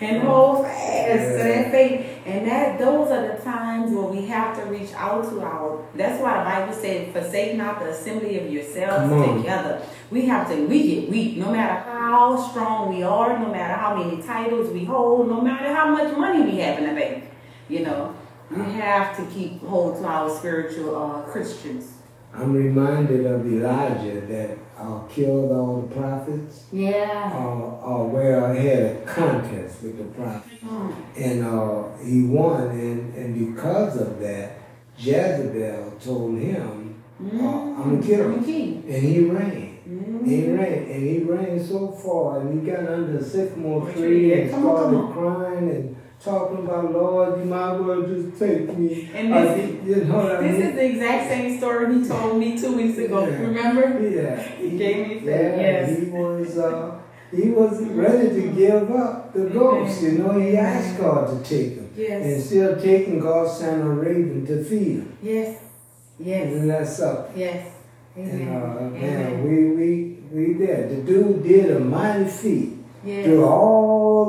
and 0.01 0.23
hold 0.23 0.67
fast 0.67 1.33
to 1.33 1.39
that 1.39 1.71
faith. 1.71 2.07
And 2.25 2.47
that 2.47 2.79
those 2.79 3.11
are 3.11 3.37
the 3.37 3.43
times 3.43 3.93
where 3.93 4.05
we 4.05 4.27
have 4.27 4.57
to 4.57 4.65
reach 4.71 4.93
out 4.95 5.25
to 5.31 5.41
our. 5.43 5.85
That's 5.95 6.21
why 6.23 6.39
the 6.39 6.51
Bible 6.51 6.73
said, 6.73 7.13
"Forsake 7.13 7.57
not 7.57 7.81
the 7.81 7.91
assembly 7.91 8.39
of 8.39 8.53
yourselves 8.53 9.11
together." 9.39 9.83
We 10.11 10.27
have 10.27 10.49
to. 10.49 10.57
We 10.67 11.01
get 11.01 11.11
weak, 11.11 11.37
no 11.39 11.51
matter 11.51 11.89
how 11.89 12.37
strong 12.51 12.95
we 12.95 13.03
are, 13.03 13.39
no 13.39 13.49
matter 13.51 13.75
how 13.75 13.97
many 13.97 14.23
titles 14.23 14.71
we 14.71 14.85
hold, 14.85 15.29
no 15.29 15.41
matter 15.41 15.75
how 15.75 15.91
much 15.91 16.17
money 16.17 16.43
we 16.43 16.59
have 16.59 16.79
in 16.79 16.87
the 16.87 17.01
bank. 17.01 17.25
You 17.69 17.85
know, 17.87 18.15
we 18.51 18.63
have 18.73 19.17
to 19.17 19.25
keep 19.27 19.63
hold 19.63 19.99
to 19.99 20.05
our 20.05 20.29
spiritual 20.29 20.95
uh, 20.97 21.23
Christians. 21.23 22.02
I'm 22.35 22.53
reminded 22.55 23.27
of 23.27 23.47
Elijah 23.47 24.21
that 24.23 24.59
uh, 24.79 25.01
killed 25.09 25.53
all 25.53 25.83
the 25.83 25.95
prophets, 25.95 26.65
Yeah. 26.73 27.31
uh, 27.35 27.87
uh, 28.01 28.05
where 28.05 28.45
I 28.45 28.55
had 28.57 28.83
a 28.83 28.95
contest 29.05 29.83
with 29.83 29.99
the 29.99 30.05
prophets. 30.05 30.63
Mm. 30.65 30.95
and 31.17 31.45
uh, 31.45 31.97
he 32.03 32.23
won, 32.25 32.71
and, 32.71 33.15
and 33.15 33.55
because 33.55 34.01
of 34.01 34.19
that, 34.21 34.59
Jezebel 34.97 35.93
told 36.03 36.39
him, 36.39 37.03
uh, 37.21 37.47
"I'm 37.47 38.01
gonna 38.01 38.03
kill 38.03 38.31
him," 38.33 38.85
and 38.89 39.03
he 39.03 39.21
ran. 39.27 39.79
Mm. 39.89 40.27
He 40.27 40.51
ran, 40.51 40.73
and 40.91 41.03
he 41.03 41.19
ran 41.19 41.63
so 41.63 41.89
far, 41.93 42.41
and 42.41 42.61
he 42.61 42.71
got 42.71 42.87
under 42.89 43.19
a 43.19 43.23
sycamore 43.23 43.91
tree 43.93 44.33
and? 44.33 44.51
Started 44.51 45.13
crying 45.13 45.69
and 45.71 45.97
talking 46.25 46.59
about, 46.65 46.93
"Lord, 46.93 47.39
you 47.41 47.45
might 47.47 47.75
as 47.75 47.81
well 47.81 48.03
just 48.03 48.39
take 48.39 48.77
me." 48.79 49.11
And 49.15 49.35
I 49.35 49.55
this- 49.55 49.71
you 49.87 50.05
know 50.05 50.17
what 50.17 50.37
I 50.37 50.43
This 50.43 50.53
mean? 50.59 50.63
is 50.69 50.75
the 50.75 50.85
exact 50.85 51.29
same 51.31 51.59
story 51.59 51.95
he 51.99 52.09
told 52.09 52.39
me 52.39 52.59
two 52.59 52.77
weeks 52.77 52.99
ago. 52.99 53.27
Yeah. 53.27 53.41
Remember? 53.41 54.09
Yeah, 54.09 54.37
He 54.61 54.71
gave 54.79 55.09
me 55.09 55.21
yeah, 55.25 55.57
yes. 55.61 55.99
he 55.99 56.05
was 56.11 56.59
uh, 56.59 56.91
he 57.35 57.51
was 57.51 57.83
ready 57.85 58.29
to 58.29 58.49
give 58.49 58.91
up 58.93 59.33
the 59.33 59.45
ghost. 59.47 60.03
You 60.03 60.19
know, 60.19 60.39
he 60.39 60.57
asked 60.57 60.99
God 60.99 61.29
to 61.29 61.49
take 61.49 61.77
him, 61.77 61.89
Yes. 61.97 62.25
And 62.25 62.43
still 62.43 62.77
taking 62.81 63.19
God's 63.21 63.53
son 63.59 63.83
or 63.83 63.95
raven 63.95 64.47
to 64.47 64.63
feed 64.65 64.97
him. 64.99 65.13
Yes. 65.23 65.59
Yes. 66.19 66.53
And 66.53 66.71
that's 66.71 67.01
up. 67.01 67.31
Yes. 67.35 67.67
Amen. 68.17 68.31
And 68.41 68.49
uh, 68.49 68.79
Amen. 68.79 69.01
man, 69.01 69.45
we 69.45 69.57
we 69.79 70.17
we 70.33 70.55
did. 70.55 70.91
The 70.91 70.97
dude 71.13 71.43
did 71.43 71.71
a 71.77 71.81
mighty 71.81 72.29
feat. 72.29 72.71
Yes. 73.05 73.25
Through 73.27 73.45
all 73.45 74.27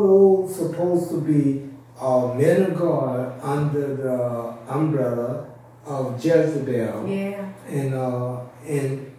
those 0.47 0.55
supposed 0.55 1.09
to 1.11 1.21
be 1.21 1.61
uh, 1.99 2.33
men 2.33 2.61
of 2.71 2.77
God 2.77 3.39
under 3.41 3.95
the 3.95 4.53
umbrella 4.73 5.47
of 5.85 6.23
Jezebel. 6.23 7.07
Yeah. 7.07 7.49
And 7.67 7.93
uh, 7.93 8.39
and 8.67 9.11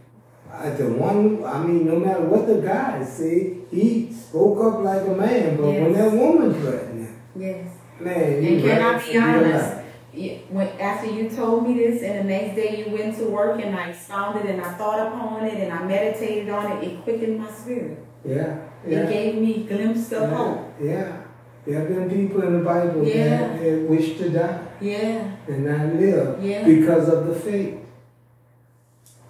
at 0.52 0.78
the 0.78 0.88
one, 0.92 1.44
I 1.44 1.58
mean, 1.64 1.86
no 1.86 1.98
matter 1.98 2.22
what 2.24 2.46
the 2.46 2.60
guy 2.60 3.04
said, 3.04 3.56
he 3.70 4.12
spoke 4.12 4.62
up 4.64 4.82
like 4.82 5.02
a 5.06 5.14
man. 5.14 5.56
But 5.56 5.66
when 5.66 5.92
that 5.94 6.12
woman 6.12 6.54
threatened 6.54 7.06
him, 7.06 7.20
Yes. 7.36 7.66
man, 8.00 8.42
you 8.42 8.50
And 8.58 8.62
can 8.62 8.82
I 8.82 8.98
be 9.12 9.18
honest? 9.18 9.80
Yeah, 10.12 10.34
when 10.48 10.68
after 10.78 11.10
you 11.10 11.28
told 11.28 11.66
me 11.66 11.74
this, 11.74 12.00
and 12.02 12.20
the 12.20 12.24
next 12.24 12.54
day 12.54 12.84
you 12.86 12.96
went 12.96 13.18
to 13.18 13.24
work, 13.24 13.60
and 13.60 13.74
I 13.74 13.88
expounded 13.90 14.46
and 14.46 14.60
I 14.62 14.72
thought 14.74 15.08
upon 15.08 15.44
it, 15.44 15.54
and 15.54 15.72
I 15.72 15.82
meditated 15.84 16.48
on 16.50 16.70
it, 16.70 16.84
it 16.84 17.02
quickened 17.02 17.40
my 17.40 17.50
spirit. 17.50 17.98
Yeah, 18.24 18.58
It 18.86 19.08
gave 19.10 19.34
me 19.42 19.64
a 19.64 19.76
glimpse 19.76 20.12
of 20.12 20.22
yeah, 20.30 20.36
hope. 20.36 20.72
yeah. 20.80 21.23
There 21.66 21.78
have 21.80 21.88
been 21.88 22.10
people 22.10 22.42
in 22.42 22.58
the 22.58 22.64
Bible 22.64 23.06
Yeah. 23.06 23.38
that, 23.38 23.62
that 23.62 23.80
wish 23.88 24.18
to 24.18 24.28
die 24.30 24.58
Yeah. 24.80 25.30
and 25.48 25.64
not 25.64 25.94
live 25.94 26.42
Yeah. 26.42 26.64
because 26.64 27.08
of 27.08 27.26
the 27.26 27.34
faith. 27.34 27.78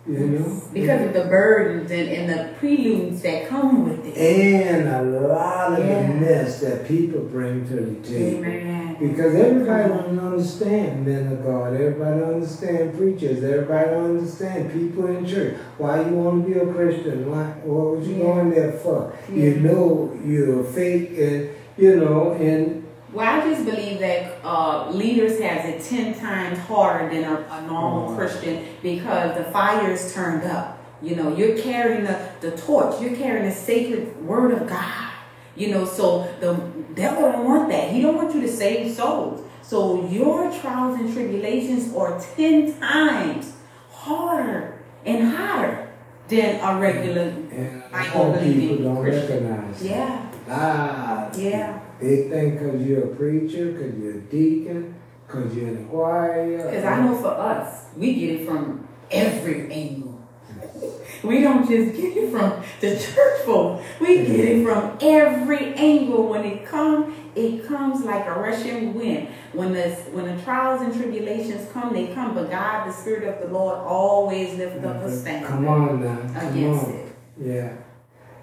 You 0.07 0.19
know? 0.19 0.63
Because 0.73 1.07
of 1.07 1.13
the 1.15 1.25
burdens 1.31 1.91
and, 1.91 2.09
and 2.11 2.29
the 2.29 2.53
preludes 2.59 3.23
that 3.23 3.49
come 3.49 3.89
with 3.89 4.05
it. 4.05 4.17
and 4.19 4.89
a 4.89 5.03
lot 5.29 5.81
of 5.81 5.87
Yeah. 5.87 6.09
the 6.09 6.15
mess 6.15 6.61
that 6.61 6.87
people 6.87 7.21
bring 7.21 7.67
to 7.69 7.75
the 7.77 7.95
table. 8.09 8.45
Amen. 8.45 8.97
Because 9.01 9.35
everybody 9.35 9.89
don't 9.89 10.19
understand 10.19 11.07
men 11.07 11.33
of 11.33 11.43
God. 11.45 11.73
Everybody 11.75 12.21
don't 12.21 12.35
understand 12.35 12.97
preachers. 12.99 13.43
Everybody 13.43 13.91
don't 13.91 14.17
understand 14.19 14.73
people 14.73 15.07
in 15.07 15.25
church. 15.25 15.55
Why 15.79 16.03
you 16.07 16.15
want 16.17 16.47
to 16.47 16.53
be 16.53 16.59
a 16.61 16.67
Christian? 16.67 17.31
Why? 17.31 17.45
What 17.65 17.97
was 17.99 18.09
you 18.09 18.17
Yeah. 18.17 18.23
going 18.25 18.51
there 18.51 18.73
for? 18.73 19.13
Yeah. 19.33 19.45
You 19.45 19.61
know 19.61 20.13
you're 20.25 20.63
fake, 20.65 21.13
and 21.19 21.49
you 21.77 21.97
know, 21.97 22.33
and 22.33 22.83
Well, 23.13 23.27
I 23.27 23.49
just 23.49 23.65
believe 23.65 24.01
that 24.01 24.39
uh, 24.45 24.91
leaders 24.91 25.39
has 25.41 25.65
it 25.67 25.83
ten 25.89 26.15
times 26.19 26.59
harder 26.61 27.09
than 27.15 27.25
a, 27.25 27.45
a 27.51 27.63
normal 27.67 28.09
Mhm. 28.11 28.17
Christian 28.17 28.65
because 28.83 29.37
the 29.37 29.45
fire 29.45 29.91
is 29.91 30.13
turned 30.13 30.45
up. 30.45 30.79
You 31.01 31.15
know, 31.17 31.37
you're 31.37 31.57
carrying 31.59 32.05
the, 32.05 32.19
the 32.41 32.53
torch. 32.57 33.01
You're 33.01 33.15
carrying 33.17 33.45
the 33.49 33.55
sacred 33.55 34.05
word 34.27 34.51
of 34.53 34.67
God. 34.69 35.11
You 35.55 35.69
know, 35.73 35.85
so 35.85 36.27
the 36.41 36.55
devil 36.95 37.31
don't 37.31 37.45
want 37.45 37.69
that. 37.69 37.91
He 37.91 38.01
don't 38.03 38.17
want 38.17 38.35
you 38.35 38.41
to 38.41 38.49
save 38.49 38.93
souls. 38.97 39.43
So 39.63 40.07
your 40.09 40.51
trials 40.53 40.99
and 40.99 41.13
tribulations 41.15 41.95
are 41.95 42.19
ten 42.37 42.79
times 42.81 43.53
harder 43.93 44.79
and 45.07 45.29
hotter 45.37 45.89
than 46.29 46.59
a 46.61 46.81
regular. 46.81 47.23
and 47.53 47.83
I 47.93 48.07
some 48.13 48.33
people 48.39 48.79
don't 48.79 49.01
Christian. 49.03 49.75
Yeah, 49.81 50.27
Ah, 50.51 51.24
yeah. 51.39 51.81
They 52.01 52.29
think 52.29 52.59
because 52.59 52.83
you're 52.87 53.13
a 53.13 53.17
preacher, 53.17 53.73
because 53.73 53.99
you're 53.99 54.19
a 54.19 54.21
deacon, 54.21 54.95
because 55.27 55.55
you're 55.55 55.69
in 55.69 55.83
the 55.83 55.89
choir. 55.89 56.57
Because 56.59 56.85
I 56.85 57.05
know 57.05 57.17
for 57.17 57.29
us, 57.29 57.87
we 57.97 58.15
get 58.15 58.41
it 58.41 58.47
from 58.47 58.89
every 59.11 59.73
angle. 59.73 60.11
We 61.23 61.41
don't 61.41 61.67
just 61.67 61.97
get 61.97 62.17
it 62.17 62.31
from 62.31 62.63
the 62.81 62.99
church 62.99 63.43
folk. 63.47 63.81
We 63.99 64.27
get 64.27 64.41
it 64.41 64.65
from 64.65 64.99
every 65.01 65.75
angle. 65.75 66.29
When 66.29 66.45
it 66.45 66.67
comes, 66.67 67.15
it 67.35 67.67
comes 67.67 68.05
like 68.05 68.27
a 68.27 68.35
rushing 68.39 68.93
wind. 68.93 69.29
When 69.55 69.73
the 69.73 69.89
when 70.13 70.37
the 70.37 70.43
trials 70.43 70.83
and 70.83 70.95
tribulations 70.95 71.71
come, 71.73 71.95
they 71.95 72.09
come. 72.09 72.35
But 72.35 72.51
God, 72.51 72.87
the 72.89 72.93
Spirit 72.93 73.25
of 73.25 73.41
the 73.41 73.55
Lord, 73.55 73.79
always 73.79 74.59
lifts 74.59 74.85
up 74.85 74.97
a 74.97 74.99
mm-hmm. 74.99 75.17
standard 75.17 75.49
Come 75.49 75.67
on 75.67 76.03
now, 76.03 76.41
come 76.41 76.53
against 76.53 76.85
on. 76.85 76.93
it. 76.93 77.17
Yeah. 77.41 77.77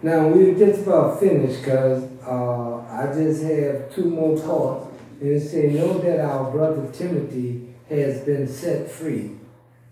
Now 0.03 0.27
we're 0.27 0.57
just 0.57 0.81
about 0.87 1.19
finished 1.19 1.61
because 1.61 2.03
uh, 2.25 2.77
I 2.89 3.13
just 3.13 3.43
have 3.43 3.93
two 3.93 4.05
more 4.05 4.39
parts. 4.39 4.87
And 5.19 5.31
it 5.33 5.39
say, 5.41 5.69
know 5.73 5.99
that 5.99 6.19
our 6.19 6.49
brother 6.49 6.91
Timothy 6.91 7.67
has 7.87 8.21
been 8.21 8.47
set 8.47 8.89
free, 8.89 9.35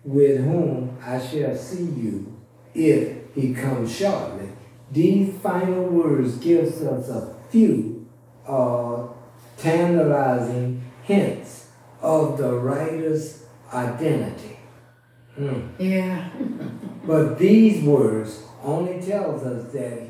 with 0.04 0.42
whom 0.42 0.98
I 1.04 1.24
shall 1.24 1.54
see 1.54 1.84
you 1.84 2.36
if 2.74 3.32
he 3.34 3.54
comes 3.54 3.94
shortly. 3.94 4.48
These 4.90 5.38
final 5.38 5.84
words 5.84 6.38
gives 6.38 6.82
us 6.82 7.08
a 7.08 7.36
few 7.50 8.08
uh, 8.48 9.06
tantalizing 9.56 10.82
hints 11.04 11.68
of 12.02 12.38
the 12.38 12.52
writer's 12.52 13.44
identity. 13.72 14.58
Hmm. 15.36 15.68
Yeah. 15.78 16.30
But 17.04 17.38
these 17.38 17.84
words 17.84 18.42
only 18.62 19.00
tells 19.00 19.42
us 19.42 19.72
that 19.72 20.08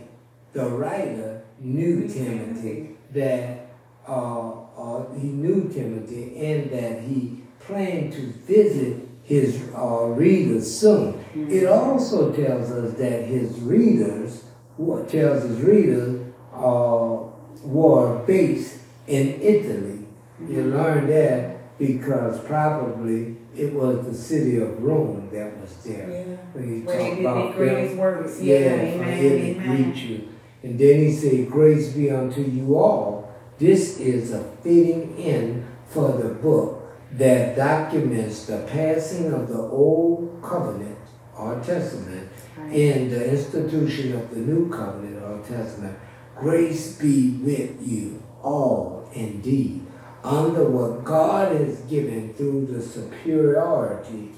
the 0.52 0.66
writer 0.66 1.42
knew 1.60 2.08
Timothy, 2.08 2.96
that 3.12 3.68
uh, 4.08 4.50
uh, 4.76 5.12
he 5.14 5.28
knew 5.28 5.68
Timothy, 5.68 6.36
and 6.36 6.70
that 6.70 7.02
he 7.02 7.42
planned 7.60 8.12
to 8.12 8.32
visit 8.46 9.08
his 9.22 9.62
uh, 9.76 10.06
readers 10.06 10.78
soon. 10.78 11.24
It 11.34 11.66
also 11.66 12.32
tells 12.32 12.70
us 12.70 12.94
that 12.94 13.24
his 13.24 13.60
readers, 13.60 14.44
what 14.76 15.08
tells 15.08 15.44
his 15.44 15.60
readers, 15.60 16.32
uh, 16.52 17.18
were 17.62 18.18
based 18.26 18.78
in 19.06 19.40
Italy. 19.40 20.06
You 20.48 20.64
learn 20.64 21.06
that 21.08 21.78
because 21.78 22.40
probably 22.40 23.36
it 23.56 23.72
was 23.72 24.06
the 24.06 24.14
city 24.14 24.58
of 24.58 24.82
Rome 24.82 25.28
that 25.32 25.56
was 25.58 25.76
there. 25.84 26.08
Yeah. 26.08 26.36
When 26.52 26.68
he 26.74 26.80
Where 26.82 26.98
talk 26.98 27.16
they 27.16 27.24
about 27.24 27.56
greatest 27.56 27.96
works. 27.96 28.40
Yeah, 28.40 28.58
yeah, 28.58 28.72
amen, 28.72 28.98
for 28.98 29.12
him 29.12 29.54
to 29.54 29.60
greet 29.84 29.96
you. 29.96 30.28
And 30.62 30.78
then 30.78 31.00
he 31.00 31.12
said, 31.12 31.50
Grace 31.50 31.92
be 31.92 32.10
unto 32.10 32.42
you 32.42 32.76
all. 32.76 33.34
This 33.58 33.98
is 33.98 34.32
a 34.32 34.42
fitting 34.62 35.16
end 35.16 35.66
for 35.88 36.12
the 36.12 36.28
book 36.34 36.82
that 37.12 37.56
documents 37.56 38.46
the 38.46 38.66
passing 38.70 39.32
of 39.32 39.48
the 39.48 39.58
old 39.58 40.40
covenant 40.42 40.98
or 41.36 41.60
testament 41.60 42.28
Right. 42.56 42.72
and 42.74 43.10
the 43.10 43.30
institution 43.30 44.14
of 44.14 44.30
the 44.30 44.40
new 44.40 44.68
covenant 44.70 45.22
or 45.22 45.38
testament. 45.46 45.96
Grace 46.36 46.96
be 47.00 47.38
with 47.42 47.80
you 47.86 48.22
all 48.42 49.08
indeed, 49.14 49.86
under 50.22 50.64
what 50.68 51.04
God 51.04 51.52
has 51.56 51.80
given 51.82 52.34
through 52.34 52.66
the 52.66 52.82
superiority, 52.82 54.32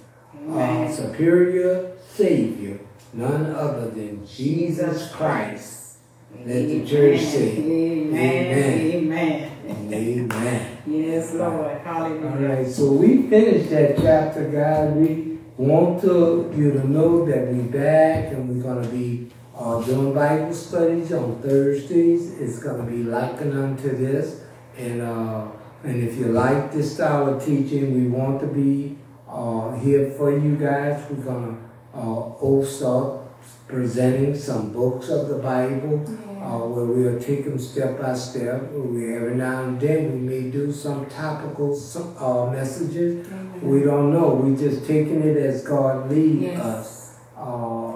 uh, 0.49 0.53
Amen. 0.53 0.93
superior 0.93 1.93
Savior, 2.09 2.79
none 3.13 3.47
other 3.55 3.91
than 3.91 4.27
Jesus 4.27 5.11
Christ. 5.13 5.99
Let 6.45 6.67
the 6.67 6.87
church 6.87 7.21
say, 7.21 7.59
Amen. 7.59 8.53
Amen. 8.59 9.93
Amen. 9.93 10.79
Yes, 10.87 11.35
Lord. 11.35 11.53
All 11.53 11.79
Hallelujah. 11.79 12.49
right, 12.49 12.67
so 12.67 12.93
we 12.93 13.29
finished 13.29 13.71
that 13.71 13.97
chapter, 13.99 14.49
guys. 14.51 14.93
We 14.95 15.39
want 15.57 16.01
to 16.03 16.53
you 16.57 16.73
to 16.73 16.89
know 16.89 17.25
that 17.27 17.49
we're 17.49 17.65
back 17.65 18.33
and 18.33 18.49
we're 18.49 18.63
gonna 18.63 18.89
be 18.89 19.31
uh, 19.57 19.81
doing 19.83 20.15
Bible 20.15 20.53
studies 20.55 21.13
on 21.13 21.41
Thursdays. 21.43 22.39
It's 22.41 22.59
gonna 22.59 22.85
be 22.85 23.03
likened 23.05 23.57
unto 23.57 23.95
this, 23.97 24.41
and 24.77 25.03
uh, 25.03 25.47
and 25.85 26.03
if 26.09 26.17
you 26.17 26.27
like 26.27 26.73
this 26.73 26.95
style 26.95 27.35
of 27.35 27.45
teaching, 27.45 27.95
we 27.95 28.09
want 28.09 28.41
to 28.41 28.47
be 28.47 28.97
uh, 29.29 29.75
here 29.77 30.11
for 30.17 30.31
you 30.37 30.57
guys. 30.57 31.03
We're 31.11 31.25
gonna 31.25 31.57
uh, 31.95 31.99
also 31.99 33.29
presenting 33.67 34.37
some 34.37 34.73
books 34.73 35.09
of 35.09 35.29
the 35.29 35.37
Bible 35.39 36.05
uh, 36.43 36.59
where 36.69 36.85
we'll 36.85 37.21
take 37.21 37.45
them 37.45 37.59
step 37.59 38.01
by 38.01 38.15
step. 38.15 38.71
We 38.73 39.15
every 39.15 39.35
now 39.35 39.65
and 39.65 39.81
then 39.81 40.13
we 40.13 40.19
may 40.19 40.51
do 40.51 40.71
some 40.73 41.07
topical 41.07 41.75
some, 41.75 42.15
uh, 42.19 42.51
messages. 42.51 43.27
We 43.63 43.83
don't 43.83 44.13
know. 44.13 44.35
We're 44.35 44.57
just 44.57 44.87
taking 44.87 45.23
it 45.23 45.37
as 45.37 45.63
God 45.65 46.11
leads 46.11 46.43
Yes. 46.43 46.61
us. 46.61 47.19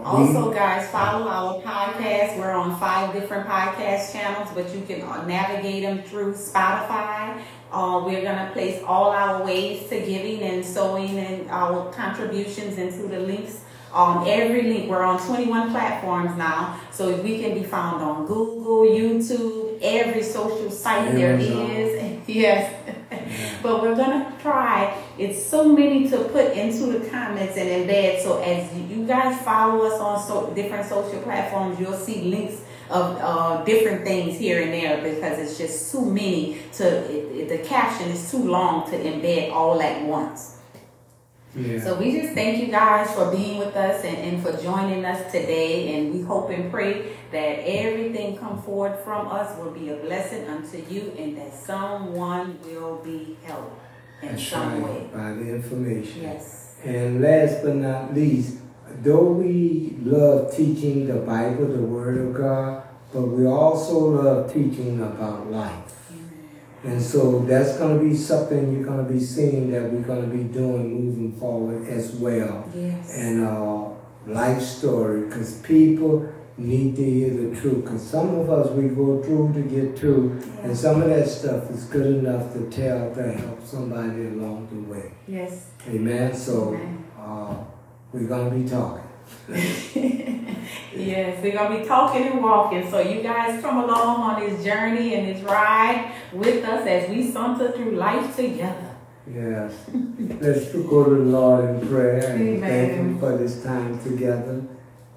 Also, 0.07 0.53
guys, 0.53 0.89
follow 0.91 1.27
our 1.27 1.61
podcast. 1.63 2.39
We're 2.39 2.53
on 2.53 2.79
five 2.79 3.13
different 3.13 3.49
podcast 3.49 4.13
channels, 4.13 4.49
but 4.55 4.73
you 4.73 4.83
can 4.87 5.03
uh, 5.03 5.27
navigate 5.27 5.83
them 5.83 6.05
through 6.05 6.35
Spotify. 6.35 7.43
Uh, 7.73 8.03
we're 8.07 8.23
going 8.23 8.47
to 8.47 8.51
place 8.53 8.81
all 8.87 9.11
our 9.11 9.45
ways 9.45 9.89
to 9.89 9.99
giving 9.99 10.43
and 10.43 10.65
sowing 10.65 11.19
and 11.19 11.51
our 11.51 11.93
contributions 11.93 12.79
into 12.79 13.09
the 13.09 13.19
links. 13.19 13.65
Um, 13.93 14.23
every 14.29 14.63
link, 14.63 14.89
we're 14.89 15.03
on 15.03 15.19
21 15.27 15.73
platforms 15.73 16.39
now, 16.39 16.79
so 16.93 17.21
we 17.23 17.41
can 17.41 17.55
be 17.55 17.65
found 17.65 18.01
on 18.01 18.27
Google, 18.27 18.87
YouTube, 18.87 19.81
every 19.83 20.23
social 20.23 20.71
site 20.71 21.17
there 21.17 21.35
Amazon. 21.35 21.71
is. 21.71 22.21
yes. 22.29 22.76
But 23.63 23.83
we're 23.83 23.97
gonna 23.97 24.33
try. 24.41 24.97
It's 25.19 25.45
so 25.45 25.73
many 25.73 26.09
to 26.11 26.19
put 26.25 26.53
into 26.53 26.99
the 26.99 27.09
comments 27.11 27.57
and 27.57 27.69
embed. 27.69 28.23
So 28.23 28.41
as 28.43 28.73
you 28.91 29.07
guys 29.07 29.41
follow 29.43 29.87
us 29.87 30.01
on 30.01 30.23
so 30.23 30.53
different 30.55 30.89
social 30.89 31.21
platforms, 31.23 31.81
you'll 31.81 31.95
see 31.95 32.23
links 32.23 32.63
of 32.91 33.19
uh, 33.21 33.65
different 33.65 34.05
things 34.05 34.39
here 34.39 34.63
and 34.63 34.73
there 34.73 35.03
because 35.03 35.39
it's 35.39 35.59
just 35.59 35.91
too 35.91 36.05
many 36.05 36.59
to 36.75 36.87
it, 36.87 37.37
it, 37.37 37.49
the 37.49 37.59
caption 37.67 38.09
is 38.09 38.31
too 38.31 38.45
long 38.45 38.89
to 38.91 38.97
embed 38.97 39.53
all 39.53 39.81
at 39.83 40.05
once. 40.05 40.56
Yeah. 41.57 41.81
So 41.81 41.99
we 41.99 42.13
just 42.21 42.35
thank 42.35 42.59
you 42.59 42.67
guys 42.69 43.11
for 43.15 43.31
being 43.31 43.59
with 43.59 43.75
us 43.75 44.05
and, 44.05 44.17
and 44.19 44.43
for 44.43 44.53
joining 44.63 45.05
us 45.07 45.33
today. 45.33 45.97
And 45.97 46.13
we 46.13 46.21
hope 46.21 46.51
and 46.51 46.71
pray 46.71 47.17
that 47.33 47.61
everything 47.65 48.37
come 48.37 48.63
forward 48.63 48.99
from 49.01 49.29
us 49.29 49.57
will 49.59 49.71
be 49.71 49.89
a 49.89 49.97
blessing 49.97 50.47
unto 50.49 50.85
you 50.91 51.13
and 51.19 51.37
that 51.39 51.55
someone 51.55 52.59
will 52.63 52.97
be 53.03 53.39
helped 53.45 53.81
in 54.23 54.29
That's 54.29 54.47
some 54.47 54.83
right, 54.83 55.03
way. 55.03 55.11
by 55.13 55.33
the 55.33 55.55
information. 55.55 56.23
Yes. 56.23 56.77
And 56.85 57.23
last 57.23 57.63
but 57.65 57.77
not 57.77 58.15
least, 58.15 58.59
though 59.03 59.33
we 59.33 59.97
love 60.03 60.55
teaching 60.55 61.07
the 61.07 61.15
Bible, 61.15 61.67
the 61.67 61.83
Word 61.83 62.19
of 62.19 62.35
God, 62.35 62.83
but 63.13 63.23
we 63.23 63.47
also 63.47 63.99
love 63.99 64.53
teaching 64.53 65.01
about 65.01 65.51
life. 65.51 65.86
And 66.85 67.03
so 67.03 67.41
that's 67.41 67.79
going 67.79 67.99
to 67.99 68.05
be 68.05 68.15
something 68.15 68.73
you're 68.73 68.85
going 68.85 69.05
to 69.05 69.13
be 69.13 69.19
seeing 69.21 69.73
that 69.73 69.91
we're 69.91 70.03
going 70.03 70.31
to 70.31 70.37
be 70.37 70.45
doing 70.45 71.07
moving 71.07 71.33
forward 71.33 71.89
as 71.89 72.13
well. 72.13 72.69
Yes. 72.75 73.17
And 73.17 73.45
uh, 73.45 73.89
life 74.27 74.63
story, 74.63 75.23
because 75.23 75.61
people 75.61 76.33
need 76.59 76.97
to 76.97 77.05
hear 77.05 77.31
the 77.31 77.61
truth. 77.61 77.85
Because 77.85 78.07
some 78.07 78.35
of 78.37 78.51
us, 78.51 78.71
we 78.71 78.89
go 78.89 79.23
through 79.23 79.53
to 79.55 79.63
get 79.63 79.99
through, 79.99 80.41
and 80.63 80.77
some 80.77 81.03
of 81.03 81.09
that 81.09 81.29
stuff 81.29 81.71
is 81.71 81.85
good 81.85 82.07
enough 82.07 82.53
to 82.53 82.71
tell 82.71 83.15
to 83.15 83.33
help 83.33 83.65
somebody 83.65 84.27
along 84.29 84.69
the 84.71 84.93
way. 84.93 85.13
Yes. 85.27 85.71
Amen. 85.89 86.35
So 86.35 86.75
Amen. 86.75 87.05
uh, 87.19 87.65
we're 88.13 88.29
going 88.29 88.51
to 88.51 88.57
be 88.57 88.69
talking. 88.69 89.06
Yes, 90.97 91.43
we're 91.43 91.53
gonna 91.53 91.79
be 91.79 91.87
talking 91.87 92.27
and 92.27 92.43
walking. 92.43 92.91
So 92.91 93.01
you 93.01 93.23
guys 93.23 93.61
come 93.61 93.85
along 93.85 94.21
on 94.23 94.41
this 94.41 94.65
journey 94.65 95.15
and 95.15 95.29
this 95.29 95.43
ride 95.43 96.13
with 96.33 96.65
us 96.65 96.87
as 96.87 97.11
we 97.11 97.31
saunter 97.31 97.71
through 97.73 97.93
life 97.93 98.35
together. 98.35 98.97
Yes. 99.31 99.75
Let's 100.41 100.73
go 100.73 101.05
to 101.05 101.11
the 101.11 101.31
Lord 101.31 101.69
in 101.69 101.89
prayer 101.89 102.37
and 102.37 102.61
thank 102.61 102.93
Him 102.93 103.19
for 103.19 103.37
this 103.37 103.63
time 103.63 104.03
together. 104.03 104.65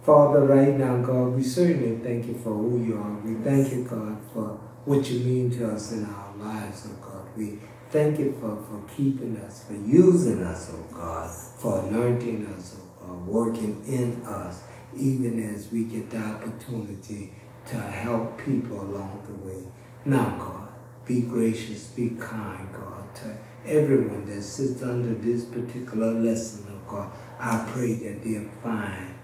Father, 0.03 0.45
right 0.45 0.76
now, 0.76 0.97
God, 1.01 1.36
we 1.36 1.43
certainly 1.43 1.97
thank 2.03 2.28
you 2.28 2.34
for 2.34 2.53
who 2.53 2.84
you 2.84 2.97
are. 2.97 3.20
We 3.24 3.36
thank 3.43 3.72
you, 3.72 3.84
God, 3.84 4.18
for 4.34 4.60
what 4.86 5.10
you 5.10 5.20
mean 5.20 5.51
to 5.51 5.72
us 5.72 5.91
in 5.91 6.05
our 6.05 6.36
lives, 6.38 6.88
oh 6.89 6.95
God. 7.01 7.28
We 7.38 7.60
thank 7.89 8.20
you 8.20 8.36
for, 8.39 8.57
for 8.64 8.84
keeping 8.95 9.38
us, 9.38 9.64
for 9.66 9.76
using 9.76 10.43
us, 10.43 10.72
oh 10.74 10.93
God, 10.93 11.30
for 11.30 11.88
anointing 11.88 12.47
us, 12.47 12.76
oh 12.80 12.89
Working 13.26 13.84
in 13.86 14.24
us, 14.26 14.64
even 14.95 15.53
as 15.53 15.72
we 15.72 15.84
get 15.84 16.10
the 16.10 16.18
opportunity 16.18 17.34
to 17.68 17.76
help 17.76 18.38
people 18.38 18.82
along 18.82 19.24
the 19.28 19.47
way. 19.47 19.64
Now, 20.05 20.36
God, 20.38 20.70
be 21.05 21.22
gracious, 21.22 21.88
be 21.88 22.10
kind, 22.12 22.68
God, 22.74 23.16
to 23.16 23.38
everyone 23.66 24.26
that 24.28 24.41
sits 24.41 24.82
under 24.82 25.14
this 25.14 25.45
particular 25.45 26.12
lesson, 26.14 26.66
oh 26.70 26.89
God. 26.89 27.12
I 27.39 27.68
pray 27.72 27.93
that 27.93 28.24
they'll 28.24 28.49
find 28.64 29.16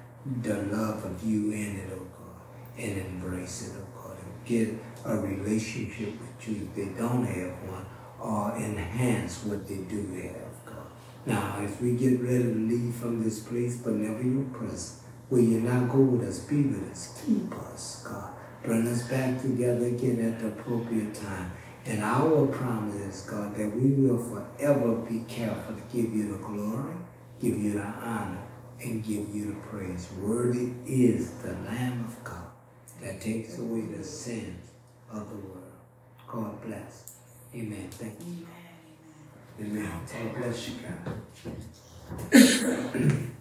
the 0.41 0.61
love 0.75 1.03
of 1.05 1.23
you 1.23 1.51
in 1.51 1.77
it, 1.77 1.89
oh 1.93 2.07
God, 2.17 2.41
and 2.77 2.97
embrace 2.97 3.69
it, 3.69 3.73
oh 3.79 4.01
God, 4.01 4.17
and 4.17 4.45
get 4.45 4.73
a 5.05 5.17
relationship 5.17 6.13
with 6.19 6.47
you 6.47 6.67
if 6.67 6.75
they 6.75 6.99
don't 6.99 7.25
have 7.25 7.53
one, 7.69 7.86
or 8.19 8.55
enhance 8.57 9.43
what 9.43 9.67
they 9.67 9.77
do 9.77 10.07
have. 10.21 10.45
Now, 11.26 11.57
as 11.59 11.80
we 11.82 11.93
get 11.93 12.21
ready 12.21 12.43
to 12.43 12.53
leave 12.53 12.95
from 12.95 13.23
this 13.23 13.39
place, 13.39 13.78
but 13.78 13.93
never 13.93 14.21
your 14.21 14.45
presence, 14.45 15.01
will 15.30 15.39
you 15.39 15.61
not 15.61 15.89
go 15.89 15.99
with 15.99 16.28
us, 16.28 16.39
be 16.39 16.61
with 16.61 16.91
us, 16.91 17.21
keep 17.26 17.51
us, 17.53 18.03
God. 18.07 18.32
Bring 18.63 18.88
us 18.88 19.07
back 19.07 19.41
together 19.41 19.86
again 19.88 20.23
at 20.23 20.39
the 20.39 20.47
appropriate 20.47 21.15
time. 21.15 21.51
And 21.86 22.03
our 22.03 22.47
promise 22.47 22.95
is, 22.95 23.21
God, 23.21 23.55
that 23.55 23.76
we 23.76 23.91
will 23.91 24.17
forever 24.17 24.95
be 24.95 25.23
careful 25.28 25.76
to 25.76 25.82
give 25.95 26.13
you 26.13 26.32
the 26.32 26.39
glory, 26.39 26.95
give 27.39 27.57
you 27.57 27.73
the 27.73 27.84
honor, 27.84 28.43
and 28.82 29.03
give 29.03 29.34
you 29.34 29.53
the 29.53 29.59
praise. 29.67 30.07
Worthy 30.19 30.73
is 30.88 31.32
the 31.43 31.53
Lamb 31.53 32.05
of 32.05 32.23
God 32.23 32.47
that 33.01 33.21
takes 33.21 33.57
away 33.59 33.82
the 33.82 34.03
sins 34.03 34.71
of 35.11 35.30
the 35.30 35.36
world. 35.36 35.61
God 36.28 36.61
bless. 36.63 37.17
Amen. 37.53 37.88
Thank 37.91 38.19
you. 38.21 38.47
Amen. 39.60 39.91
God 40.12 40.36
bless 40.36 40.70
you, 40.70 40.76
God. 42.34 43.22